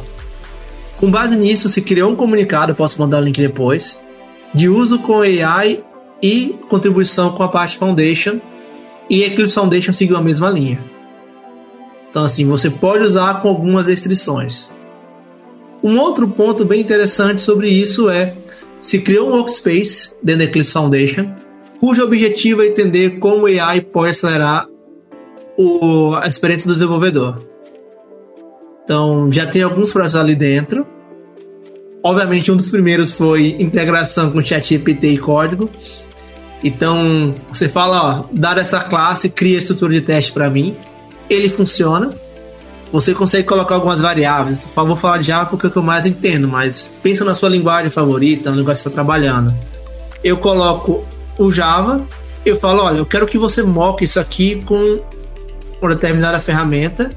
Com 0.96 1.10
base 1.10 1.36
nisso, 1.36 1.68
se 1.68 1.80
criou 1.80 2.10
um 2.10 2.16
comunicado, 2.16 2.74
posso 2.74 3.00
mandar 3.00 3.20
o 3.20 3.24
link 3.24 3.38
depois, 3.38 3.96
de 4.52 4.68
uso 4.68 4.98
com 4.98 5.20
AI 5.20 5.84
e 6.20 6.58
contribuição 6.68 7.30
com 7.30 7.44
a 7.44 7.48
parte 7.48 7.78
Foundation, 7.78 8.40
E 9.08 9.22
Eclipse 9.22 9.54
Foundation 9.54 9.92
seguiu 9.92 10.16
a 10.16 10.20
mesma 10.20 10.50
linha. 10.50 10.97
Então, 12.10 12.24
assim, 12.24 12.46
você 12.46 12.70
pode 12.70 13.04
usar 13.04 13.42
com 13.42 13.48
algumas 13.48 13.86
restrições. 13.86 14.68
Um 15.82 15.98
outro 15.98 16.26
ponto 16.28 16.64
bem 16.64 16.80
interessante 16.80 17.42
sobre 17.42 17.68
isso 17.68 18.08
é 18.08 18.34
se 18.80 19.00
criou 19.00 19.28
um 19.28 19.32
workspace 19.32 20.12
dentro 20.22 20.40
da 20.40 20.44
Eclipse 20.44 20.72
Foundation, 20.72 21.30
cujo 21.78 22.02
objetivo 22.02 22.62
é 22.62 22.66
entender 22.66 23.18
como 23.18 23.44
o 23.44 23.46
AI 23.46 23.80
pode 23.80 24.10
acelerar 24.10 24.66
o, 25.56 26.14
a 26.14 26.26
experiência 26.26 26.66
do 26.68 26.74
desenvolvedor. 26.74 27.38
Então, 28.84 29.30
já 29.30 29.46
tem 29.46 29.62
alguns 29.62 29.92
projetos 29.92 30.16
ali 30.16 30.34
dentro. 30.34 30.86
Obviamente, 32.02 32.50
um 32.50 32.56
dos 32.56 32.70
primeiros 32.70 33.10
foi 33.10 33.56
integração 33.58 34.30
com 34.30 34.42
ChatGPT 34.42 35.08
e 35.08 35.18
código. 35.18 35.68
Então, 36.64 37.34
você 37.52 37.68
fala, 37.68 38.02
ó, 38.02 38.24
dar 38.32 38.56
essa 38.58 38.80
classe, 38.80 39.28
cria 39.28 39.56
a 39.56 39.58
estrutura 39.58 39.92
de 39.92 40.00
teste 40.00 40.32
para 40.32 40.48
mim. 40.48 40.76
Ele 41.28 41.48
funciona. 41.48 42.10
Você 42.90 43.12
consegue 43.12 43.46
colocar 43.46 43.74
algumas 43.74 44.00
variáveis. 44.00 44.58
Vou 44.74 44.96
falar 44.96 45.18
de 45.18 45.24
Java 45.26 45.50
porque 45.50 45.66
é 45.66 45.68
o 45.68 45.72
que 45.72 45.78
eu 45.78 45.82
mais 45.82 46.06
entendo, 46.06 46.48
mas 46.48 46.90
pensa 47.02 47.24
na 47.24 47.34
sua 47.34 47.48
linguagem 47.48 47.90
favorita, 47.90 48.50
na 48.50 48.56
linguagem 48.56 48.82
que 48.82 48.82
você 48.82 48.88
está 48.88 49.02
trabalhando. 49.02 49.52
Eu 50.24 50.38
coloco 50.38 51.04
o 51.38 51.52
Java, 51.52 52.06
eu 52.44 52.58
falo, 52.58 52.82
olha, 52.82 52.98
eu 52.98 53.06
quero 53.06 53.26
que 53.26 53.36
você 53.36 53.62
moque 53.62 54.04
isso 54.04 54.18
aqui 54.18 54.62
com 54.64 55.00
uma 55.80 55.94
determinada 55.94 56.40
ferramenta, 56.40 57.10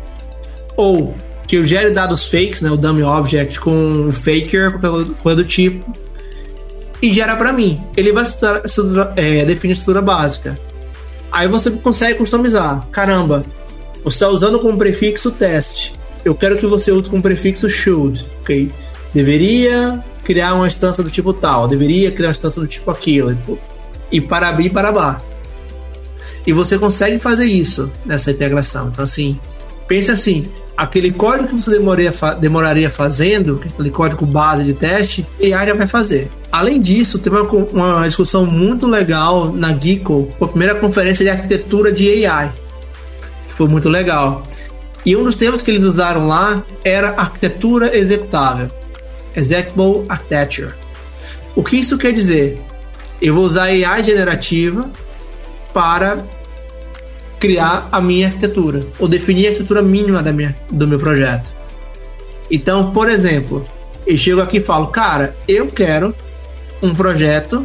ou 0.75 1.15
que 1.47 1.57
eu 1.57 1.63
gere 1.63 1.89
dados 1.89 2.27
fakes, 2.27 2.61
né, 2.61 2.69
o 2.69 2.77
dummy 2.77 3.03
object 3.03 3.59
com 3.59 3.71
um 3.71 4.11
faker, 4.11 4.79
coisa 5.21 5.41
do 5.41 5.45
tipo, 5.45 5.93
e 7.01 7.13
gera 7.13 7.35
para 7.35 7.51
mim. 7.51 7.81
Ele 7.97 8.11
vai 8.11 8.23
estrutura, 8.23 8.61
estrutura, 8.65 9.13
é, 9.15 9.43
definir 9.43 9.73
a 9.73 9.73
estrutura 9.73 10.01
básica. 10.01 10.57
Aí 11.31 11.47
você 11.47 11.71
consegue 11.71 12.19
customizar. 12.19 12.87
Caramba, 12.91 13.43
você 14.03 14.15
está 14.15 14.29
usando 14.29 14.59
como 14.59 14.77
prefixo 14.77 15.31
teste. 15.31 15.93
Eu 16.23 16.35
quero 16.35 16.57
que 16.57 16.65
você 16.65 16.91
use 16.91 17.09
como 17.09 17.21
prefixo 17.21 17.69
should, 17.69 18.27
ok? 18.41 18.69
Deveria 19.13 20.03
criar 20.23 20.53
uma 20.53 20.67
instância 20.67 21.03
do 21.03 21.09
tipo 21.09 21.33
tal, 21.33 21.67
deveria 21.67 22.11
criar 22.11 22.29
uma 22.29 22.33
instância 22.33 22.61
do 22.61 22.67
tipo 22.67 22.89
aquilo, 22.91 23.37
e 24.11 24.21
para 24.21 24.49
abrir 24.49 24.67
e 24.67 24.69
para 24.69 24.91
baixo. 24.91 25.25
E 26.45 26.53
você 26.53 26.77
consegue 26.77 27.19
fazer 27.19 27.45
isso 27.45 27.91
nessa 28.05 28.31
integração. 28.31 28.89
Então, 28.89 29.03
assim, 29.03 29.39
pense 29.87 30.09
assim: 30.11 30.45
aquele 30.75 31.11
código 31.11 31.49
que 31.49 31.55
você 31.61 31.71
demoraria, 31.71 32.13
demoraria 32.39 32.89
fazendo, 32.89 33.61
aquele 33.63 33.91
código 33.91 34.25
base 34.25 34.63
de 34.63 34.73
teste, 34.73 35.25
AI 35.39 35.67
já 35.67 35.73
vai 35.73 35.87
fazer. 35.87 36.29
Além 36.51 36.81
disso, 36.81 37.19
teve 37.19 37.35
uma, 37.37 37.47
uma 37.97 38.07
discussão 38.07 38.45
muito 38.45 38.87
legal 38.87 39.51
na 39.51 39.77
Geeko, 39.77 40.29
a 40.41 40.47
primeira 40.47 40.75
conferência 40.75 41.23
de 41.23 41.29
arquitetura 41.29 41.91
de 41.91 42.25
AI, 42.25 42.51
foi 43.61 43.69
muito 43.69 43.89
legal. 43.89 44.41
E 45.05 45.15
um 45.15 45.23
dos 45.23 45.35
termos 45.35 45.61
que 45.61 45.69
eles 45.69 45.83
usaram 45.83 46.27
lá 46.27 46.63
era 46.83 47.09
arquitetura 47.11 47.95
executável, 47.95 48.67
Executable 49.35 50.03
Architecture. 50.09 50.73
O 51.55 51.63
que 51.63 51.77
isso 51.77 51.97
quer 51.97 52.11
dizer? 52.11 52.59
Eu 53.21 53.35
vou 53.35 53.43
usar 53.43 53.65
AI 53.65 54.03
generativa 54.03 54.89
para 55.73 56.17
criar 57.39 57.87
a 57.91 58.01
minha 58.01 58.27
arquitetura 58.27 58.83
ou 58.97 59.07
definir 59.07 59.47
a 59.47 59.51
estrutura 59.51 59.81
mínima 59.81 60.23
da 60.23 60.31
minha, 60.31 60.55
do 60.71 60.87
meu 60.87 60.97
projeto. 60.97 61.51
Então, 62.49 62.91
por 62.91 63.09
exemplo, 63.09 63.63
eu 64.07 64.17
chego 64.17 64.41
aqui 64.41 64.57
e 64.57 64.61
falo, 64.61 64.87
cara, 64.87 65.35
eu 65.47 65.67
quero 65.67 66.15
um 66.81 66.95
projeto 66.95 67.63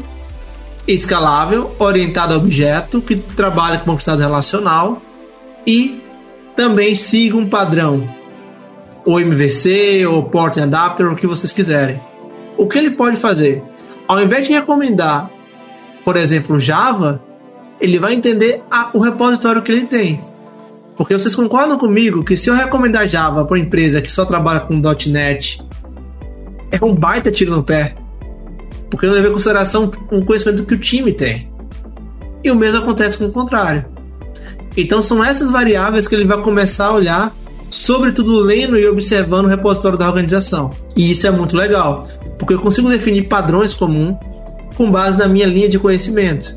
escalável, 0.86 1.74
orientado 1.78 2.34
a 2.34 2.36
objeto, 2.36 3.00
que 3.00 3.16
trabalha 3.16 3.78
com 3.78 3.94
estado 3.94 4.20
relacional 4.20 5.02
e 5.66 6.00
também 6.54 6.94
siga 6.94 7.36
um 7.36 7.48
padrão, 7.48 8.08
ou 9.04 9.20
MVC, 9.20 10.06
ou 10.06 10.24
Port 10.24 10.56
Adapter, 10.58 11.10
o 11.10 11.16
que 11.16 11.26
vocês 11.26 11.52
quiserem. 11.52 12.00
O 12.56 12.66
que 12.66 12.78
ele 12.78 12.90
pode 12.90 13.16
fazer? 13.16 13.62
Ao 14.08 14.20
invés 14.20 14.46
de 14.46 14.52
recomendar, 14.52 15.30
por 16.04 16.16
exemplo, 16.16 16.58
Java, 16.58 17.22
ele 17.80 17.98
vai 17.98 18.14
entender 18.14 18.62
a, 18.70 18.90
o 18.94 19.00
repositório 19.00 19.60
que 19.60 19.72
ele 19.72 19.86
tem. 19.86 20.20
Porque 20.96 21.12
vocês 21.12 21.34
concordam 21.34 21.76
comigo 21.76 22.24
que 22.24 22.36
se 22.36 22.48
eu 22.48 22.54
recomendar 22.54 23.06
Java 23.06 23.44
para 23.44 23.56
uma 23.56 23.64
empresa 23.64 24.00
que 24.00 24.10
só 24.10 24.24
trabalha 24.24 24.60
com 24.60 24.80
.NET, 25.08 25.62
é 26.70 26.82
um 26.84 26.94
baita 26.94 27.30
tiro 27.30 27.54
no 27.54 27.62
pé. 27.62 27.94
Porque 28.88 29.06
não 29.06 29.14
leva 29.14 29.28
em 29.28 29.32
consideração 29.32 29.90
um 30.10 30.22
conhecimento 30.22 30.64
que 30.64 30.74
o 30.74 30.78
time 30.78 31.12
tem. 31.12 31.50
E 32.42 32.50
o 32.50 32.56
mesmo 32.56 32.78
acontece 32.78 33.18
com 33.18 33.26
o 33.26 33.32
contrário. 33.32 33.95
Então 34.76 35.00
são 35.00 35.24
essas 35.24 35.50
variáveis 35.50 36.06
que 36.06 36.14
ele 36.14 36.24
vai 36.24 36.40
começar 36.42 36.86
a 36.86 36.92
olhar, 36.92 37.36
sobretudo 37.70 38.38
lendo 38.40 38.78
e 38.78 38.86
observando 38.86 39.46
o 39.46 39.48
repositório 39.48 39.96
da 39.96 40.06
organização. 40.06 40.70
E 40.96 41.10
isso 41.10 41.26
é 41.26 41.30
muito 41.30 41.56
legal, 41.56 42.06
porque 42.38 42.54
eu 42.54 42.60
consigo 42.60 42.88
definir 42.88 43.22
padrões 43.22 43.74
comuns 43.74 44.16
com 44.76 44.90
base 44.90 45.18
na 45.18 45.26
minha 45.26 45.46
linha 45.46 45.68
de 45.68 45.78
conhecimento. 45.78 46.56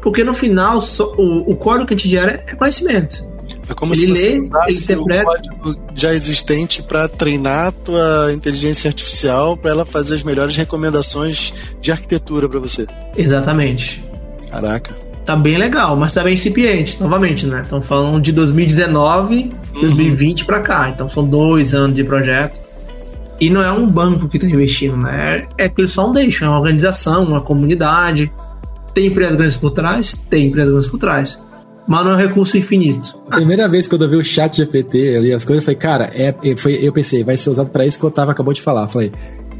Porque 0.00 0.24
no 0.24 0.32
final, 0.32 0.80
só, 0.80 1.12
o, 1.18 1.50
o 1.50 1.56
código 1.56 1.86
que 1.86 1.94
a 1.94 1.96
gente 1.96 2.08
gera 2.08 2.42
é 2.46 2.54
conhecimento. 2.54 3.26
É 3.68 3.74
como 3.74 3.92
ele 3.92 4.06
se 4.06 4.06
você 4.06 4.28
lê, 4.30 4.40
usasse 4.40 4.84
interpreta... 4.84 5.22
o 5.22 5.26
código 5.26 5.82
já 5.94 6.14
existente 6.14 6.82
para 6.82 7.06
treinar 7.08 7.68
a 7.68 7.72
tua 7.72 8.32
inteligência 8.32 8.88
artificial 8.88 9.56
para 9.56 9.70
ela 9.70 9.84
fazer 9.84 10.14
as 10.14 10.22
melhores 10.22 10.56
recomendações 10.56 11.52
de 11.80 11.92
arquitetura 11.92 12.48
para 12.48 12.58
você. 12.58 12.86
Exatamente. 13.16 14.04
Caraca. 14.50 15.07
Tá 15.28 15.36
bem 15.36 15.58
legal, 15.58 15.94
mas 15.94 16.14
tá 16.14 16.24
bem 16.24 16.32
incipiente, 16.32 16.98
novamente, 16.98 17.44
né? 17.44 17.60
Estão 17.60 17.82
falando 17.82 18.18
de 18.18 18.32
2019, 18.32 19.52
uhum. 19.74 19.80
2020 19.82 20.46
para 20.46 20.60
cá. 20.60 20.88
Então 20.88 21.06
são 21.06 21.22
dois 21.22 21.74
anos 21.74 21.94
de 21.94 22.02
projeto. 22.02 22.58
E 23.38 23.50
não 23.50 23.62
é 23.62 23.70
um 23.70 23.86
banco 23.86 24.26
que 24.26 24.38
está 24.38 24.48
investindo, 24.48 24.96
né? 24.96 25.46
É, 25.58 25.64
é 25.66 25.68
Clear 25.68 25.90
Foundation, 25.90 26.46
é 26.46 26.48
uma 26.48 26.58
organização, 26.58 27.24
uma 27.24 27.42
comunidade 27.42 28.32
tem 28.94 29.06
empresas 29.06 29.36
grandes 29.36 29.56
por 29.56 29.70
trás? 29.70 30.14
Tem 30.14 30.46
empresas 30.46 30.70
grandes 30.70 30.90
por 30.90 30.98
trás. 30.98 31.38
Mas 31.86 32.04
não 32.04 32.12
é 32.12 32.14
um 32.14 32.18
recurso 32.18 32.56
infinito. 32.56 33.14
A 33.30 33.36
primeira 33.36 33.68
vez 33.68 33.86
que 33.86 33.94
eu 33.94 34.08
vi 34.08 34.16
o 34.16 34.24
chat 34.24 34.56
GPT 34.56 35.16
ali, 35.16 35.32
as 35.32 35.44
coisas, 35.44 35.62
eu 35.62 35.66
falei, 35.66 35.78
cara, 35.78 36.10
é, 36.14 36.34
é 36.42 36.56
foi, 36.56 36.74
eu 36.82 36.90
pensei, 36.90 37.22
vai 37.22 37.36
ser 37.36 37.50
usado 37.50 37.70
para 37.70 37.84
isso 37.84 37.98
que 37.98 38.04
o 38.06 38.08
Otávio 38.08 38.32
acabou 38.32 38.54
de 38.54 38.62
falar. 38.62 38.82
Eu 38.82 38.88
falei, 38.88 39.12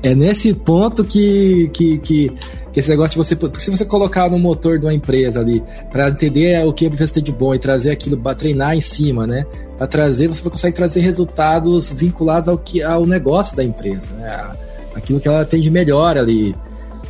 é 0.02 0.14
nesse 0.14 0.54
ponto 0.54 1.04
que, 1.04 1.70
que, 1.72 1.98
que, 1.98 2.32
esse 2.78 2.88
negócio 2.88 3.20
de 3.20 3.28
você. 3.28 3.60
Se 3.60 3.70
você 3.70 3.84
colocar 3.84 4.30
no 4.30 4.38
motor 4.38 4.78
de 4.78 4.86
uma 4.86 4.94
empresa 4.94 5.40
ali, 5.40 5.62
para 5.90 6.08
entender 6.08 6.64
o 6.64 6.72
que 6.72 6.84
a 6.84 6.88
empresa 6.88 7.14
tem 7.14 7.22
de 7.22 7.32
bom 7.32 7.52
e 7.54 7.58
trazer 7.58 7.90
aquilo, 7.90 8.16
para 8.16 8.36
treinar 8.36 8.76
em 8.76 8.80
cima, 8.80 9.26
né? 9.26 9.44
Para 9.76 9.86
trazer, 9.86 10.28
você 10.28 10.48
consegue 10.48 10.76
trazer 10.76 11.00
resultados 11.00 11.90
vinculados 11.90 12.48
ao, 12.48 12.56
que, 12.56 12.82
ao 12.82 13.04
negócio 13.04 13.56
da 13.56 13.64
empresa, 13.64 14.08
né? 14.16 14.46
Aquilo 14.94 15.18
que 15.18 15.26
ela 15.26 15.44
tem 15.44 15.60
de 15.60 15.70
melhor 15.70 16.16
ali. 16.16 16.54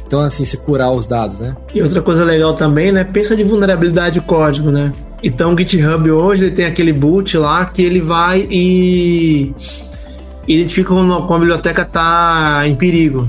Então, 0.06 0.20
assim, 0.20 0.42
se 0.42 0.56
curar 0.56 0.90
os 0.90 1.04
dados, 1.04 1.40
né? 1.40 1.54
E 1.74 1.82
outra 1.82 2.00
coisa 2.00 2.24
legal 2.24 2.54
também, 2.54 2.90
né? 2.90 3.04
Pensa 3.04 3.36
de 3.36 3.44
vulnerabilidade 3.44 4.20
de 4.20 4.26
código, 4.26 4.70
né? 4.70 4.90
Então, 5.22 5.52
o 5.52 5.58
GitHub 5.58 6.10
hoje 6.10 6.44
ele 6.44 6.50
tem 6.50 6.64
aquele 6.64 6.94
boot 6.94 7.36
lá 7.36 7.66
que 7.66 7.82
ele 7.82 8.00
vai 8.00 8.46
e 8.50 9.52
identifica 10.46 10.88
quando 10.88 11.12
a 11.12 11.38
biblioteca 11.38 11.82
está 11.82 12.62
em 12.64 12.74
perigo. 12.74 13.28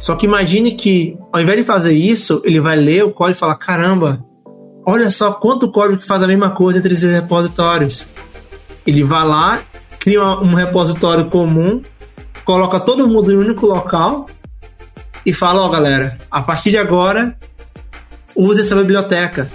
Só 0.00 0.16
que 0.16 0.24
imagine 0.24 0.72
que, 0.72 1.16
ao 1.30 1.42
invés 1.42 1.58
de 1.58 1.62
fazer 1.64 1.92
isso, 1.92 2.40
ele 2.42 2.58
vai 2.58 2.74
ler 2.74 3.04
o 3.04 3.12
código 3.12 3.36
e 3.36 3.38
falar: 3.38 3.56
caramba, 3.56 4.24
olha 4.86 5.10
só 5.10 5.32
quanto 5.32 5.70
código 5.70 5.98
que 5.98 6.06
faz 6.06 6.22
a 6.22 6.26
mesma 6.26 6.50
coisa 6.50 6.78
entre 6.78 6.94
esses 6.94 7.12
repositórios. 7.12 8.06
Ele 8.86 9.04
vai 9.04 9.26
lá, 9.26 9.60
cria 9.98 10.24
um 10.24 10.54
repositório 10.54 11.26
comum, 11.26 11.82
coloca 12.46 12.80
todo 12.80 13.06
mundo 13.06 13.30
em 13.30 13.36
um 13.36 13.40
único 13.40 13.66
local 13.66 14.24
e 15.24 15.34
fala, 15.34 15.60
ó 15.60 15.66
oh, 15.66 15.68
galera, 15.68 16.16
a 16.30 16.40
partir 16.40 16.70
de 16.70 16.78
agora 16.78 17.36
use 18.34 18.62
essa 18.62 18.74
biblioteca. 18.74 19.50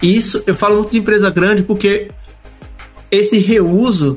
Isso 0.00 0.42
eu 0.46 0.54
falo 0.54 0.76
muito 0.76 0.92
de 0.92 0.98
empresa 0.98 1.28
grande 1.28 1.62
porque 1.62 2.10
esse 3.10 3.38
reuso 3.38 4.16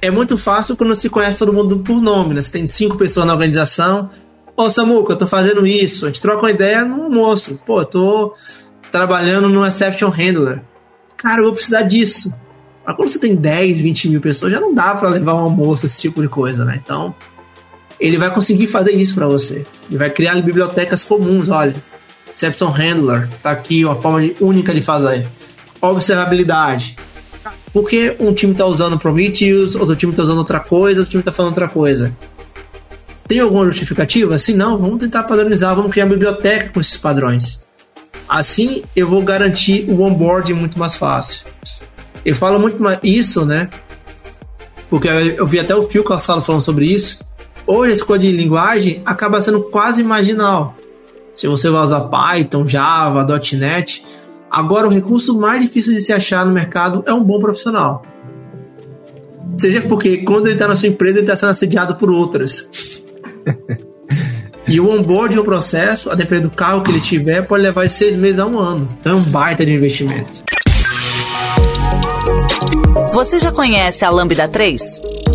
é 0.00 0.10
muito 0.10 0.36
fácil 0.36 0.76
quando 0.76 0.94
se 0.94 1.08
conhece 1.08 1.38
todo 1.38 1.52
mundo 1.52 1.78
por 1.78 2.00
nome, 2.00 2.34
né? 2.34 2.42
Você 2.42 2.50
tem 2.50 2.68
cinco 2.68 2.96
pessoas 2.96 3.26
na 3.26 3.32
organização. 3.32 4.10
Ô 4.56 4.64
oh, 4.64 4.70
Samuca, 4.70 5.12
eu 5.12 5.16
tô 5.16 5.26
fazendo 5.26 5.66
isso. 5.66 6.04
A 6.06 6.08
gente 6.08 6.22
troca 6.22 6.42
uma 6.42 6.50
ideia 6.50 6.84
no 6.84 7.04
almoço. 7.04 7.60
Pô, 7.66 7.80
eu 7.80 7.84
tô 7.84 8.34
trabalhando 8.90 9.48
no 9.48 9.66
Exception 9.66 10.08
Handler. 10.08 10.62
Cara, 11.16 11.40
eu 11.40 11.44
vou 11.44 11.54
precisar 11.54 11.82
disso. 11.82 12.32
Mas 12.86 12.96
quando 12.96 13.08
você 13.08 13.18
tem 13.18 13.34
10, 13.34 13.80
20 13.80 14.08
mil 14.08 14.20
pessoas, 14.20 14.52
já 14.52 14.60
não 14.60 14.72
dá 14.72 14.94
para 14.94 15.08
levar 15.08 15.34
um 15.34 15.40
almoço, 15.40 15.86
esse 15.86 16.00
tipo 16.00 16.22
de 16.22 16.28
coisa, 16.28 16.64
né? 16.64 16.80
Então, 16.82 17.14
ele 17.98 18.16
vai 18.16 18.32
conseguir 18.32 18.68
fazer 18.68 18.92
isso 18.92 19.14
para 19.14 19.26
você. 19.26 19.66
Ele 19.88 19.98
vai 19.98 20.10
criar 20.10 20.40
bibliotecas 20.40 21.02
comuns, 21.02 21.48
olha. 21.48 21.74
Exception 22.32 22.68
Handler, 22.68 23.28
tá 23.42 23.50
aqui 23.50 23.84
uma 23.84 23.94
forma 23.94 24.20
única 24.40 24.74
de 24.74 24.82
fazer. 24.82 25.26
Observabilidade. 25.80 26.96
Por 27.76 27.86
que 27.90 28.16
um 28.18 28.32
time 28.32 28.52
está 28.52 28.64
usando 28.64 28.98
Prometheus, 28.98 29.74
outro 29.74 29.94
time 29.94 30.10
está 30.10 30.22
usando 30.22 30.38
outra 30.38 30.60
coisa, 30.60 31.00
outro 31.00 31.10
time 31.10 31.20
está 31.20 31.30
falando 31.30 31.52
outra 31.52 31.68
coisa? 31.68 32.16
Tem 33.28 33.38
alguma 33.38 33.66
justificativa? 33.66 34.38
Se 34.38 34.54
não, 34.54 34.78
vamos 34.78 34.96
tentar 34.98 35.24
padronizar, 35.24 35.76
vamos 35.76 35.92
criar 35.92 36.06
uma 36.06 36.14
biblioteca 36.14 36.70
com 36.72 36.80
esses 36.80 36.96
padrões. 36.96 37.60
Assim 38.26 38.82
eu 38.96 39.06
vou 39.06 39.20
garantir 39.20 39.84
o 39.90 40.00
onboarding 40.00 40.54
muito 40.54 40.78
mais 40.78 40.94
fácil. 40.94 41.44
Eu 42.24 42.34
falo 42.34 42.58
muito 42.58 42.82
mais 42.82 42.98
isso, 43.02 43.44
né? 43.44 43.68
Porque 44.88 45.08
eu 45.08 45.46
vi 45.46 45.58
até 45.58 45.76
o 45.76 45.86
Phil 45.86 46.02
Calçado 46.02 46.40
falando 46.40 46.62
sobre 46.62 46.86
isso. 46.86 47.18
Hoje 47.66 47.92
esse 47.92 48.04
código 48.06 48.32
de 48.32 48.38
linguagem 48.42 49.02
acaba 49.04 49.38
sendo 49.38 49.64
quase 49.64 50.02
marginal. 50.02 50.74
Se 51.30 51.46
você 51.46 51.68
vai 51.68 51.82
usar 51.82 52.08
Python, 52.08 52.66
Java, 52.66 53.26
.NET, 53.52 54.02
agora 54.56 54.88
o 54.88 54.90
recurso 54.90 55.38
mais 55.38 55.60
difícil 55.60 55.92
de 55.92 56.00
se 56.00 56.14
achar 56.14 56.46
no 56.46 56.52
mercado 56.52 57.04
é 57.06 57.12
um 57.12 57.22
bom 57.22 57.38
profissional. 57.38 58.02
Seja 59.54 59.82
porque 59.82 60.18
quando 60.18 60.46
ele 60.46 60.54
está 60.54 60.66
na 60.66 60.74
sua 60.74 60.88
empresa, 60.88 61.18
ele 61.18 61.26
está 61.26 61.36
sendo 61.36 61.50
assediado 61.50 61.96
por 61.96 62.10
outras. 62.10 62.66
e 64.66 64.80
o 64.80 64.90
onboard 64.90 65.36
no 65.36 65.44
processo, 65.44 66.10
a 66.10 66.14
depender 66.14 66.40
do 66.40 66.50
carro 66.50 66.82
que 66.82 66.90
ele 66.90 67.02
tiver, 67.02 67.42
pode 67.42 67.62
levar 67.62 67.84
de 67.84 67.92
seis 67.92 68.14
meses 68.14 68.38
a 68.38 68.46
um 68.46 68.58
ano. 68.58 68.88
Então 68.98 69.12
é 69.12 69.16
um 69.16 69.22
baita 69.24 69.64
de 69.64 69.74
investimento. 69.74 70.42
Você 73.12 73.38
já 73.38 73.52
conhece 73.52 74.06
a 74.06 74.10
Lambda 74.10 74.48
3? 74.48 75.00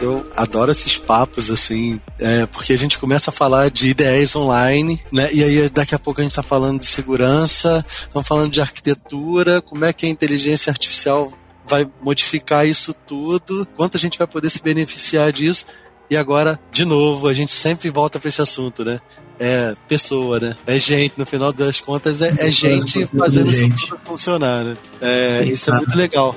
eu 0.00 0.26
adoro 0.36 0.70
esses 0.70 0.96
papos, 0.96 1.50
assim, 1.50 2.00
é, 2.18 2.46
porque 2.46 2.72
a 2.72 2.78
gente 2.78 2.98
começa 2.98 3.30
a 3.30 3.32
falar 3.32 3.70
de 3.70 3.88
ideias 3.88 4.34
online, 4.34 5.00
né? 5.12 5.28
E 5.32 5.42
aí 5.42 5.68
daqui 5.68 5.94
a 5.94 5.98
pouco 5.98 6.20
a 6.20 6.24
gente 6.24 6.34
tá 6.34 6.42
falando 6.42 6.80
de 6.80 6.86
segurança, 6.86 7.84
estamos 7.88 8.26
falando 8.26 8.50
de 8.50 8.60
arquitetura, 8.60 9.60
como 9.60 9.84
é 9.84 9.92
que 9.92 10.06
a 10.06 10.08
inteligência 10.08 10.70
artificial 10.70 11.32
vai 11.66 11.88
modificar 12.02 12.66
isso 12.66 12.92
tudo, 13.06 13.66
quanto 13.76 13.96
a 13.96 14.00
gente 14.00 14.18
vai 14.18 14.26
poder 14.26 14.50
se 14.50 14.62
beneficiar 14.62 15.32
disso. 15.32 15.66
E 16.10 16.16
agora, 16.16 16.60
de 16.70 16.84
novo, 16.84 17.28
a 17.28 17.32
gente 17.32 17.52
sempre 17.52 17.88
volta 17.90 18.20
para 18.20 18.28
esse 18.28 18.42
assunto, 18.42 18.84
né? 18.84 19.00
É 19.40 19.74
pessoa, 19.88 20.38
né? 20.38 20.54
É 20.66 20.78
gente, 20.78 21.14
no 21.16 21.26
final 21.26 21.52
das 21.52 21.80
contas, 21.80 22.22
é, 22.22 22.46
é 22.46 22.50
gente 22.50 23.06
fazendo 23.06 23.50
isso 23.50 23.68
funcionar, 24.04 24.62
né? 24.62 24.76
É, 25.00 25.44
isso 25.44 25.70
é 25.70 25.76
muito 25.76 25.96
legal. 25.96 26.36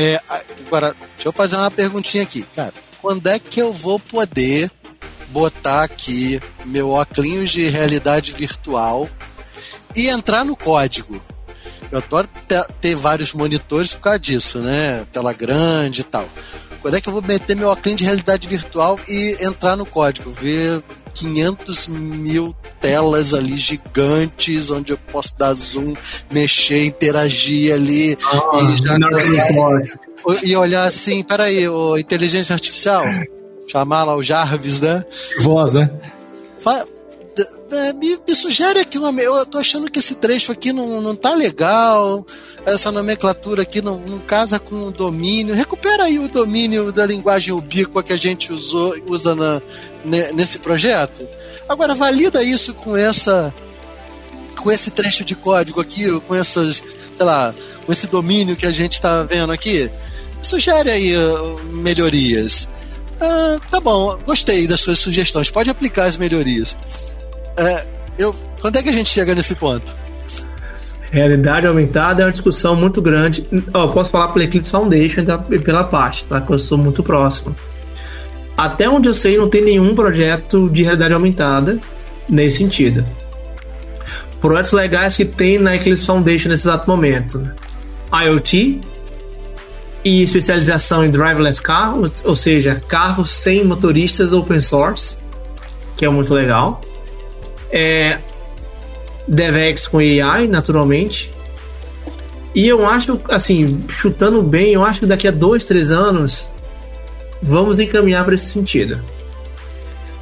É, 0.00 0.20
agora, 0.60 0.94
deixa 1.16 1.28
eu 1.28 1.32
fazer 1.32 1.56
uma 1.56 1.72
perguntinha 1.72 2.22
aqui, 2.22 2.42
cara. 2.54 2.72
Quando 3.02 3.26
é 3.26 3.36
que 3.36 3.60
eu 3.60 3.72
vou 3.72 3.98
poder 3.98 4.70
botar 5.30 5.82
aqui 5.82 6.40
meu 6.64 6.90
óculos 6.90 7.50
de 7.50 7.68
realidade 7.68 8.30
virtual 8.30 9.10
e 9.96 10.06
entrar 10.06 10.44
no 10.44 10.54
código? 10.54 11.20
Eu 11.90 11.98
adoro 11.98 12.28
ter, 12.80 12.94
vários 12.94 13.32
monitores 13.32 13.92
por 13.92 14.02
causa 14.02 14.20
disso, 14.20 14.60
né? 14.60 15.04
Tela 15.12 15.32
grande 15.32 16.02
e 16.02 16.04
tal. 16.04 16.28
Quando 16.80 16.96
é 16.96 17.00
que 17.00 17.08
eu 17.08 17.12
vou 17.12 17.22
meter 17.22 17.56
meu 17.56 17.68
óculos 17.68 17.96
de 17.96 18.04
realidade 18.04 18.46
virtual 18.46 18.96
e 19.08 19.36
entrar 19.40 19.74
no 19.74 19.84
código? 19.84 20.30
Ver 20.30 20.80
500 21.20 21.88
mil 21.88 22.54
telas 22.80 23.34
ali 23.34 23.56
gigantes, 23.56 24.70
onde 24.70 24.92
eu 24.92 24.98
posso 25.10 25.36
dar 25.36 25.52
zoom, 25.52 25.94
mexer, 26.30 26.86
interagir 26.86 27.74
ali 27.74 28.16
ah, 28.32 28.60
e 28.62 28.76
já 28.86 28.98
e 30.42 30.56
olhar 30.56 30.84
assim, 30.84 31.22
peraí, 31.22 31.68
o 31.68 31.96
inteligência 31.96 32.52
artificial, 32.52 33.04
chamar 33.68 34.04
lá 34.04 34.16
o 34.16 34.22
Jarvis, 34.22 34.80
né? 34.80 35.04
Voz, 35.40 35.72
né? 35.72 35.90
Fa 36.58 36.84
me, 37.94 38.18
me, 38.26 38.34
sugere 38.34 38.80
aqui 38.80 38.98
uma. 38.98 39.20
Eu 39.20 39.44
tô 39.46 39.58
achando 39.58 39.90
que 39.90 39.98
esse 39.98 40.14
trecho 40.16 40.52
aqui 40.52 40.72
não, 40.72 41.00
não 41.00 41.14
tá 41.14 41.34
legal. 41.34 42.26
Essa 42.66 42.92
nomenclatura 42.92 43.62
aqui 43.62 43.80
não, 43.80 43.98
não 43.98 44.18
casa 44.18 44.58
com 44.58 44.74
o 44.84 44.90
domínio. 44.90 45.54
Recupera 45.54 46.04
aí 46.04 46.18
o 46.18 46.28
domínio 46.28 46.92
da 46.92 47.06
linguagem 47.06 47.52
ubíqua 47.52 48.02
que 48.02 48.12
a 48.12 48.16
gente 48.16 48.52
usou, 48.52 48.94
usa 49.06 49.34
na, 49.34 49.60
nesse 50.34 50.58
projeto. 50.58 51.26
Agora, 51.68 51.94
valida 51.94 52.42
isso 52.42 52.74
com 52.74 52.96
essa. 52.96 53.52
com 54.56 54.70
esse 54.70 54.90
trecho 54.90 55.24
de 55.24 55.34
código 55.34 55.80
aqui, 55.80 56.08
com 56.20 56.34
essas. 56.34 56.82
sei 57.16 57.26
lá, 57.26 57.54
com 57.84 57.92
esse 57.92 58.06
domínio 58.06 58.56
que 58.56 58.66
a 58.66 58.72
gente 58.72 58.94
está 58.94 59.22
vendo 59.22 59.52
aqui. 59.52 59.90
Sugere 60.42 60.90
aí 60.90 61.16
uh, 61.16 61.58
melhorias. 61.64 62.68
Ah, 63.20 63.58
tá 63.70 63.80
bom, 63.80 64.16
gostei 64.24 64.66
das 64.66 64.80
suas 64.80 64.98
sugestões. 64.98 65.50
Pode 65.50 65.70
aplicar 65.70 66.04
as 66.04 66.16
melhorias. 66.16 66.76
É, 67.58 67.88
eu, 68.18 68.34
quando 68.60 68.76
é 68.76 68.82
que 68.82 68.88
a 68.88 68.92
gente 68.92 69.10
chega 69.10 69.34
nesse 69.34 69.54
ponto? 69.54 69.94
Realidade 71.10 71.66
aumentada 71.66 72.22
é 72.22 72.26
uma 72.26 72.30
discussão 72.30 72.76
muito 72.76 73.02
grande. 73.02 73.46
Eu 73.50 73.88
posso 73.88 74.10
falar 74.10 74.28
pela 74.28 74.44
Eclipse 74.44 74.70
Foundation 74.70 75.24
e 75.50 75.58
pela 75.58 75.82
parte, 75.84 76.24
tá? 76.24 76.40
Que 76.40 76.52
eu 76.52 76.58
sou 76.58 76.78
muito 76.78 77.02
próximo. 77.02 77.56
Até 78.56 78.88
onde 78.88 79.08
eu 79.08 79.14
sei, 79.14 79.36
não 79.36 79.48
tem 79.48 79.62
nenhum 79.62 79.94
projeto 79.94 80.68
de 80.68 80.82
realidade 80.82 81.14
aumentada 81.14 81.80
nesse 82.28 82.58
sentido. 82.58 83.04
Projetos 84.40 84.72
legais 84.72 85.16
que 85.16 85.24
tem 85.24 85.58
na 85.58 85.76
Eclipse 85.76 86.04
Foundation 86.04 86.50
nesse 86.50 86.68
exato 86.68 86.88
momento: 86.88 87.50
IoT 88.12 88.80
e 90.04 90.22
especialização 90.22 91.04
em 91.04 91.10
driverless 91.10 91.60
car, 91.60 91.94
ou 92.24 92.34
seja, 92.34 92.80
carros 92.86 93.30
sem 93.30 93.64
motoristas 93.64 94.32
open 94.32 94.60
source, 94.60 95.16
que 95.96 96.04
é 96.04 96.08
muito 96.08 96.32
legal. 96.32 96.80
É, 97.70 98.18
DevX 99.26 99.86
com 99.86 99.98
AI, 99.98 100.48
naturalmente. 100.48 101.30
E 102.54 102.66
eu 102.66 102.86
acho, 102.88 103.20
assim, 103.28 103.80
chutando 103.88 104.42
bem, 104.42 104.72
eu 104.72 104.84
acho 104.84 105.00
que 105.00 105.06
daqui 105.06 105.28
a 105.28 105.30
dois, 105.30 105.64
três 105.64 105.90
anos 105.90 106.48
vamos 107.42 107.78
encaminhar 107.78 108.24
para 108.24 108.34
esse 108.34 108.46
sentido. 108.46 109.00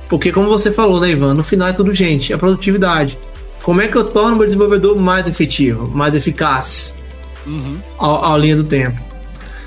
Porque, 0.09 0.30
como 0.30 0.49
você 0.49 0.70
falou, 0.70 1.01
né, 1.01 1.11
Ivan? 1.11 1.34
No 1.34 1.42
final 1.42 1.68
é 1.68 1.72
tudo 1.72 1.94
gente, 1.94 2.32
é 2.32 2.36
produtividade. 2.36 3.18
Como 3.62 3.80
é 3.80 3.88
que 3.88 3.97
eu 3.97 4.05
torno 4.05 4.36
meu 4.36 4.47
desenvolvedor 4.47 4.97
mais 4.97 5.26
efetivo, 5.26 5.88
mais 5.88 6.14
eficaz 6.14 6.94
uhum. 7.47 7.80
ao, 7.99 8.24
ao 8.24 8.38
linha 8.38 8.57
do 8.57 8.64
tempo? 8.64 9.01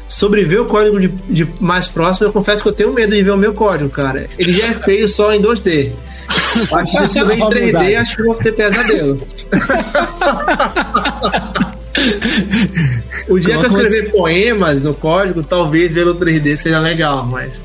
Sobre 0.07 0.43
ver 0.43 0.61
o 0.61 0.65
código 0.65 0.99
de, 0.99 1.07
de, 1.07 1.47
mais 1.59 1.87
próximo, 1.87 2.27
eu 2.27 2.31
confesso 2.31 2.63
que 2.63 2.69
eu 2.69 2.73
tenho 2.73 2.93
medo 2.93 3.13
de 3.13 3.21
ver 3.21 3.31
o 3.31 3.37
meu 3.37 3.53
código, 3.53 3.89
cara. 3.89 4.25
Ele 4.37 4.53
já 4.53 4.67
é 4.67 4.73
feio 4.73 5.09
só 5.09 5.33
em 5.33 5.41
2D. 5.41 5.93
Acho 6.71 6.97
que 6.97 7.09
se 7.09 7.19
eu 7.19 7.31
em 7.31 7.39
3D, 7.39 8.01
acho 8.01 8.15
que 8.15 8.21
eu 8.21 8.25
vou 8.25 8.35
ter 8.35 8.51
pesadelo. 8.53 9.17
o 13.27 13.39
dia 13.39 13.57
que 13.57 13.65
eu 13.65 13.67
escrever 13.67 14.11
poemas 14.11 14.83
no 14.83 14.93
código, 14.93 15.43
talvez 15.43 15.91
ver 15.91 16.07
o 16.07 16.15
3D 16.15 16.55
seja 16.57 16.79
legal, 16.79 17.25
mas. 17.25 17.59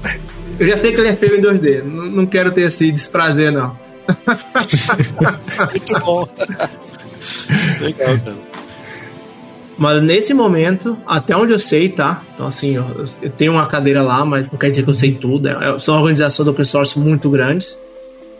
Eu 0.58 0.66
já 0.68 0.76
sei 0.76 0.92
que 0.92 1.00
ele 1.00 1.08
é 1.08 1.16
feio 1.16 1.36
em 1.36 1.40
2D. 1.40 1.82
Não, 1.82 2.06
não 2.06 2.26
quero 2.26 2.52
ter 2.52 2.62
esse 2.62 2.92
desprazer, 2.92 3.50
não. 3.52 3.76
Muito 5.70 5.98
bom. 6.00 6.28
Legal, 7.80 8.18
cara. 8.18 8.54
Mas 9.76 10.02
nesse 10.02 10.32
momento, 10.32 10.96
até 11.06 11.36
onde 11.36 11.52
eu 11.52 11.58
sei, 11.58 11.88
tá? 11.88 12.22
Então, 12.32 12.46
assim, 12.46 12.76
eu, 12.76 12.84
eu 13.22 13.30
tenho 13.30 13.52
uma 13.52 13.66
cadeira 13.66 14.02
lá, 14.02 14.24
mas 14.24 14.48
não 14.50 14.58
quer 14.58 14.70
dizer 14.70 14.84
que 14.84 14.90
eu 14.90 14.94
sei 14.94 15.12
tudo. 15.14 15.48
É, 15.48 15.78
são 15.78 15.96
organizações 15.96 16.44
do 16.44 16.52
open 16.52 16.64
source 16.64 16.98
muito 16.98 17.28
grandes. 17.28 17.76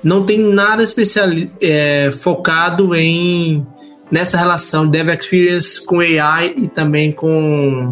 Não 0.05 0.25
tem 0.25 0.39
nada 0.39 0.83
especial 0.83 1.31
é, 1.63 2.11
focado 2.13 2.95
em 2.95 3.67
nessa 4.11 4.37
relação 4.37 4.87
Dev 4.87 5.09
Experience 5.09 5.83
com 5.83 6.01
AI 6.01 6.55
e 6.57 6.69
também 6.69 7.11
com, 7.11 7.91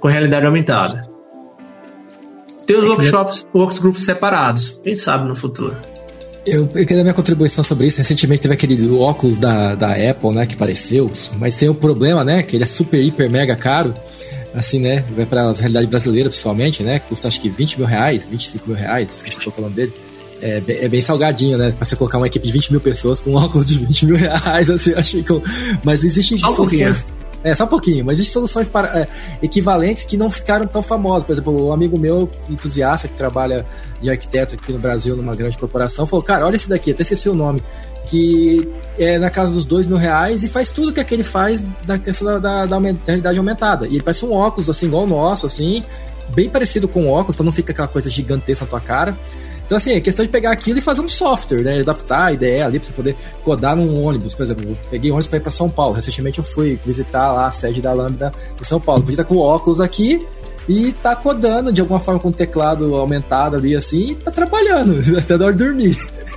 com 0.00 0.08
realidade 0.08 0.44
aumentada. 0.44 1.08
Tem 2.66 2.76
os 2.76 2.88
workshops, 2.88 3.46
workshops 3.54 4.04
separados. 4.04 4.78
Quem 4.82 4.96
sabe 4.96 5.28
no 5.28 5.36
futuro. 5.36 5.76
Eu, 6.44 6.62
eu 6.62 6.68
queria 6.68 6.96
dar 6.96 7.02
minha 7.02 7.14
contribuição 7.14 7.62
sobre 7.62 7.86
isso. 7.86 7.98
Recentemente 7.98 8.42
teve 8.42 8.54
aquele 8.54 8.88
óculos 8.96 9.38
da, 9.38 9.74
da 9.74 9.92
Apple, 9.92 10.30
né, 10.32 10.44
que 10.44 10.54
apareceu, 10.54 11.10
mas 11.38 11.56
tem 11.56 11.68
um 11.68 11.74
problema, 11.74 12.24
né, 12.24 12.42
que 12.42 12.56
ele 12.56 12.64
é 12.64 12.66
super, 12.66 13.00
hiper, 13.00 13.30
mega 13.30 13.54
caro, 13.56 13.94
assim, 14.54 14.80
né, 14.80 15.04
vai 15.16 15.26
para 15.26 15.42
a 15.42 15.52
realidade 15.52 15.86
brasileira, 15.86 16.28
principalmente, 16.28 16.82
né, 16.82 16.98
custa 17.00 17.26
acho 17.26 17.40
que 17.40 17.48
20 17.48 17.78
mil 17.78 17.86
reais, 17.86 18.28
25 18.30 18.68
mil 18.68 18.76
reais, 18.76 19.16
esqueci 19.16 19.38
qual 19.40 19.54
é 19.56 19.58
o 19.58 19.62
nome 19.62 19.74
dele. 19.74 19.92
É, 20.40 20.62
é, 20.68 20.88
bem 20.88 21.00
salgadinho, 21.00 21.56
né? 21.56 21.70
Pra 21.72 21.84
você 21.84 21.96
colocar 21.96 22.18
uma 22.18 22.26
equipe 22.26 22.46
de 22.46 22.52
20 22.52 22.70
mil 22.72 22.80
pessoas 22.80 23.20
com 23.20 23.30
um 23.30 23.36
óculos 23.42 23.66
de 23.66 23.78
20 23.78 24.06
mil 24.06 24.16
reais, 24.16 24.68
assim, 24.68 24.92
acho 24.94 25.22
que. 25.22 25.42
Mas 25.84 26.04
existem 26.04 26.38
soluções. 26.38 27.06
É, 27.44 27.54
só 27.54 27.64
um 27.64 27.68
pouquinho, 27.68 28.04
mas 28.04 28.14
existem 28.14 28.32
soluções 28.32 28.66
para, 28.66 28.88
é, 28.98 29.08
equivalentes 29.40 30.04
que 30.04 30.16
não 30.16 30.28
ficaram 30.28 30.66
tão 30.66 30.82
famosas. 30.82 31.22
Por 31.22 31.32
exemplo, 31.32 31.68
um 31.68 31.72
amigo 31.72 31.96
meu, 31.96 32.28
entusiasta, 32.50 33.06
que 33.06 33.14
trabalha 33.14 33.64
de 34.02 34.10
arquiteto 34.10 34.56
aqui 34.56 34.72
no 34.72 34.80
Brasil, 34.80 35.16
numa 35.16 35.34
grande 35.34 35.56
corporação, 35.56 36.06
falou: 36.06 36.24
Cara, 36.24 36.44
olha 36.44 36.56
esse 36.56 36.68
daqui, 36.68 36.90
até 36.90 37.02
esqueci 37.02 37.28
o 37.28 37.34
nome, 37.34 37.62
que 38.06 38.68
é 38.98 39.18
na 39.18 39.30
casa 39.30 39.54
dos 39.54 39.64
dois 39.64 39.86
mil 39.86 39.96
reais 39.96 40.42
e 40.42 40.48
faz 40.48 40.70
tudo 40.70 40.92
que 40.92 40.98
aquele 40.98 41.22
faz 41.22 41.64
da 41.84 41.96
questão 41.98 42.40
da, 42.40 42.66
da, 42.66 42.66
da 42.66 42.78
realidade 43.06 43.38
aumentada. 43.38 43.86
E 43.86 43.90
ele 43.90 44.02
parece 44.02 44.24
um 44.24 44.32
óculos, 44.32 44.68
assim, 44.68 44.86
igual 44.86 45.04
o 45.04 45.06
nosso, 45.06 45.46
assim, 45.46 45.84
bem 46.34 46.48
parecido 46.48 46.88
com 46.88 47.06
o 47.06 47.10
óculos, 47.10 47.36
então 47.36 47.44
não 47.44 47.52
fica 47.52 47.70
aquela 47.70 47.88
coisa 47.88 48.10
gigantesca 48.10 48.64
na 48.64 48.70
tua 48.70 48.80
cara. 48.80 49.16
Então, 49.66 49.76
assim, 49.76 49.92
é 49.92 50.00
questão 50.00 50.24
de 50.24 50.30
pegar 50.30 50.52
aquilo 50.52 50.78
e 50.78 50.82
fazer 50.82 51.02
um 51.02 51.08
software, 51.08 51.62
né? 51.62 51.80
Adaptar 51.80 52.26
a 52.26 52.32
ideia 52.32 52.64
ali 52.64 52.78
pra 52.78 52.86
você 52.86 52.94
poder 52.94 53.16
codar 53.42 53.74
num 53.74 54.00
ônibus. 54.02 54.32
Por 54.32 54.44
exemplo, 54.44 54.64
eu 54.70 54.78
peguei 54.90 55.10
ônibus 55.10 55.26
pra 55.26 55.38
ir 55.38 55.40
pra 55.40 55.50
São 55.50 55.68
Paulo. 55.68 55.94
Recentemente 55.94 56.38
eu 56.38 56.44
fui 56.44 56.78
visitar 56.84 57.32
lá 57.32 57.46
a 57.46 57.50
sede 57.50 57.82
da 57.82 57.92
Lambda 57.92 58.30
em 58.60 58.64
São 58.64 58.80
Paulo. 58.80 59.02
Podia 59.02 59.14
estar 59.14 59.24
com 59.24 59.38
óculos 59.38 59.80
aqui 59.80 60.24
e 60.68 60.92
tá 60.92 61.14
codando 61.14 61.72
de 61.72 61.80
alguma 61.80 62.00
forma 62.00 62.18
com 62.20 62.28
o 62.28 62.32
teclado 62.32 62.94
aumentado 62.94 63.56
ali 63.56 63.76
assim 63.76 64.10
e 64.10 64.14
tá 64.16 64.30
trabalhando 64.30 64.96
até 65.18 65.36
na 65.36 65.46
hora 65.46 65.54
de 65.54 65.64
dormir. 65.64 65.96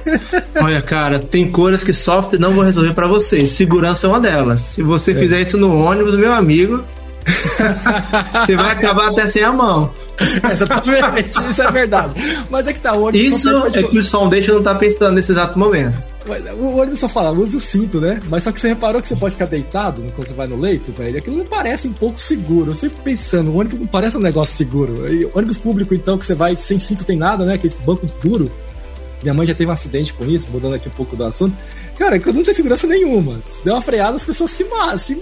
Olha, 0.61 0.81
cara, 0.81 1.19
tem 1.19 1.49
coisas 1.49 1.83
que 1.83 1.93
software 1.93 2.39
não 2.39 2.51
vão 2.53 2.63
resolver 2.63 2.93
para 2.93 3.07
você. 3.07 3.47
Segurança 3.47 4.07
é 4.07 4.09
uma 4.09 4.19
delas. 4.19 4.61
Se 4.61 4.83
você 4.83 5.11
é. 5.11 5.15
fizer 5.15 5.41
isso 5.41 5.57
no 5.57 5.83
ônibus, 5.83 6.15
meu 6.15 6.31
amigo, 6.31 6.83
você 8.45 8.55
vai 8.55 8.71
acabar 8.71 9.09
até 9.09 9.27
sem 9.27 9.43
a 9.43 9.51
mão. 9.51 9.91
Exatamente, 10.51 11.49
isso 11.49 11.61
é 11.61 11.71
verdade. 11.71 12.13
Mas 12.49 12.67
é 12.67 12.73
que 12.73 12.79
tá, 12.79 12.93
o 12.93 13.03
ônibus. 13.03 13.27
Isso 13.27 13.49
é 13.49 13.83
que 13.83 13.97
os 13.97 14.07
Foundation 14.07 14.55
não 14.55 14.63
tá 14.63 14.75
pensando 14.75 15.13
nesse 15.13 15.31
exato 15.31 15.57
momento. 15.57 16.07
O 16.59 16.77
ônibus 16.77 16.99
só 16.99 17.09
fala, 17.09 17.31
usa 17.31 17.57
o 17.57 17.59
cinto, 17.59 17.99
né? 17.99 18.19
Mas 18.29 18.43
só 18.43 18.51
que 18.51 18.59
você 18.59 18.69
reparou 18.69 19.01
que 19.01 19.07
você 19.07 19.15
pode 19.15 19.33
ficar 19.33 19.45
deitado 19.45 20.01
quando 20.15 20.27
você 20.27 20.33
vai 20.33 20.47
no 20.47 20.59
leito, 20.59 20.93
velho? 20.93 21.17
Aquilo 21.17 21.37
não 21.37 21.45
parece 21.45 21.87
um 21.87 21.93
pouco 21.93 22.19
seguro. 22.19 22.71
Eu 22.71 22.75
fico 22.75 23.01
pensando, 23.01 23.51
o 23.51 23.57
ônibus 23.57 23.79
não 23.79 23.87
parece 23.87 24.17
um 24.17 24.21
negócio 24.21 24.55
seguro. 24.55 25.11
E 25.11 25.29
ônibus 25.33 25.57
público, 25.57 25.93
então, 25.93 26.17
que 26.17 26.25
você 26.25 26.35
vai 26.35 26.55
sem 26.55 26.77
cinto, 26.77 27.03
sem 27.03 27.17
nada, 27.17 27.45
né? 27.45 27.53
Aquele 27.55 27.73
banco 27.85 28.05
duro. 28.21 28.51
Minha 29.21 29.33
mãe 29.33 29.45
já 29.45 29.53
teve 29.53 29.69
um 29.69 29.73
acidente 29.73 30.13
com 30.13 30.25
isso, 30.25 30.47
mudando 30.51 30.75
aqui 30.75 30.87
um 30.87 30.91
pouco 30.91 31.15
do 31.15 31.25
assunto. 31.25 31.55
Cara, 31.97 32.19
que 32.19 32.31
não 32.31 32.43
tem 32.43 32.53
segurança 32.53 32.87
nenhuma. 32.87 33.39
Se 33.47 33.63
der 33.65 33.73
uma 33.73 33.81
freada, 33.81 34.15
as 34.15 34.23
pessoas 34.23 34.51
se, 34.51 34.65
se 34.97 35.21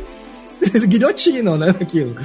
guilhotinam, 0.88 1.58
né, 1.58 1.68
naquilo. 1.68 2.16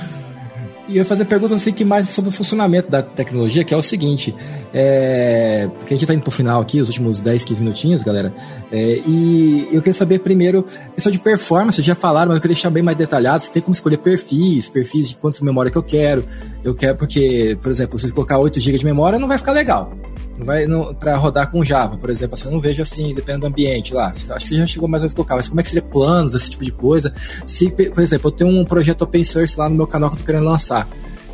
E 0.88 0.98
eu 0.98 1.06
fazer 1.06 1.24
perguntas 1.26 1.52
assim 1.52 1.72
que 1.72 1.84
mais 1.84 2.08
sobre 2.08 2.28
o 2.28 2.32
funcionamento 2.32 2.90
da 2.90 3.02
tecnologia, 3.02 3.64
que 3.64 3.72
é 3.72 3.76
o 3.76 3.80
seguinte, 3.80 4.34
é, 4.74 5.70
porque 5.78 5.94
a 5.94 5.96
gente 5.96 6.06
tá 6.06 6.12
indo 6.12 6.22
pro 6.22 6.30
final 6.32 6.60
aqui, 6.60 6.80
os 6.80 6.88
últimos 6.88 7.20
10, 7.20 7.44
15 7.44 7.60
minutinhos, 7.62 8.02
galera, 8.02 8.34
é, 8.70 9.00
e 9.06 9.68
eu 9.72 9.80
queria 9.80 9.92
saber 9.92 10.18
primeiro, 10.18 10.66
questão 10.92 11.12
de 11.12 11.20
performance, 11.20 11.80
já 11.80 11.94
falaram, 11.94 12.28
mas 12.28 12.36
eu 12.36 12.42
queria 12.42 12.54
deixar 12.54 12.68
bem 12.68 12.82
mais 12.82 12.98
detalhado, 12.98 13.42
você 13.42 13.50
tem 13.52 13.62
como 13.62 13.72
escolher 13.72 13.98
perfis, 13.98 14.68
perfis 14.68 15.10
de 15.10 15.16
quantas 15.16 15.40
memória 15.40 15.70
que 15.70 15.78
eu 15.78 15.82
quero, 15.84 16.24
eu 16.64 16.74
quero 16.74 16.98
porque, 16.98 17.56
por 17.62 17.70
exemplo, 17.70 17.96
se 17.96 18.08
você 18.08 18.12
colocar 18.14 18.38
8 18.38 18.58
GB 18.58 18.78
de 18.78 18.84
memória, 18.84 19.18
não 19.20 19.28
vai 19.28 19.38
ficar 19.38 19.52
legal, 19.52 19.92
não 20.38 20.46
vai 20.46 20.66
para 20.94 21.16
rodar 21.16 21.50
com 21.50 21.64
Java, 21.64 21.96
por 21.96 22.10
exemplo, 22.10 22.34
assim, 22.34 22.46
eu 22.46 22.52
não 22.52 22.60
vejo 22.60 22.80
assim, 22.82 23.14
dependendo 23.14 23.42
do 23.42 23.46
ambiente 23.46 23.92
lá. 23.92 24.08
Acho 24.08 24.34
que 24.36 24.48
você 24.48 24.56
já 24.56 24.66
chegou 24.66 24.88
mais 24.88 25.02
ou 25.02 25.04
menos 25.04 25.12
a 25.12 25.16
colocar, 25.16 25.36
mas 25.36 25.48
como 25.48 25.60
é 25.60 25.62
que 25.62 25.68
seria 25.68 25.82
planos, 25.82 26.34
esse 26.34 26.50
tipo 26.50 26.64
de 26.64 26.72
coisa? 26.72 27.14
Se, 27.44 27.70
por 27.70 28.02
exemplo, 28.02 28.28
eu 28.28 28.32
tenho 28.32 28.50
um 28.50 28.64
projeto 28.64 29.02
open 29.02 29.22
source 29.24 29.58
lá 29.58 29.68
no 29.68 29.76
meu 29.76 29.86
canal 29.86 30.08
que 30.10 30.16
eu 30.16 30.20
tô 30.20 30.24
querendo 30.24 30.44
lançar. 30.44 30.88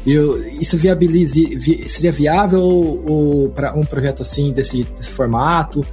Eu, 0.07 0.42
isso 0.49 0.76
viabilize, 0.76 1.57
vi, 1.57 1.88
seria 1.88 2.12
viável 2.12 3.53
para 3.55 3.74
um 3.74 3.84
projeto 3.84 4.22
assim 4.22 4.53
desse, 4.53 4.84
desse 4.84 5.12
formato? 5.12 5.84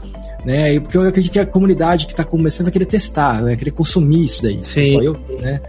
Né? 0.46 0.80
Porque 0.80 0.96
eu 0.96 1.02
acredito 1.02 1.34
que 1.34 1.40
a 1.40 1.46
comunidade 1.46 2.06
que 2.06 2.14
está 2.14 2.24
começando 2.24 2.68
a 2.68 2.72
querer 2.72 2.86
testar, 2.86 3.42
vai 3.42 3.56
querer 3.56 3.72
consumir 3.72 4.26
isso 4.26 4.42
daí. 4.42 4.60
Sim. 4.64 4.84
Só 4.84 5.02
eu, 5.02 5.18
né? 5.40 5.60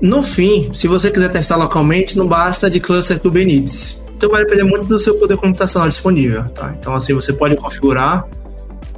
No 0.00 0.22
fim, 0.22 0.70
se 0.72 0.86
você 0.86 1.10
quiser 1.10 1.30
testar 1.30 1.56
localmente, 1.56 2.16
não 2.16 2.26
basta 2.26 2.70
de 2.70 2.78
cluster 2.78 3.18
Kubernetes. 3.18 4.00
Então 4.18 4.28
vai 4.28 4.44
depender 4.44 4.64
muito 4.64 4.84
do 4.86 4.98
seu 4.98 5.14
poder 5.14 5.36
computacional 5.36 5.88
disponível, 5.88 6.44
tá? 6.50 6.74
Então 6.78 6.94
assim, 6.94 7.14
você 7.14 7.32
pode 7.32 7.54
configurar 7.54 8.26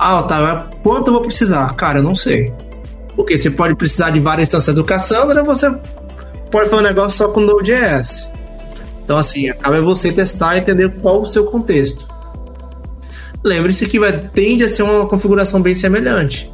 ah, 0.03 0.23
tá, 0.23 0.71
quanto 0.83 1.09
eu 1.09 1.13
vou 1.13 1.23
precisar? 1.23 1.75
Cara, 1.75 1.99
eu 1.99 2.03
não 2.03 2.15
sei. 2.15 2.51
Porque 3.15 3.37
você 3.37 3.51
pode 3.51 3.75
precisar 3.75 4.09
de 4.09 4.19
várias 4.19 4.49
instâncias 4.49 4.75
do 4.75 4.83
Cassandra, 4.83 5.45
você 5.45 5.71
pode 6.51 6.71
fazer 6.71 6.83
um 6.83 6.87
negócio 6.87 7.19
só 7.19 7.29
com 7.29 7.41
Node.js. 7.41 8.31
Então, 9.05 9.19
assim, 9.19 9.51
acaba 9.51 9.79
você 9.83 10.11
testar 10.11 10.57
e 10.57 10.61
entender 10.61 10.89
qual 11.03 11.21
o 11.21 11.27
seu 11.27 11.45
contexto. 11.45 12.09
Lembre-se 13.45 13.87
que 13.87 14.01
vai, 14.01 14.19
tende 14.29 14.65
a 14.65 14.71
ser 14.71 14.85
uma 14.85 15.05
configuração 15.05 15.61
bem 15.61 15.75
semelhante. 15.75 16.51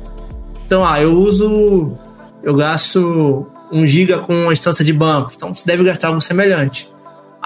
Então, 0.66 0.84
ah, 0.84 1.00
eu 1.00 1.12
uso. 1.12 1.96
Eu 2.42 2.56
gasto 2.56 3.46
1 3.70 3.86
GB 3.86 4.18
com 4.22 4.34
uma 4.34 4.52
instância 4.52 4.84
de 4.84 4.92
banco. 4.92 5.30
Então, 5.36 5.54
você 5.54 5.64
deve 5.64 5.84
gastar 5.84 6.08
algo 6.08 6.20
semelhante. 6.20 6.92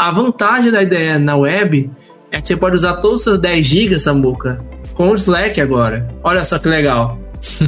A 0.00 0.10
vantagem 0.10 0.72
da 0.72 0.82
ideia 0.82 1.18
na 1.18 1.36
web 1.36 1.90
é 2.32 2.40
que 2.40 2.48
você 2.48 2.56
pode 2.56 2.74
usar 2.74 2.94
todos 2.94 3.18
os 3.18 3.22
seus 3.22 3.38
10 3.38 3.66
GB, 3.66 3.98
Samuca, 3.98 4.58
com 4.94 5.10
o 5.10 5.14
Slack 5.14 5.60
agora. 5.60 6.08
Olha 6.24 6.42
só 6.42 6.58
que 6.58 6.70
legal. 6.70 7.18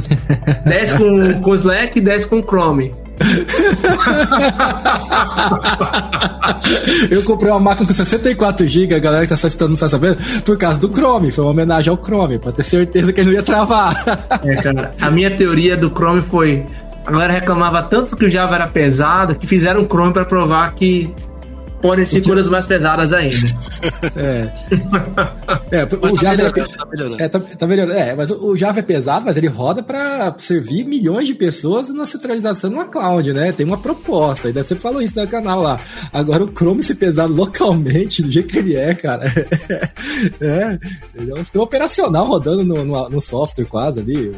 10 0.65 0.93
com, 0.93 1.41
com 1.41 1.53
Slack 1.53 1.99
e 1.99 2.01
10 2.01 2.25
com 2.25 2.41
Chrome. 2.41 2.91
eu 7.11 7.21
comprei 7.21 7.51
uma 7.51 7.59
máquina 7.59 7.85
com 7.85 7.93
64 7.93 8.67
GB, 8.67 8.95
a 8.95 8.99
galera 8.99 9.25
que 9.25 9.29
tá 9.29 9.37
só 9.37 9.45
estudando 9.45 9.69
não 9.73 9.77
tá 9.77 9.87
sabendo, 9.87 10.17
por 10.43 10.57
causa 10.57 10.79
do 10.79 10.91
Chrome. 10.91 11.29
Foi 11.29 11.43
uma 11.43 11.51
homenagem 11.51 11.91
ao 11.91 12.03
Chrome, 12.03 12.39
pra 12.39 12.51
ter 12.51 12.63
certeza 12.63 13.13
que 13.13 13.21
ele 13.21 13.29
não 13.29 13.35
ia 13.35 13.43
travar. 13.43 13.93
é, 14.43 14.55
cara. 14.55 14.91
A 14.99 15.11
minha 15.11 15.29
teoria 15.29 15.77
do 15.77 15.91
Chrome 15.91 16.23
foi: 16.23 16.65
a 17.05 17.11
galera 17.11 17.33
reclamava 17.33 17.83
tanto 17.83 18.17
que 18.17 18.25
o 18.25 18.29
Java 18.29 18.55
era 18.55 18.67
pesado 18.67 19.35
que 19.35 19.45
fizeram 19.45 19.83
o 19.83 19.85
Chrome 19.85 20.13
para 20.13 20.25
provar 20.25 20.73
que 20.73 21.13
podem 21.83 22.05
ser 22.05 22.21
curas 22.21 22.47
mais 22.47 22.65
pesadas 22.65 23.11
ainda. 23.11 23.35
É. 24.15 24.53
é 25.69 25.83
o 25.83 25.87
tá 25.87 26.21
Java 26.21 26.37
melhorando, 26.37 26.61
é, 26.61 26.77
tá 26.77 26.85
melhorando. 26.85 27.21
É, 27.21 27.27
tá, 27.27 27.39
tá, 27.39 27.67
melhorando. 27.67 27.99
É, 27.99 28.15
mas 28.15 28.31
o 28.31 28.55
Java 28.55 28.79
é 28.79 28.81
pesado, 28.81 29.25
mas 29.25 29.35
ele 29.35 29.47
roda 29.47 29.83
para 29.83 30.33
servir 30.37 30.85
milhões 30.85 31.27
de 31.27 31.35
pessoas 31.35 31.93
na 31.93 32.05
centralização 32.05 32.69
numa 32.69 32.85
cloud, 32.85 33.33
né? 33.33 33.51
Tem 33.51 33.65
uma 33.65 33.77
proposta. 33.77 34.47
Ainda 34.47 34.63
você 34.63 34.75
falou 34.75 35.01
isso 35.01 35.19
no 35.19 35.27
canal 35.27 35.61
lá. 35.61 35.77
Agora 36.13 36.45
o 36.45 36.51
Chrome 36.55 36.81
ser 36.81 36.95
pesado 36.95 37.33
localmente, 37.33 38.23
do 38.23 38.31
jeito 38.31 38.47
que 38.47 38.59
ele 38.59 38.77
é, 38.77 38.93
cara. 38.93 39.25
é. 40.39 40.79
Ele 41.15 41.31
é 41.31 41.33
um 41.33 41.43
sistema 41.43 41.65
operacional 41.65 42.25
rodando 42.25 42.63
no, 42.63 42.85
no, 42.85 43.09
no 43.09 43.19
software 43.19 43.65
quase 43.65 43.99
ali. 43.99 44.31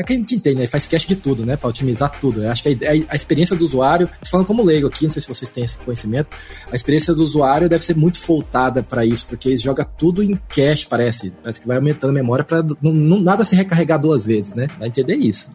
Que 0.00 0.12
a 0.14 0.16
gente 0.16 0.34
entende, 0.34 0.60
né? 0.60 0.66
Faz 0.66 0.88
cache 0.88 1.06
de 1.06 1.16
tudo, 1.16 1.44
né? 1.44 1.56
Pra 1.56 1.68
otimizar 1.68 2.10
tudo. 2.18 2.42
Eu 2.42 2.50
acho 2.50 2.62
que 2.62 2.68
a, 2.84 3.12
a, 3.12 3.14
experiência 3.14 3.54
do 3.54 3.64
usuário, 3.64 4.08
falando 4.24 4.46
como 4.46 4.62
leigo 4.62 4.86
aqui, 4.86 5.04
não 5.04 5.10
sei 5.10 5.20
se 5.20 5.28
vocês 5.28 5.50
têm 5.50 5.64
esse 5.64 5.76
conhecimento, 5.78 6.28
a 6.70 6.74
experiência 6.74 7.14
do 7.14 7.22
usuário 7.22 7.68
deve 7.68 7.84
ser 7.84 7.96
muito 7.96 8.18
voltada 8.26 8.82
para 8.82 9.04
isso, 9.04 9.26
porque 9.26 9.48
eles 9.48 9.60
jogam 9.62 9.86
tudo 9.96 10.22
em 10.22 10.34
cache, 10.48 10.86
parece. 10.86 11.30
Parece 11.42 11.60
que 11.60 11.68
vai 11.68 11.76
aumentando 11.76 12.10
a 12.10 12.14
memória 12.14 12.44
para 12.44 12.64
nada 12.82 13.44
se 13.44 13.54
recarregar 13.54 13.98
duas 13.98 14.24
vezes, 14.24 14.54
né? 14.54 14.68
Vai 14.78 14.88
entender 14.88 15.16
isso. 15.16 15.50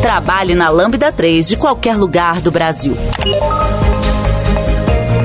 Trabalhe 0.00 0.54
na 0.54 0.68
Lambda 0.68 1.12
3 1.12 1.48
de 1.48 1.56
qualquer 1.56 1.96
lugar 1.96 2.40
do 2.40 2.50
Brasil. 2.50 2.96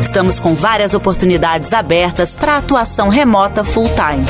Estamos 0.04 0.38
com 0.38 0.54
várias 0.54 0.94
oportunidades 0.94 1.72
abertas 1.72 2.36
para 2.36 2.58
atuação 2.58 3.08
remota 3.08 3.64
full-time. 3.64 4.26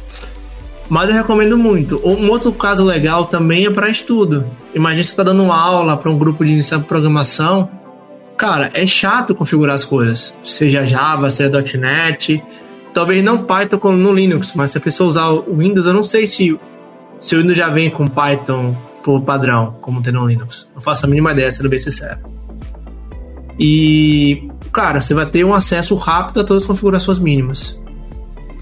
Mas 0.89 1.09
eu 1.09 1.15
recomendo 1.15 1.57
muito. 1.57 2.01
Um 2.05 2.29
outro 2.29 2.51
caso 2.51 2.83
legal 2.83 3.25
também 3.25 3.65
é 3.65 3.69
para 3.69 3.89
estudo. 3.89 4.45
Imagina 4.75 5.03
você 5.03 5.11
está 5.11 5.23
dando 5.23 5.41
uma 5.41 5.57
aula 5.57 5.95
para 5.95 6.11
um 6.11 6.17
grupo 6.17 6.43
de 6.43 6.51
iniciação 6.51 6.81
de 6.81 6.85
programação 6.85 7.69
cara, 8.41 8.71
é 8.73 8.87
chato 8.87 9.35
configurar 9.35 9.75
as 9.75 9.85
coisas. 9.85 10.35
Seja 10.43 10.83
Java, 10.83 11.29
seja 11.29 11.63
.NET, 11.77 12.43
talvez 12.91 13.23
não 13.23 13.45
Python 13.45 13.91
no 13.91 14.11
Linux, 14.11 14.53
mas 14.55 14.71
se 14.71 14.79
a 14.79 14.81
pessoa 14.81 15.11
usar 15.11 15.29
o 15.29 15.57
Windows, 15.57 15.85
eu 15.85 15.93
não 15.93 16.03
sei 16.03 16.25
se, 16.25 16.59
se 17.19 17.35
o 17.35 17.39
Windows 17.39 17.55
já 17.55 17.69
vem 17.69 17.91
com 17.91 18.07
Python 18.07 18.75
por 19.03 19.21
padrão, 19.21 19.77
como 19.79 20.01
tem 20.01 20.11
no 20.11 20.25
Linux. 20.25 20.67
Não 20.73 20.81
faço 20.81 21.05
a 21.05 21.07
mínima 21.07 21.33
ideia, 21.33 21.51
sendo 21.51 21.69
bem 21.69 21.77
sincero. 21.77 22.17
E, 23.59 24.49
cara, 24.71 25.01
você 25.01 25.13
vai 25.13 25.27
ter 25.27 25.43
um 25.43 25.53
acesso 25.53 25.93
rápido 25.93 26.41
a 26.41 26.43
todas 26.43 26.63
as 26.63 26.67
configurações 26.67 27.19
mínimas. 27.19 27.79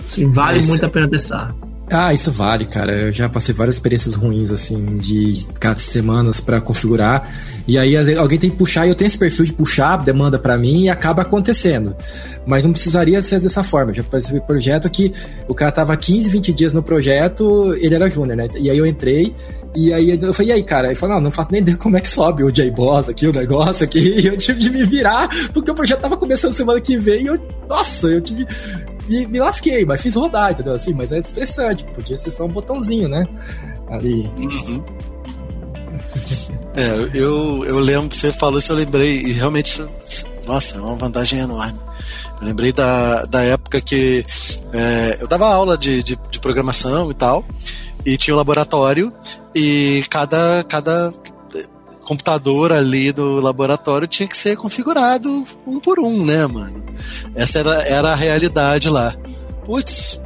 Assim, 0.05 0.29
vale 0.29 0.59
Esse... 0.59 0.67
muito 0.67 0.85
a 0.85 0.89
pena 0.89 1.07
testar. 1.07 1.55
Ah, 1.91 2.13
isso 2.13 2.31
vale, 2.31 2.65
cara. 2.65 2.91
Eu 2.91 3.13
já 3.13 3.27
passei 3.27 3.53
várias 3.53 3.75
experiências 3.75 4.15
ruins, 4.15 4.51
assim, 4.51 4.97
de 4.97 5.47
cada 5.59 5.79
semanas 5.79 6.39
para 6.39 6.61
configurar. 6.61 7.29
E 7.67 7.77
aí 7.77 7.95
alguém 8.15 8.37
tem 8.37 8.49
que 8.49 8.55
puxar, 8.55 8.85
e 8.85 8.89
eu 8.89 8.95
tenho 8.95 9.07
esse 9.07 9.17
perfil 9.17 9.45
de 9.45 9.53
puxar, 9.53 9.97
demanda 9.97 10.37
para 10.37 10.57
mim 10.57 10.83
e 10.83 10.89
acaba 10.89 11.23
acontecendo. 11.23 11.95
Mas 12.45 12.63
não 12.63 12.71
precisaria 12.71 13.21
ser 13.21 13.39
dessa 13.41 13.63
forma. 13.63 13.93
Já 13.93 14.03
participei 14.03 14.41
projeto 14.41 14.89
que 14.89 15.11
o 15.47 15.55
cara 15.55 15.71
tava 15.71 15.95
15, 15.97 16.29
20 16.29 16.53
dias 16.53 16.73
no 16.73 16.83
projeto, 16.83 17.73
ele 17.79 17.95
era 17.95 18.09
júnior, 18.09 18.37
né? 18.37 18.47
E 18.55 18.69
aí 18.69 18.77
eu 18.77 18.85
entrei, 18.85 19.35
e 19.75 19.93
aí 19.93 20.19
eu 20.19 20.33
falei, 20.33 20.51
e 20.51 20.53
aí, 20.53 20.63
cara? 20.63 20.87
Ele 20.87 20.95
falou, 20.95 21.15
não, 21.15 21.23
não 21.23 21.31
faço 21.31 21.49
nem 21.51 21.61
ideia 21.61 21.77
como 21.77 21.97
é 21.97 22.01
que 22.01 22.09
sobe 22.09 22.43
o 22.43 22.51
J-Boss 22.51 23.09
aqui, 23.09 23.27
o 23.27 23.31
negócio 23.31 23.83
aqui. 23.83 23.99
E 24.19 24.27
eu 24.27 24.35
tive 24.35 24.59
de 24.59 24.69
me 24.69 24.83
virar, 24.83 25.29
porque 25.53 25.71
o 25.71 25.75
projeto 25.75 26.01
tava 26.01 26.17
começando 26.17 26.51
semana 26.51 26.81
que 26.81 26.97
vem 26.97 27.23
e 27.23 27.27
eu, 27.27 27.39
nossa, 27.69 28.07
eu 28.07 28.19
tive 28.19 28.45
e 29.09 29.25
me 29.25 29.39
lasquei, 29.39 29.83
mas 29.85 29.99
fiz 30.01 30.13
rodar, 30.13 30.51
entendeu? 30.51 30.73
Assim, 30.73 30.93
mas 30.93 31.11
é 31.11 31.17
estressante, 31.17 31.83
podia 31.95 32.15
ser 32.15 32.29
só 32.29 32.45
um 32.45 32.49
botãozinho, 32.49 33.09
né? 33.09 33.27
Ali. 33.89 34.29
Uhum. 34.37 34.83
é, 36.77 37.17
eu, 37.17 37.65
eu 37.65 37.79
lembro, 37.79 38.15
você 38.15 38.31
falou 38.31 38.59
isso, 38.59 38.71
eu 38.71 38.75
lembrei, 38.75 39.19
e 39.19 39.31
realmente, 39.31 39.83
nossa, 40.45 40.77
é 40.77 40.79
uma 40.79 40.95
vantagem 40.95 41.39
enorme. 41.39 41.79
Eu 42.39 42.47
lembrei 42.47 42.71
da, 42.71 43.25
da 43.25 43.41
época 43.43 43.81
que 43.81 44.23
é, 44.71 45.17
eu 45.19 45.27
dava 45.27 45.47
aula 45.47 45.75
de, 45.75 46.03
de, 46.03 46.15
de 46.29 46.39
programação 46.39 47.09
e 47.09 47.13
tal, 47.15 47.43
e 48.05 48.15
tinha 48.15 48.35
um 48.35 48.37
laboratório, 48.37 49.11
e 49.55 50.03
cada, 50.07 50.63
cada 50.69 51.11
computador 52.09 52.73
ali 52.73 53.11
do 53.11 53.39
laboratório 53.39 54.07
tinha 54.07 54.27
que 54.27 54.35
ser 54.35 54.57
configurado 54.57 55.43
um 55.67 55.79
por 55.79 55.99
um, 55.99 56.25
né, 56.25 56.47
mano? 56.47 56.83
Essa 57.35 57.59
era, 57.59 57.83
era 57.83 58.11
a 58.11 58.15
realidade 58.15 58.89
lá. 58.89 59.15
Putz, 59.63 60.19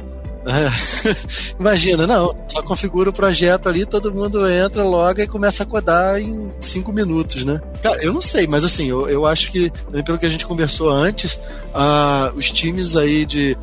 imagina, 1.60 2.06
não, 2.06 2.34
só 2.46 2.62
configura 2.62 3.10
o 3.10 3.12
projeto 3.12 3.68
ali, 3.68 3.84
todo 3.84 4.14
mundo 4.14 4.48
entra, 4.48 4.82
loga 4.82 5.24
e 5.24 5.28
começa 5.28 5.62
a 5.62 5.66
codar 5.66 6.18
em 6.18 6.48
cinco 6.58 6.90
minutos, 6.90 7.44
né? 7.44 7.60
Cara, 7.82 8.02
eu 8.02 8.14
não 8.14 8.20
sei, 8.22 8.46
mas 8.46 8.64
assim, 8.64 8.88
eu, 8.88 9.06
eu 9.06 9.26
acho 9.26 9.52
que, 9.52 9.68
também 9.68 10.02
pelo 10.02 10.16
que 10.16 10.24
a 10.24 10.30
gente 10.30 10.46
conversou 10.46 10.88
antes, 10.88 11.36
uh, 11.74 12.34
os 12.34 12.50
times 12.50 12.96
aí 12.96 13.26
de, 13.26 13.58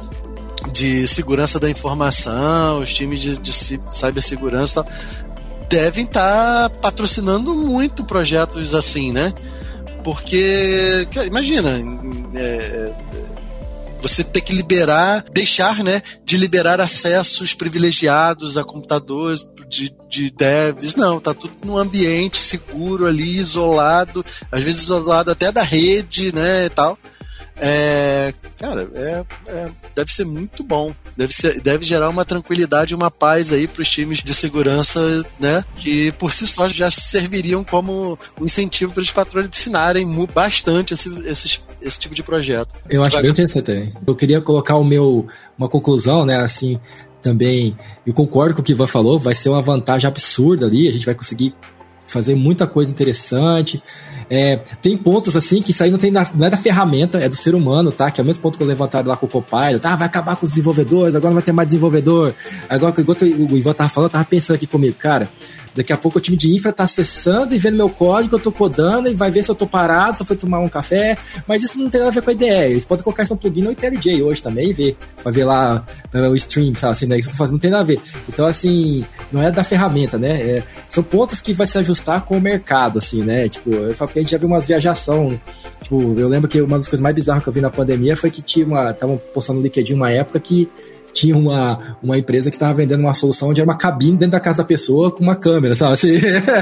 de 0.72 1.08
segurança 1.08 1.60
da 1.60 1.70
informação, 1.70 2.80
os 2.80 2.94
times 2.94 3.20
de, 3.20 3.38
de 3.38 3.52
cibersegurança 3.90 4.82
e 4.82 4.84
tal, 4.84 4.94
devem 5.72 6.04
estar 6.04 6.70
tá 6.70 6.76
patrocinando 6.82 7.56
muito 7.56 8.04
projetos 8.04 8.76
assim, 8.76 9.14
né? 9.14 9.34
Porque, 10.04 11.08
imagina, 11.26 11.70
é, 12.36 12.94
você 14.02 14.22
ter 14.22 14.42
que 14.42 14.54
liberar, 14.54 15.24
deixar, 15.32 15.82
né, 15.82 16.02
de 16.26 16.36
liberar 16.36 16.82
acessos 16.82 17.54
privilegiados 17.54 18.58
a 18.58 18.64
computadores 18.64 19.48
de, 19.70 19.96
de 20.10 20.30
devs. 20.32 20.96
Não, 20.96 21.22
tá 21.22 21.34
tudo 21.34 21.54
num 21.64 21.78
ambiente 21.78 22.40
seguro 22.40 23.08
ali, 23.08 23.38
isolado, 23.38 24.26
às 24.52 24.64
vezes 24.64 24.82
isolado 24.82 25.32
até 25.32 25.52
da 25.52 25.62
rede, 25.62 26.36
né, 26.36 26.66
e 26.66 26.70
tal. 26.70 26.98
É, 27.64 28.34
cara, 28.58 28.90
é, 28.96 29.24
é, 29.48 29.70
deve 29.96 30.12
ser 30.12 30.26
muito 30.26 30.64
bom. 30.64 30.92
Deve, 31.16 31.32
ser, 31.32 31.62
deve 31.62 31.86
gerar 31.86 32.10
uma 32.10 32.26
tranquilidade, 32.26 32.96
uma 32.96 33.12
paz 33.12 33.54
aí 33.54 33.68
para 33.68 33.84
os 33.84 33.90
times 33.90 34.24
de 34.24 34.34
segurança, 34.34 35.00
né? 35.40 35.64
Que 35.76 36.12
por 36.14 36.34
si 36.34 36.48
só 36.48 36.68
já 36.68 36.90
serviriam 36.90 37.64
como 37.64 38.18
um 38.40 38.46
incentivo 38.46 38.94
para 38.94 39.02
os 39.04 39.12
patrocinarem 39.12 40.08
bastante 40.34 40.96
esse, 40.96 41.10
esse, 41.26 41.60
esse 41.84 42.00
tipo 42.00 42.16
de 42.16 42.24
projeto. 42.24 42.74
Eu 42.90 43.04
acho 43.04 43.22
bem 43.22 43.30
interessante. 43.30 43.94
Eu 44.08 44.16
queria 44.16 44.42
colocar 44.42 44.76
o 44.76 44.84
meu 44.84 45.28
uma 45.56 45.70
conclusão, 45.70 46.26
né? 46.26 46.38
Assim, 46.38 46.80
também, 47.22 47.78
eu 48.08 48.14
concordo 48.14 48.56
com 48.56 48.62
o 48.62 48.64
que 48.64 48.72
o 48.72 48.76
Ivan 48.76 48.88
falou, 48.88 49.20
vai 49.20 49.36
ser 49.36 49.50
uma 49.50 49.62
vantagem 49.62 50.08
absurda 50.08 50.66
ali, 50.66 50.88
a 50.88 50.92
gente 50.92 51.06
vai 51.06 51.14
conseguir 51.14 51.54
fazer 52.08 52.34
muita 52.34 52.66
coisa 52.66 52.92
interessante. 52.92 53.82
É, 54.34 54.56
tem 54.82 54.96
pontos 54.96 55.36
assim 55.36 55.62
que 55.62 55.72
isso 55.72 55.84
aí 55.84 55.92
não, 55.92 55.98
tem 55.98 56.10
na, 56.10 56.26
não 56.34 56.48
é 56.48 56.50
da 56.50 56.56
ferramenta, 56.56 57.18
é 57.18 57.28
do 57.28 57.36
ser 57.36 57.54
humano, 57.54 57.92
tá? 57.92 58.10
Que 58.10 58.22
é 58.22 58.24
o 58.24 58.26
mesmo 58.26 58.42
ponto 58.42 58.58
que 58.58 58.64
eu 58.64 58.68
levantado 58.68 59.06
lá 59.06 59.18
com 59.18 59.26
o 59.26 59.30
Copilot. 59.30 59.86
Ah, 59.86 59.98
vai 59.98 60.08
acabar 60.08 60.38
com 60.38 60.46
os 60.46 60.52
desenvolvedores, 60.52 61.16
agora 61.16 61.32
não 61.32 61.36
vai 61.36 61.44
ter 61.44 61.52
mais 61.52 61.68
desenvolvedor. 61.68 62.34
Agora, 62.70 62.96
enquanto 62.98 63.24
o 63.24 63.58
Ivan 63.58 63.74
tava 63.74 63.90
falando, 63.90 64.08
eu 64.08 64.14
tava 64.14 64.24
pensando 64.24 64.56
aqui 64.56 64.66
comigo, 64.66 64.96
cara. 64.98 65.30
Daqui 65.76 65.94
a 65.94 65.98
pouco 65.98 66.18
o 66.18 66.22
time 66.22 66.36
de 66.36 66.54
infra 66.54 66.74
tá 66.74 66.84
acessando 66.84 67.56
e 67.56 67.58
vendo 67.58 67.78
meu 67.78 67.90
código, 67.90 68.36
eu 68.36 68.40
tô 68.40 68.52
codando 68.52 69.10
e 69.10 69.14
vai 69.14 69.32
ver 69.32 69.44
se 69.44 69.50
eu 69.50 69.56
tô 69.56 69.66
parado, 69.66 70.18
se 70.18 70.24
eu 70.24 70.28
fui 70.28 70.36
tomar 70.36 70.60
um 70.60 70.68
café. 70.68 71.18
Mas 71.48 71.64
isso 71.64 71.80
não 71.80 71.90
tem 71.90 72.00
nada 72.00 72.12
a 72.12 72.14
ver 72.14 72.22
com 72.22 72.30
a 72.30 72.34
ideia. 72.34 72.70
Eles 72.70 72.86
podem 72.86 73.04
colocar 73.04 73.24
isso 73.24 73.34
no 73.34 73.40
plugin 73.40 73.62
no 73.62 73.72
IntelliJ 73.72 74.22
hoje 74.22 74.42
também 74.42 74.70
e 74.70 74.74
ver. 74.74 74.98
Vai 75.24 75.32
ver 75.32 75.46
lá 75.46 75.86
uh, 76.14 76.30
o 76.30 76.36
stream, 76.36 76.76
sabe? 76.76 76.92
Assim, 76.92 77.06
né? 77.06 77.18
Isso 77.18 77.32
não 77.52 77.58
tem 77.58 77.72
nada 77.72 77.84
a 77.84 77.86
ver. 77.86 78.02
Então, 78.28 78.46
assim, 78.46 79.06
não 79.32 79.42
é 79.42 79.52
da 79.52 79.64
ferramenta, 79.64 80.18
né? 80.18 80.42
É, 80.42 80.64
são 80.90 81.04
pontos 81.04 81.40
que 81.40 81.54
vai 81.54 81.66
se 81.66 81.78
ajustar 81.78 82.26
com 82.26 82.38
o 82.38 82.42
mercado, 82.42 82.98
assim, 82.98 83.24
né? 83.24 83.48
Tipo, 83.48 83.72
eu 83.72 83.96
falo 83.96 84.12
que 84.12 84.20
a 84.20 84.22
gente 84.22 84.32
já 84.32 84.38
viu 84.38 84.48
umas 84.48 84.68
viajação. 84.68 85.40
Tipo, 85.84 86.20
eu 86.20 86.28
lembro 86.28 86.50
que 86.50 86.62
uma 86.62 86.78
das 86.78 86.88
coisas 86.88 87.02
mais 87.02 87.16
bizarras 87.16 87.44
que 87.44 87.50
eu 87.50 87.54
vi 87.54 87.62
na 87.62 87.70
pandemia 87.70 88.16
foi 88.16 88.30
que 88.30 88.42
tinha 88.42 88.66
uma. 88.66 88.92
Estavam 88.92 89.20
postando 89.34 89.60
no 89.60 89.64
LinkedIn 89.64 89.94
uma 89.94 90.12
época 90.12 90.40
que 90.40 90.70
tinha 91.14 91.36
uma, 91.36 91.78
uma 92.02 92.18
empresa 92.18 92.50
que 92.50 92.56
estava 92.56 92.74
vendendo 92.74 93.02
uma 93.02 93.14
solução 93.14 93.50
onde 93.50 93.62
era 93.62 93.70
uma 93.70 93.78
cabine 93.78 94.18
dentro 94.18 94.32
da 94.32 94.40
casa 94.40 94.60
da 94.60 94.64
pessoa 94.64 95.12
com 95.12 95.24
uma 95.24 95.36
câmera, 95.36 95.76
sabe? 95.76 95.94
Assim, 95.94 96.16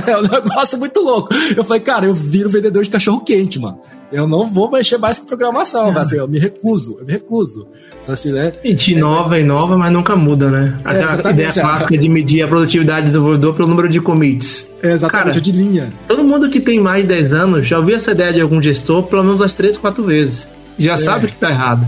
é 0.07 0.17
um 0.17 0.21
negócio 0.21 0.77
muito 0.77 0.99
louco. 1.01 1.29
Eu 1.55 1.63
falei, 1.63 1.81
cara, 1.81 2.05
eu 2.05 2.13
viro 2.13 2.49
vendedor 2.49 2.83
de 2.83 2.89
cachorro 2.89 3.21
quente, 3.21 3.59
mano. 3.59 3.79
Eu 4.11 4.27
não 4.27 4.47
vou 4.47 4.71
mexer 4.71 4.97
mais 4.97 5.19
com 5.19 5.27
programação, 5.27 5.95
assim, 5.95 6.15
eu 6.15 6.27
me 6.27 6.39
recuso, 6.39 6.97
eu 6.99 7.05
me 7.05 7.11
recuso. 7.11 7.67
Assim, 8.07 8.31
né? 8.31 8.51
Gente, 8.63 8.93
inova, 8.93 9.37
é, 9.37 9.41
inova, 9.41 9.77
mas 9.77 9.93
nunca 9.93 10.15
muda, 10.15 10.49
né? 10.49 10.75
É, 10.83 11.27
a 11.27 11.31
ideia 11.31 11.53
clássica 11.53 11.95
de 11.95 12.09
medir 12.09 12.41
a 12.41 12.47
produtividade 12.47 13.01
do 13.01 13.05
desenvolvedor 13.05 13.53
pelo 13.53 13.67
número 13.67 13.87
de 13.87 14.01
commits. 14.01 14.67
É, 14.81 14.93
exatamente, 14.93 15.25
Cara, 15.25 15.41
de 15.41 15.51
linha. 15.51 15.89
Todo 16.07 16.23
mundo 16.23 16.49
que 16.49 16.59
tem 16.59 16.79
mais 16.79 17.03
de 17.03 17.09
10 17.09 17.33
anos 17.33 17.67
já 17.67 17.77
ouviu 17.77 17.95
essa 17.95 18.11
ideia 18.11 18.33
de 18.33 18.41
algum 18.41 18.59
gestor 18.59 19.03
pelo 19.03 19.23
menos 19.23 19.41
umas 19.41 19.53
3, 19.53 19.77
4 19.77 20.03
vezes. 20.03 20.47
Já 20.77 20.93
é. 20.93 20.97
sabe 20.97 21.27
que 21.27 21.35
tá 21.35 21.51
errado. 21.51 21.85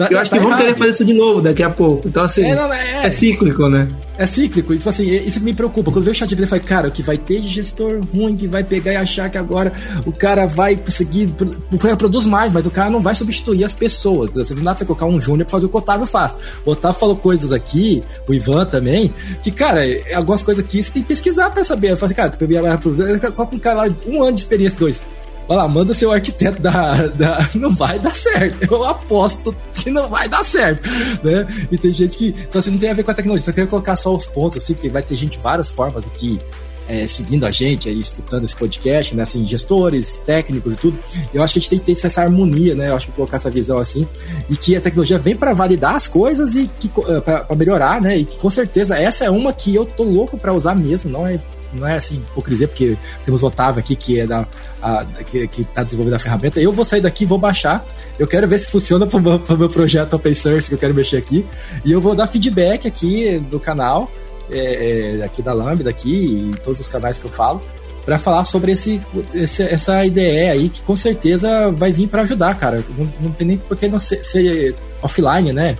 Tá, 0.00 0.08
eu 0.10 0.18
acho 0.18 0.30
tá 0.30 0.38
que 0.38 0.42
vão 0.42 0.56
querer 0.56 0.74
fazer 0.74 0.90
isso 0.92 1.04
de 1.04 1.12
novo 1.12 1.42
daqui 1.42 1.62
a 1.62 1.68
pouco. 1.68 2.08
Então, 2.08 2.24
assim, 2.24 2.42
é, 2.42 2.54
não, 2.54 2.72
é, 2.72 3.06
é 3.06 3.10
cíclico, 3.10 3.68
né? 3.68 3.86
É 4.16 4.24
cíclico. 4.24 4.74
Tipo 4.74 4.88
assim, 4.88 5.04
isso 5.04 5.42
me 5.42 5.52
preocupa. 5.52 5.90
Quando 5.90 5.98
eu 5.98 6.02
vejo 6.04 6.16
o 6.16 6.18
chat 6.18 6.30
GPT, 6.30 6.44
eu 6.44 6.48
falo, 6.48 6.62
cara, 6.62 6.88
o 6.88 6.90
que 6.90 7.02
vai 7.02 7.18
ter 7.18 7.38
de 7.38 7.48
gestor 7.48 8.00
ruim 8.14 8.34
que 8.34 8.48
vai 8.48 8.64
pegar 8.64 8.94
e 8.94 8.96
achar 8.96 9.28
que 9.28 9.36
agora 9.36 9.70
o 10.06 10.12
cara 10.12 10.46
vai 10.46 10.74
conseguir. 10.74 11.28
O 11.70 11.76
cara 11.76 11.98
produz 11.98 12.24
mais, 12.24 12.50
mas 12.50 12.64
o 12.64 12.70
cara 12.70 12.88
não 12.88 13.00
vai 13.00 13.14
substituir 13.14 13.62
as 13.62 13.74
pessoas. 13.74 14.30
Você 14.30 14.54
não 14.54 14.62
dá 14.62 14.70
pra 14.70 14.78
você 14.78 14.86
colocar 14.86 15.04
um 15.04 15.20
júnior 15.20 15.44
pra 15.44 15.52
fazer 15.52 15.66
o 15.66 15.68
que 15.68 15.76
o 15.76 15.80
Otávio 15.80 16.06
faz. 16.06 16.34
O 16.64 16.70
Otávio 16.70 16.98
falou 16.98 17.16
coisas 17.16 17.52
aqui, 17.52 18.02
o 18.26 18.32
Ivan 18.32 18.64
também, 18.64 19.12
que, 19.42 19.50
cara, 19.50 19.82
algumas 20.14 20.42
coisas 20.42 20.64
aqui 20.64 20.82
você 20.82 20.92
tem 20.92 21.02
que 21.02 21.08
pesquisar 21.08 21.50
pra 21.50 21.62
saber. 21.62 21.90
Eu 21.90 21.98
falo 21.98 22.06
assim, 22.06 22.14
cara, 22.14 23.32
coloca 23.32 23.54
um 23.54 23.58
cara 23.58 23.84
lá, 23.84 23.94
um 24.06 24.22
ano 24.22 24.32
de 24.32 24.40
experiência, 24.40 24.78
dois. 24.78 25.02
Olha 25.50 25.62
lá, 25.62 25.68
manda 25.68 25.92
seu 25.92 26.12
arquiteto 26.12 26.62
da, 26.62 27.08
da. 27.10 27.50
Não 27.56 27.74
vai 27.74 27.98
dar 27.98 28.14
certo. 28.14 28.72
Eu 28.72 28.84
aposto 28.84 29.52
que 29.74 29.90
não 29.90 30.08
vai 30.08 30.28
dar 30.28 30.44
certo. 30.44 30.88
Né? 31.24 31.44
E 31.72 31.76
tem 31.76 31.92
gente 31.92 32.16
que. 32.16 32.28
Então, 32.28 32.60
assim, 32.60 32.70
não 32.70 32.78
tem 32.78 32.88
a 32.88 32.94
ver 32.94 33.02
com 33.02 33.10
a 33.10 33.14
tecnologia. 33.14 33.46
Só 33.46 33.50
queria 33.50 33.66
colocar 33.66 33.96
só 33.96 34.14
os 34.14 34.26
pontos, 34.26 34.58
assim, 34.58 34.74
porque 34.74 34.88
vai 34.88 35.02
ter 35.02 35.16
gente 35.16 35.32
de 35.32 35.42
várias 35.42 35.72
formas 35.72 36.06
aqui. 36.06 36.38
É, 36.86 37.04
seguindo 37.06 37.46
a 37.46 37.50
gente 37.50 37.88
aí, 37.88 37.98
escutando 37.98 38.44
esse 38.44 38.54
podcast, 38.54 39.14
né? 39.14 39.24
Assim, 39.24 39.44
gestores, 39.44 40.14
técnicos 40.24 40.74
e 40.74 40.78
tudo. 40.78 40.98
Eu 41.34 41.42
acho 41.42 41.54
que 41.54 41.58
a 41.58 41.62
gente 41.62 41.70
tem 41.70 41.78
que 41.80 41.84
ter 41.84 42.06
essa 42.06 42.22
harmonia, 42.22 42.76
né? 42.76 42.90
Eu 42.90 42.94
acho 42.94 43.06
que 43.06 43.12
colocar 43.12 43.36
essa 43.36 43.50
visão 43.50 43.78
assim. 43.78 44.06
E 44.48 44.56
que 44.56 44.76
a 44.76 44.80
tecnologia 44.80 45.18
vem 45.18 45.34
para 45.34 45.52
validar 45.52 45.96
as 45.96 46.06
coisas 46.06 46.54
e 46.54 46.70
que 46.78 46.88
eh, 47.08 47.20
para 47.20 47.56
melhorar, 47.56 48.00
né? 48.00 48.18
E 48.18 48.24
que 48.24 48.38
com 48.38 48.50
certeza 48.50 48.96
essa 48.96 49.24
é 49.24 49.30
uma 49.30 49.52
que 49.52 49.74
eu 49.74 49.84
tô 49.84 50.04
louco 50.04 50.38
para 50.38 50.52
usar 50.52 50.76
mesmo, 50.76 51.10
não 51.10 51.26
é 51.26 51.40
não 51.72 51.86
é 51.86 51.94
assim 51.94 52.16
hipocrisia, 52.16 52.68
porque 52.68 52.96
temos 53.24 53.42
o 53.42 53.46
Otávio 53.46 53.80
aqui 53.80 53.94
que 53.94 54.20
é 54.20 54.26
da 54.26 54.46
a, 54.82 55.04
que, 55.26 55.46
que 55.48 55.64
tá 55.64 55.82
desenvolvendo 55.82 56.14
a 56.14 56.18
ferramenta. 56.18 56.60
Eu 56.60 56.72
vou 56.72 56.84
sair 56.84 57.00
daqui, 57.00 57.24
vou 57.24 57.38
baixar. 57.38 57.84
Eu 58.18 58.26
quero 58.26 58.46
ver 58.48 58.58
se 58.58 58.68
funciona 58.68 59.06
para 59.06 59.18
o 59.18 59.20
meu, 59.20 59.40
meu 59.58 59.68
projeto 59.68 60.14
open 60.14 60.34
source 60.34 60.68
que 60.68 60.74
eu 60.74 60.78
quero 60.78 60.94
mexer 60.94 61.16
aqui. 61.16 61.46
E 61.84 61.92
eu 61.92 62.00
vou 62.00 62.14
dar 62.14 62.26
feedback 62.26 62.86
aqui 62.86 63.38
do 63.50 63.60
canal, 63.60 64.10
é, 64.50 65.18
é, 65.18 65.24
aqui 65.24 65.42
da 65.42 65.52
Lambda, 65.52 65.90
aqui, 65.90 66.50
e 66.52 66.56
todos 66.62 66.80
os 66.80 66.88
canais 66.88 67.18
que 67.18 67.26
eu 67.26 67.30
falo 67.30 67.60
para 68.04 68.18
falar 68.18 68.44
sobre 68.44 68.72
esse, 68.72 69.00
esse, 69.34 69.62
essa 69.62 70.04
ideia 70.04 70.52
aí 70.52 70.68
que 70.68 70.82
com 70.82 70.96
certeza 70.96 71.70
vai 71.70 71.92
vir 71.92 72.08
para 72.08 72.22
ajudar, 72.22 72.54
cara. 72.56 72.84
Não, 72.96 73.12
não, 73.20 73.30
tem 73.30 73.46
nem 73.46 73.56
por 73.58 73.76
que 73.76 73.88
não 73.88 73.98
ser, 73.98 74.22
ser 74.24 74.74
offline, 75.02 75.52
né? 75.52 75.76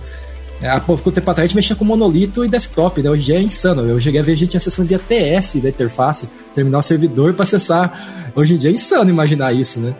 É, 0.61 0.69
há 0.69 0.79
pouco 0.79 1.11
tempo 1.11 1.29
atrás 1.31 1.45
a 1.45 1.47
gente 1.47 1.55
mexia 1.55 1.75
com 1.75 1.83
monolito 1.83 2.45
e 2.45 2.47
desktop, 2.47 3.01
né? 3.01 3.09
Hoje 3.09 3.23
em 3.23 3.25
dia 3.25 3.37
é 3.37 3.41
insano. 3.41 3.81
Eu 3.81 3.99
cheguei 3.99 4.21
a 4.21 4.23
ver 4.23 4.35
gente 4.35 4.55
acessando 4.55 4.87
via 4.87 4.99
TS 4.99 5.55
da 5.55 5.69
interface, 5.69 6.29
terminal 6.53 6.83
servidor 6.83 7.33
para 7.33 7.43
acessar. 7.43 8.31
Hoje 8.35 8.53
em 8.53 8.57
dia 8.57 8.69
é 8.69 8.73
insano 8.73 9.09
imaginar 9.09 9.53
isso, 9.53 9.79
né? 9.79 9.95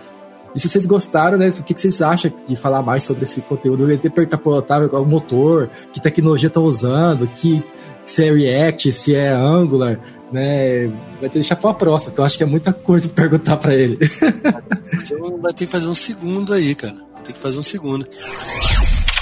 E 0.53 0.59
se 0.59 0.69
vocês 0.69 0.85
gostaram, 0.85 1.37
né? 1.37 1.49
O 1.49 1.63
que, 1.63 1.73
vocês 1.73 2.01
acham 2.01 2.31
de 2.45 2.55
falar 2.55 2.83
mais 2.83 3.03
sobre 3.03 3.23
esse 3.23 3.41
conteúdo? 3.41 3.83
Eu 3.83 3.91
ia 3.91 3.97
perguntar 3.97 4.37
pro 4.37 4.51
Otávio 4.51 4.89
o 4.91 5.05
motor, 5.05 5.67
que 5.91 5.99
tecnologia 5.99 6.47
estão 6.47 6.63
usando, 6.63 7.25
que, 7.25 7.63
se 8.05 8.25
é 8.25 8.31
React, 8.31 8.91
se 8.91 9.15
é 9.15 9.31
Angular, 9.31 9.99
né? 10.31 10.87
Vai 10.87 11.21
ter 11.21 11.29
que 11.29 11.33
deixar 11.35 11.55
pra 11.55 11.73
próxima, 11.73 12.11
porque 12.11 12.21
eu 12.21 12.25
acho 12.25 12.37
que 12.37 12.43
é 12.43 12.47
muita 12.47 12.71
coisa 12.71 13.07
pra 13.07 13.23
perguntar 13.23 13.57
para 13.57 13.73
ele. 13.73 13.97
Vai 15.41 15.53
ter 15.53 15.65
que 15.65 15.71
fazer 15.71 15.87
um 15.87 15.95
segundo 15.95 16.53
aí, 16.53 16.75
cara. 16.75 16.95
Vai 17.13 17.23
ter 17.23 17.33
que 17.33 17.39
fazer 17.39 17.57
um 17.57 17.63
segundo. 17.63 18.05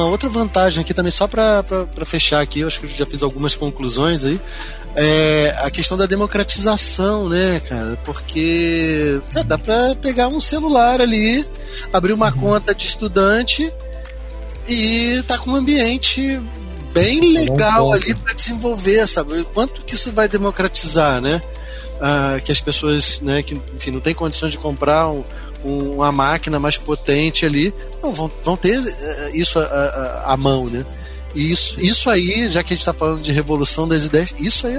uma 0.00 0.10
outra 0.10 0.28
vantagem 0.28 0.80
aqui 0.80 0.94
também, 0.94 1.10
só 1.10 1.26
para 1.26 1.64
fechar 2.04 2.40
aqui, 2.40 2.60
eu 2.60 2.66
acho 2.66 2.80
que 2.80 2.86
eu 2.86 2.90
já 2.90 3.06
fiz 3.06 3.22
algumas 3.22 3.54
conclusões 3.54 4.24
aí, 4.24 4.40
é 4.96 5.54
a 5.58 5.70
questão 5.70 5.96
da 5.96 6.06
democratização, 6.06 7.28
né, 7.28 7.60
cara? 7.68 7.98
Porque 8.04 9.20
cara, 9.32 9.44
dá 9.44 9.58
para 9.58 9.94
pegar 9.94 10.28
um 10.28 10.40
celular 10.40 11.00
ali, 11.00 11.44
abrir 11.92 12.12
uma 12.12 12.32
uhum. 12.32 12.40
conta 12.40 12.74
de 12.74 12.86
estudante 12.86 13.72
e 14.68 15.22
tá 15.26 15.38
com 15.38 15.50
um 15.50 15.56
ambiente 15.56 16.40
bem 16.92 17.32
legal 17.32 17.92
ali 17.92 18.14
para 18.14 18.34
desenvolver, 18.34 19.06
sabe? 19.06 19.44
Quanto 19.54 19.82
que 19.82 19.94
isso 19.94 20.10
vai 20.12 20.28
democratizar, 20.28 21.20
né? 21.20 21.40
Ah, 22.00 22.40
que 22.42 22.50
as 22.50 22.60
pessoas, 22.60 23.20
né, 23.20 23.42
que 23.42 23.60
enfim, 23.76 23.90
não 23.90 24.00
tem 24.00 24.14
condições 24.14 24.52
de 24.52 24.58
comprar 24.58 25.10
um, 25.10 25.22
uma 25.64 26.10
máquina 26.10 26.58
mais 26.58 26.78
potente 26.78 27.44
ali, 27.44 27.72
não, 28.02 28.12
vão, 28.12 28.30
vão 28.42 28.56
ter 28.56 28.78
eh, 28.78 29.30
isso 29.34 29.58
à, 29.58 30.36
mão, 30.36 30.64
né? 30.66 30.84
E 31.34 31.52
isso, 31.52 31.76
isso 31.78 32.10
aí, 32.10 32.50
já 32.50 32.62
que 32.62 32.72
a 32.72 32.76
gente 32.76 32.82
está 32.82 32.92
falando 32.92 33.22
de 33.22 33.30
revolução 33.30 33.86
das 33.86 34.06
ideias, 34.06 34.34
isso 34.38 34.66
aí 34.66 34.76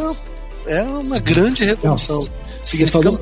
é, 0.65 0.79
é 0.79 0.83
uma 0.83 1.19
grande 1.19 1.63
revolução. 1.63 2.27
Você, 2.63 2.85
falou, 2.87 3.19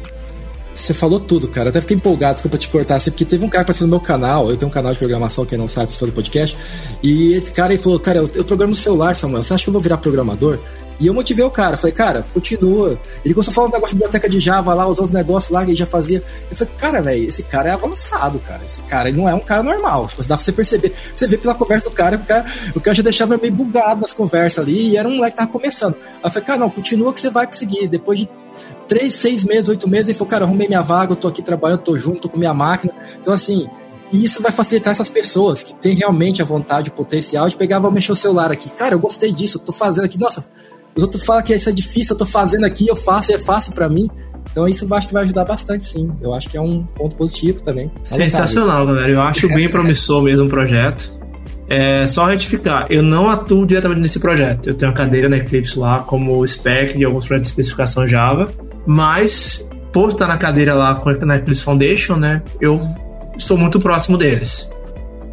você 0.73 0.93
falou 0.93 1.19
tudo, 1.19 1.47
cara. 1.47 1.69
Até 1.69 1.81
fiquei 1.81 1.97
empolgado, 1.97 2.33
desculpa 2.33 2.57
te 2.57 2.69
cortar, 2.69 2.95
assim, 2.95 3.11
porque 3.11 3.25
teve 3.25 3.45
um 3.45 3.49
cara 3.49 3.65
passando 3.65 3.89
no 3.89 3.97
meu 3.97 3.99
canal, 3.99 4.49
eu 4.49 4.57
tenho 4.57 4.69
um 4.69 4.73
canal 4.73 4.93
de 4.93 4.97
programação, 4.97 5.45
quem 5.45 5.57
não 5.57 5.67
sabe, 5.67 5.91
sou 5.91 6.07
do 6.07 6.13
podcast, 6.13 6.57
e 7.03 7.33
esse 7.33 7.51
cara 7.51 7.73
ele 7.73 7.81
falou, 7.81 7.99
cara, 7.99 8.19
eu, 8.19 8.29
eu 8.33 8.43
programo 8.43 8.71
no 8.71 8.75
celular, 8.75 9.15
Samuel, 9.15 9.43
você 9.43 9.53
acha 9.53 9.63
que 9.63 9.69
eu 9.69 9.73
vou 9.73 9.81
virar 9.81 9.97
programador? 9.97 10.59
E 10.99 11.07
eu 11.07 11.13
motivei 11.13 11.45
o 11.45 11.49
cara, 11.49 11.77
falei, 11.77 11.93
cara, 11.93 12.25
continua. 12.33 12.99
Ele 13.23 13.33
começou 13.33 13.51
a 13.51 13.55
falar 13.55 13.67
um 13.67 13.71
negócio 13.71 13.89
de 13.89 13.95
biblioteca 13.95 14.27
de 14.27 14.39
Java 14.39 14.73
lá, 14.73 14.85
usar 14.85 15.03
os 15.03 15.11
negócios 15.11 15.51
lá 15.51 15.63
que 15.63 15.71
ele 15.71 15.77
já 15.77 15.85
fazia. 15.85 16.21
Eu 16.49 16.57
falei, 16.57 16.73
cara, 16.77 17.01
velho, 17.01 17.27
esse 17.27 17.43
cara 17.43 17.69
é 17.69 17.71
avançado, 17.71 18.39
cara. 18.39 18.63
Esse 18.65 18.81
cara 18.81 19.07
ele 19.07 19.17
não 19.17 19.29
é 19.29 19.33
um 19.33 19.39
cara 19.39 19.63
normal. 19.63 20.07
Tipo, 20.07 20.21
dá 20.23 20.35
pra 20.35 20.37
você 20.37 20.51
perceber. 20.51 20.93
Você 21.13 21.27
vê 21.27 21.37
pela 21.37 21.55
conversa 21.55 21.89
do 21.89 21.95
cara, 21.95 22.17
o 22.17 22.25
cara, 22.25 22.45
o 22.75 22.81
cara 22.81 22.93
já 22.95 23.03
deixava 23.03 23.37
meio 23.37 23.53
bugado 23.53 24.01
nas 24.01 24.13
conversas 24.13 24.63
ali, 24.63 24.89
e 24.89 24.97
era 24.97 25.07
um 25.07 25.15
moleque 25.15 25.31
que 25.31 25.37
tava 25.37 25.51
começando. 25.51 25.95
Aí 25.95 26.19
eu 26.25 26.29
falei, 26.29 26.45
cara, 26.45 26.59
não, 26.59 26.69
continua 26.69 27.13
que 27.13 27.19
você 27.19 27.29
vai 27.29 27.45
conseguir. 27.45 27.87
Depois 27.87 28.19
de 28.19 28.29
três, 28.87 29.13
seis 29.13 29.45
meses, 29.45 29.69
oito 29.69 29.87
meses, 29.87 30.09
ele 30.09 30.17
falou, 30.17 30.29
cara, 30.29 30.45
arrumei 30.45 30.67
minha 30.67 30.81
vaga, 30.81 31.13
eu 31.13 31.15
tô 31.15 31.27
aqui 31.27 31.41
trabalhando, 31.41 31.79
tô 31.79 31.97
junto, 31.97 32.21
tô 32.23 32.29
com 32.29 32.37
minha 32.37 32.53
máquina. 32.53 32.93
Então, 33.19 33.33
assim, 33.33 33.69
e 34.11 34.23
isso 34.23 34.41
vai 34.41 34.51
facilitar 34.51 34.91
essas 34.91 35.09
pessoas 35.09 35.61
que 35.61 35.75
têm 35.75 35.95
realmente 35.95 36.41
a 36.41 36.45
vontade, 36.45 36.89
o 36.89 36.93
potencial 36.93 37.47
de 37.47 37.55
pegar, 37.55 37.79
vou 37.79 37.91
mexer 37.91 38.11
o 38.11 38.15
celular 38.15 38.51
aqui. 38.51 38.69
Cara, 38.71 38.95
eu 38.95 38.99
gostei 38.99 39.31
disso, 39.31 39.59
eu 39.59 39.61
tô 39.61 39.71
fazendo 39.71 40.05
aqui. 40.05 40.19
Nossa, 40.19 40.45
os 40.99 41.03
outros 41.03 41.23
falam 41.23 41.41
que 41.41 41.53
isso 41.55 41.69
é 41.69 41.71
difícil, 41.71 42.13
eu 42.13 42.17
tô 42.17 42.25
fazendo 42.25 42.65
aqui, 42.65 42.85
eu 42.87 42.95
faço 42.95 43.31
é 43.31 43.37
fácil 43.37 43.73
para 43.73 43.87
mim. 43.87 44.09
Então 44.51 44.67
isso 44.67 44.93
acho 44.93 45.07
que 45.07 45.13
vai 45.13 45.23
ajudar 45.23 45.45
bastante, 45.45 45.85
sim. 45.85 46.11
Eu 46.21 46.33
acho 46.33 46.49
que 46.49 46.57
é 46.57 46.61
um 46.61 46.83
ponto 46.83 47.15
positivo 47.15 47.63
também. 47.63 47.89
Sensacional, 48.03 48.85
galera. 48.85 49.09
Eu 49.09 49.21
acho 49.21 49.47
bem 49.47 49.69
promissor 49.69 50.21
mesmo 50.21 50.45
o 50.45 50.49
projeto. 50.49 51.17
É 51.69 52.05
só 52.05 52.25
retificar, 52.25 52.87
eu 52.89 53.01
não 53.01 53.29
atuo 53.29 53.65
diretamente 53.65 54.01
nesse 54.01 54.19
projeto. 54.19 54.67
Eu 54.67 54.73
tenho 54.73 54.91
uma 54.91 54.97
cadeira 54.97 55.29
na 55.29 55.37
Eclipse 55.37 55.79
lá 55.79 55.99
como 55.99 56.45
spec 56.45 56.97
de 56.97 57.05
alguns 57.05 57.25
projetos 57.25 57.47
de 57.47 57.53
especificação 57.53 58.05
Java, 58.05 58.49
mas 58.85 59.65
por 59.93 60.09
estar 60.09 60.27
na 60.27 60.37
cadeira 60.37 60.73
lá 60.73 61.01
na 61.21 61.37
Eclipse 61.37 61.63
Foundation, 61.63 62.15
né, 62.15 62.41
eu 62.59 62.81
estou 63.37 63.55
muito 63.55 63.79
próximo 63.79 64.17
deles. 64.17 64.67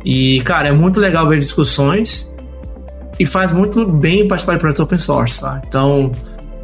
E, 0.05 0.41
cara, 0.43 0.69
é 0.69 0.73
muito 0.73 1.01
legal 1.01 1.27
ver 1.27 1.41
discussões 1.41 2.31
e 3.19 3.27
faz 3.27 3.53
muito 3.53 3.87
bem 3.87 4.27
participar 4.29 4.55
de 4.55 4.61
projetos 4.61 4.81
open 4.81 4.99
source, 4.99 5.41
tá? 5.41 5.61
Então, 5.67 6.13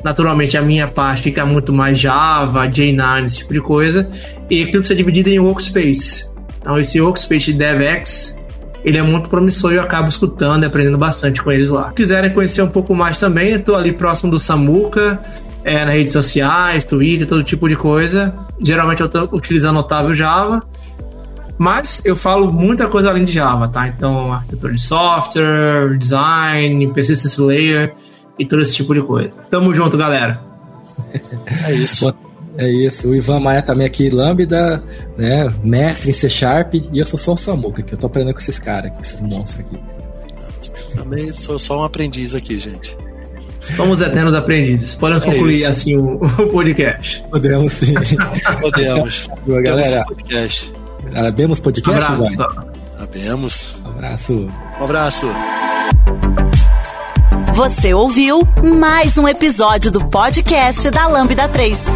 naturalmente, 0.04 0.56
a 0.56 0.62
minha 0.62 0.86
parte 0.86 1.22
fica 1.22 1.44
muito 1.46 1.72
mais 1.72 1.98
Java, 1.98 2.66
J9, 2.68 3.24
esse 3.24 3.38
tipo 3.38 3.52
de 3.52 3.60
coisa, 3.60 4.08
e 4.50 4.62
Eclipse 4.62 4.92
é 4.92 4.96
dividido 4.96 5.30
em 5.30 5.38
workspace. 5.38 6.30
Então, 6.60 6.78
esse 6.78 7.00
workspace 7.00 7.52
de 7.52 7.54
DevX, 7.54 8.38
ele 8.84 8.98
é 8.98 9.02
muito 9.02 9.28
promissor 9.28 9.72
e 9.72 9.76
eu 9.76 9.82
acabo 9.82 10.08
escutando 10.08 10.64
e 10.64 10.66
aprendendo 10.66 10.98
bastante 10.98 11.42
com 11.42 11.50
eles 11.50 11.70
lá. 11.70 11.88
Se 11.88 11.94
quiserem 11.94 12.30
conhecer 12.30 12.62
um 12.62 12.68
pouco 12.68 12.94
mais 12.94 13.18
também, 13.18 13.50
eu 13.50 13.62
tô 13.62 13.74
ali 13.74 13.92
próximo 13.92 14.30
do 14.30 14.38
Samuca, 14.38 15.20
é, 15.64 15.84
nas 15.84 15.94
redes 15.94 16.12
sociais, 16.12 16.84
Twitter, 16.84 17.26
todo 17.26 17.42
tipo 17.42 17.68
de 17.68 17.76
coisa. 17.76 18.34
Geralmente 18.60 19.00
eu 19.00 19.08
tô 19.08 19.24
utilizando 19.36 19.78
Otávio 19.78 20.14
Java. 20.14 20.62
Mas 21.58 22.02
eu 22.04 22.16
falo 22.16 22.52
muita 22.52 22.88
coisa 22.88 23.10
além 23.10 23.24
de 23.24 23.32
Java, 23.32 23.68
tá? 23.68 23.86
Então, 23.88 24.32
arquitetura 24.32 24.72
de 24.72 24.80
software, 24.80 25.96
design, 25.96 26.92
persistence 26.92 27.40
layer 27.40 27.92
e 28.38 28.46
todo 28.46 28.62
esse 28.62 28.74
tipo 28.74 28.94
de 28.94 29.02
coisa. 29.02 29.38
Tamo 29.50 29.74
junto, 29.74 29.96
galera. 29.96 30.40
É 31.66 31.74
isso. 31.74 32.12
É 32.56 32.68
isso. 32.68 33.08
O 33.08 33.14
Ivan 33.14 33.40
Maia 33.40 33.62
também 33.62 33.86
aqui, 33.86 34.08
Lambda, 34.10 34.82
né? 35.16 35.52
Mestre 35.62 36.10
em 36.10 36.12
C 36.12 36.28
Sharp. 36.28 36.74
E 36.74 36.98
eu 36.98 37.06
sou 37.06 37.18
só 37.18 37.32
o 37.32 37.36
Samuca, 37.36 37.82
que 37.82 37.94
eu 37.94 37.98
tô 37.98 38.06
aprendendo 38.06 38.34
com 38.34 38.40
esses 38.40 38.58
caras, 38.58 38.92
com 38.92 39.00
esses 39.00 39.20
monstros 39.20 39.66
aqui. 39.66 39.78
Também 40.96 41.32
sou 41.32 41.58
só 41.58 41.80
um 41.80 41.84
aprendiz 41.84 42.34
aqui, 42.34 42.58
gente. 42.58 42.96
Somos 43.76 44.00
eternos 44.00 44.34
aprendizes. 44.34 44.94
Podemos 44.94 45.24
é 45.24 45.30
concluir 45.30 45.54
isso. 45.54 45.68
assim 45.68 45.96
o, 45.96 46.16
o, 46.22 46.48
podcast. 46.48 47.22
Podemos 47.30 47.72
sim. 47.72 47.94
Podemos. 48.60 49.28
Boa, 49.46 49.62
galera. 49.62 50.04
podcast. 50.04 50.72
Abemos 51.14 51.60
podcast, 51.60 52.04
Abraço. 52.04 52.24
Abemos. 52.98 53.76
Abraço. 53.84 54.48
Um 54.80 54.84
abraço. 54.84 55.26
Você 57.54 57.92
ouviu 57.92 58.38
mais 58.62 59.18
um 59.18 59.28
episódio 59.28 59.90
do 59.90 60.04
podcast 60.08 60.90
da 60.90 61.06
Lambda 61.06 61.48
3. 61.48 61.86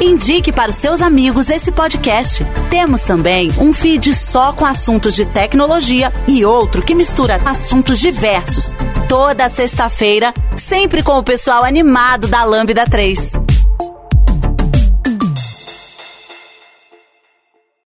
Indique 0.00 0.52
para 0.52 0.70
os 0.70 0.76
seus 0.76 1.00
amigos 1.00 1.48
esse 1.48 1.72
podcast. 1.72 2.46
Temos 2.70 3.02
também 3.02 3.50
um 3.58 3.72
feed 3.72 4.14
só 4.14 4.52
com 4.52 4.64
assuntos 4.64 5.14
de 5.14 5.24
tecnologia 5.24 6.12
e 6.28 6.44
outro 6.44 6.82
que 6.82 6.94
mistura 6.94 7.40
assuntos 7.44 7.98
diversos. 7.98 8.72
Toda 9.08 9.48
sexta-feira, 9.48 10.34
sempre 10.56 11.02
com 11.02 11.18
o 11.18 11.24
pessoal 11.24 11.64
animado 11.64 12.28
da 12.28 12.44
Lambda 12.44 12.84
3. 12.84 13.55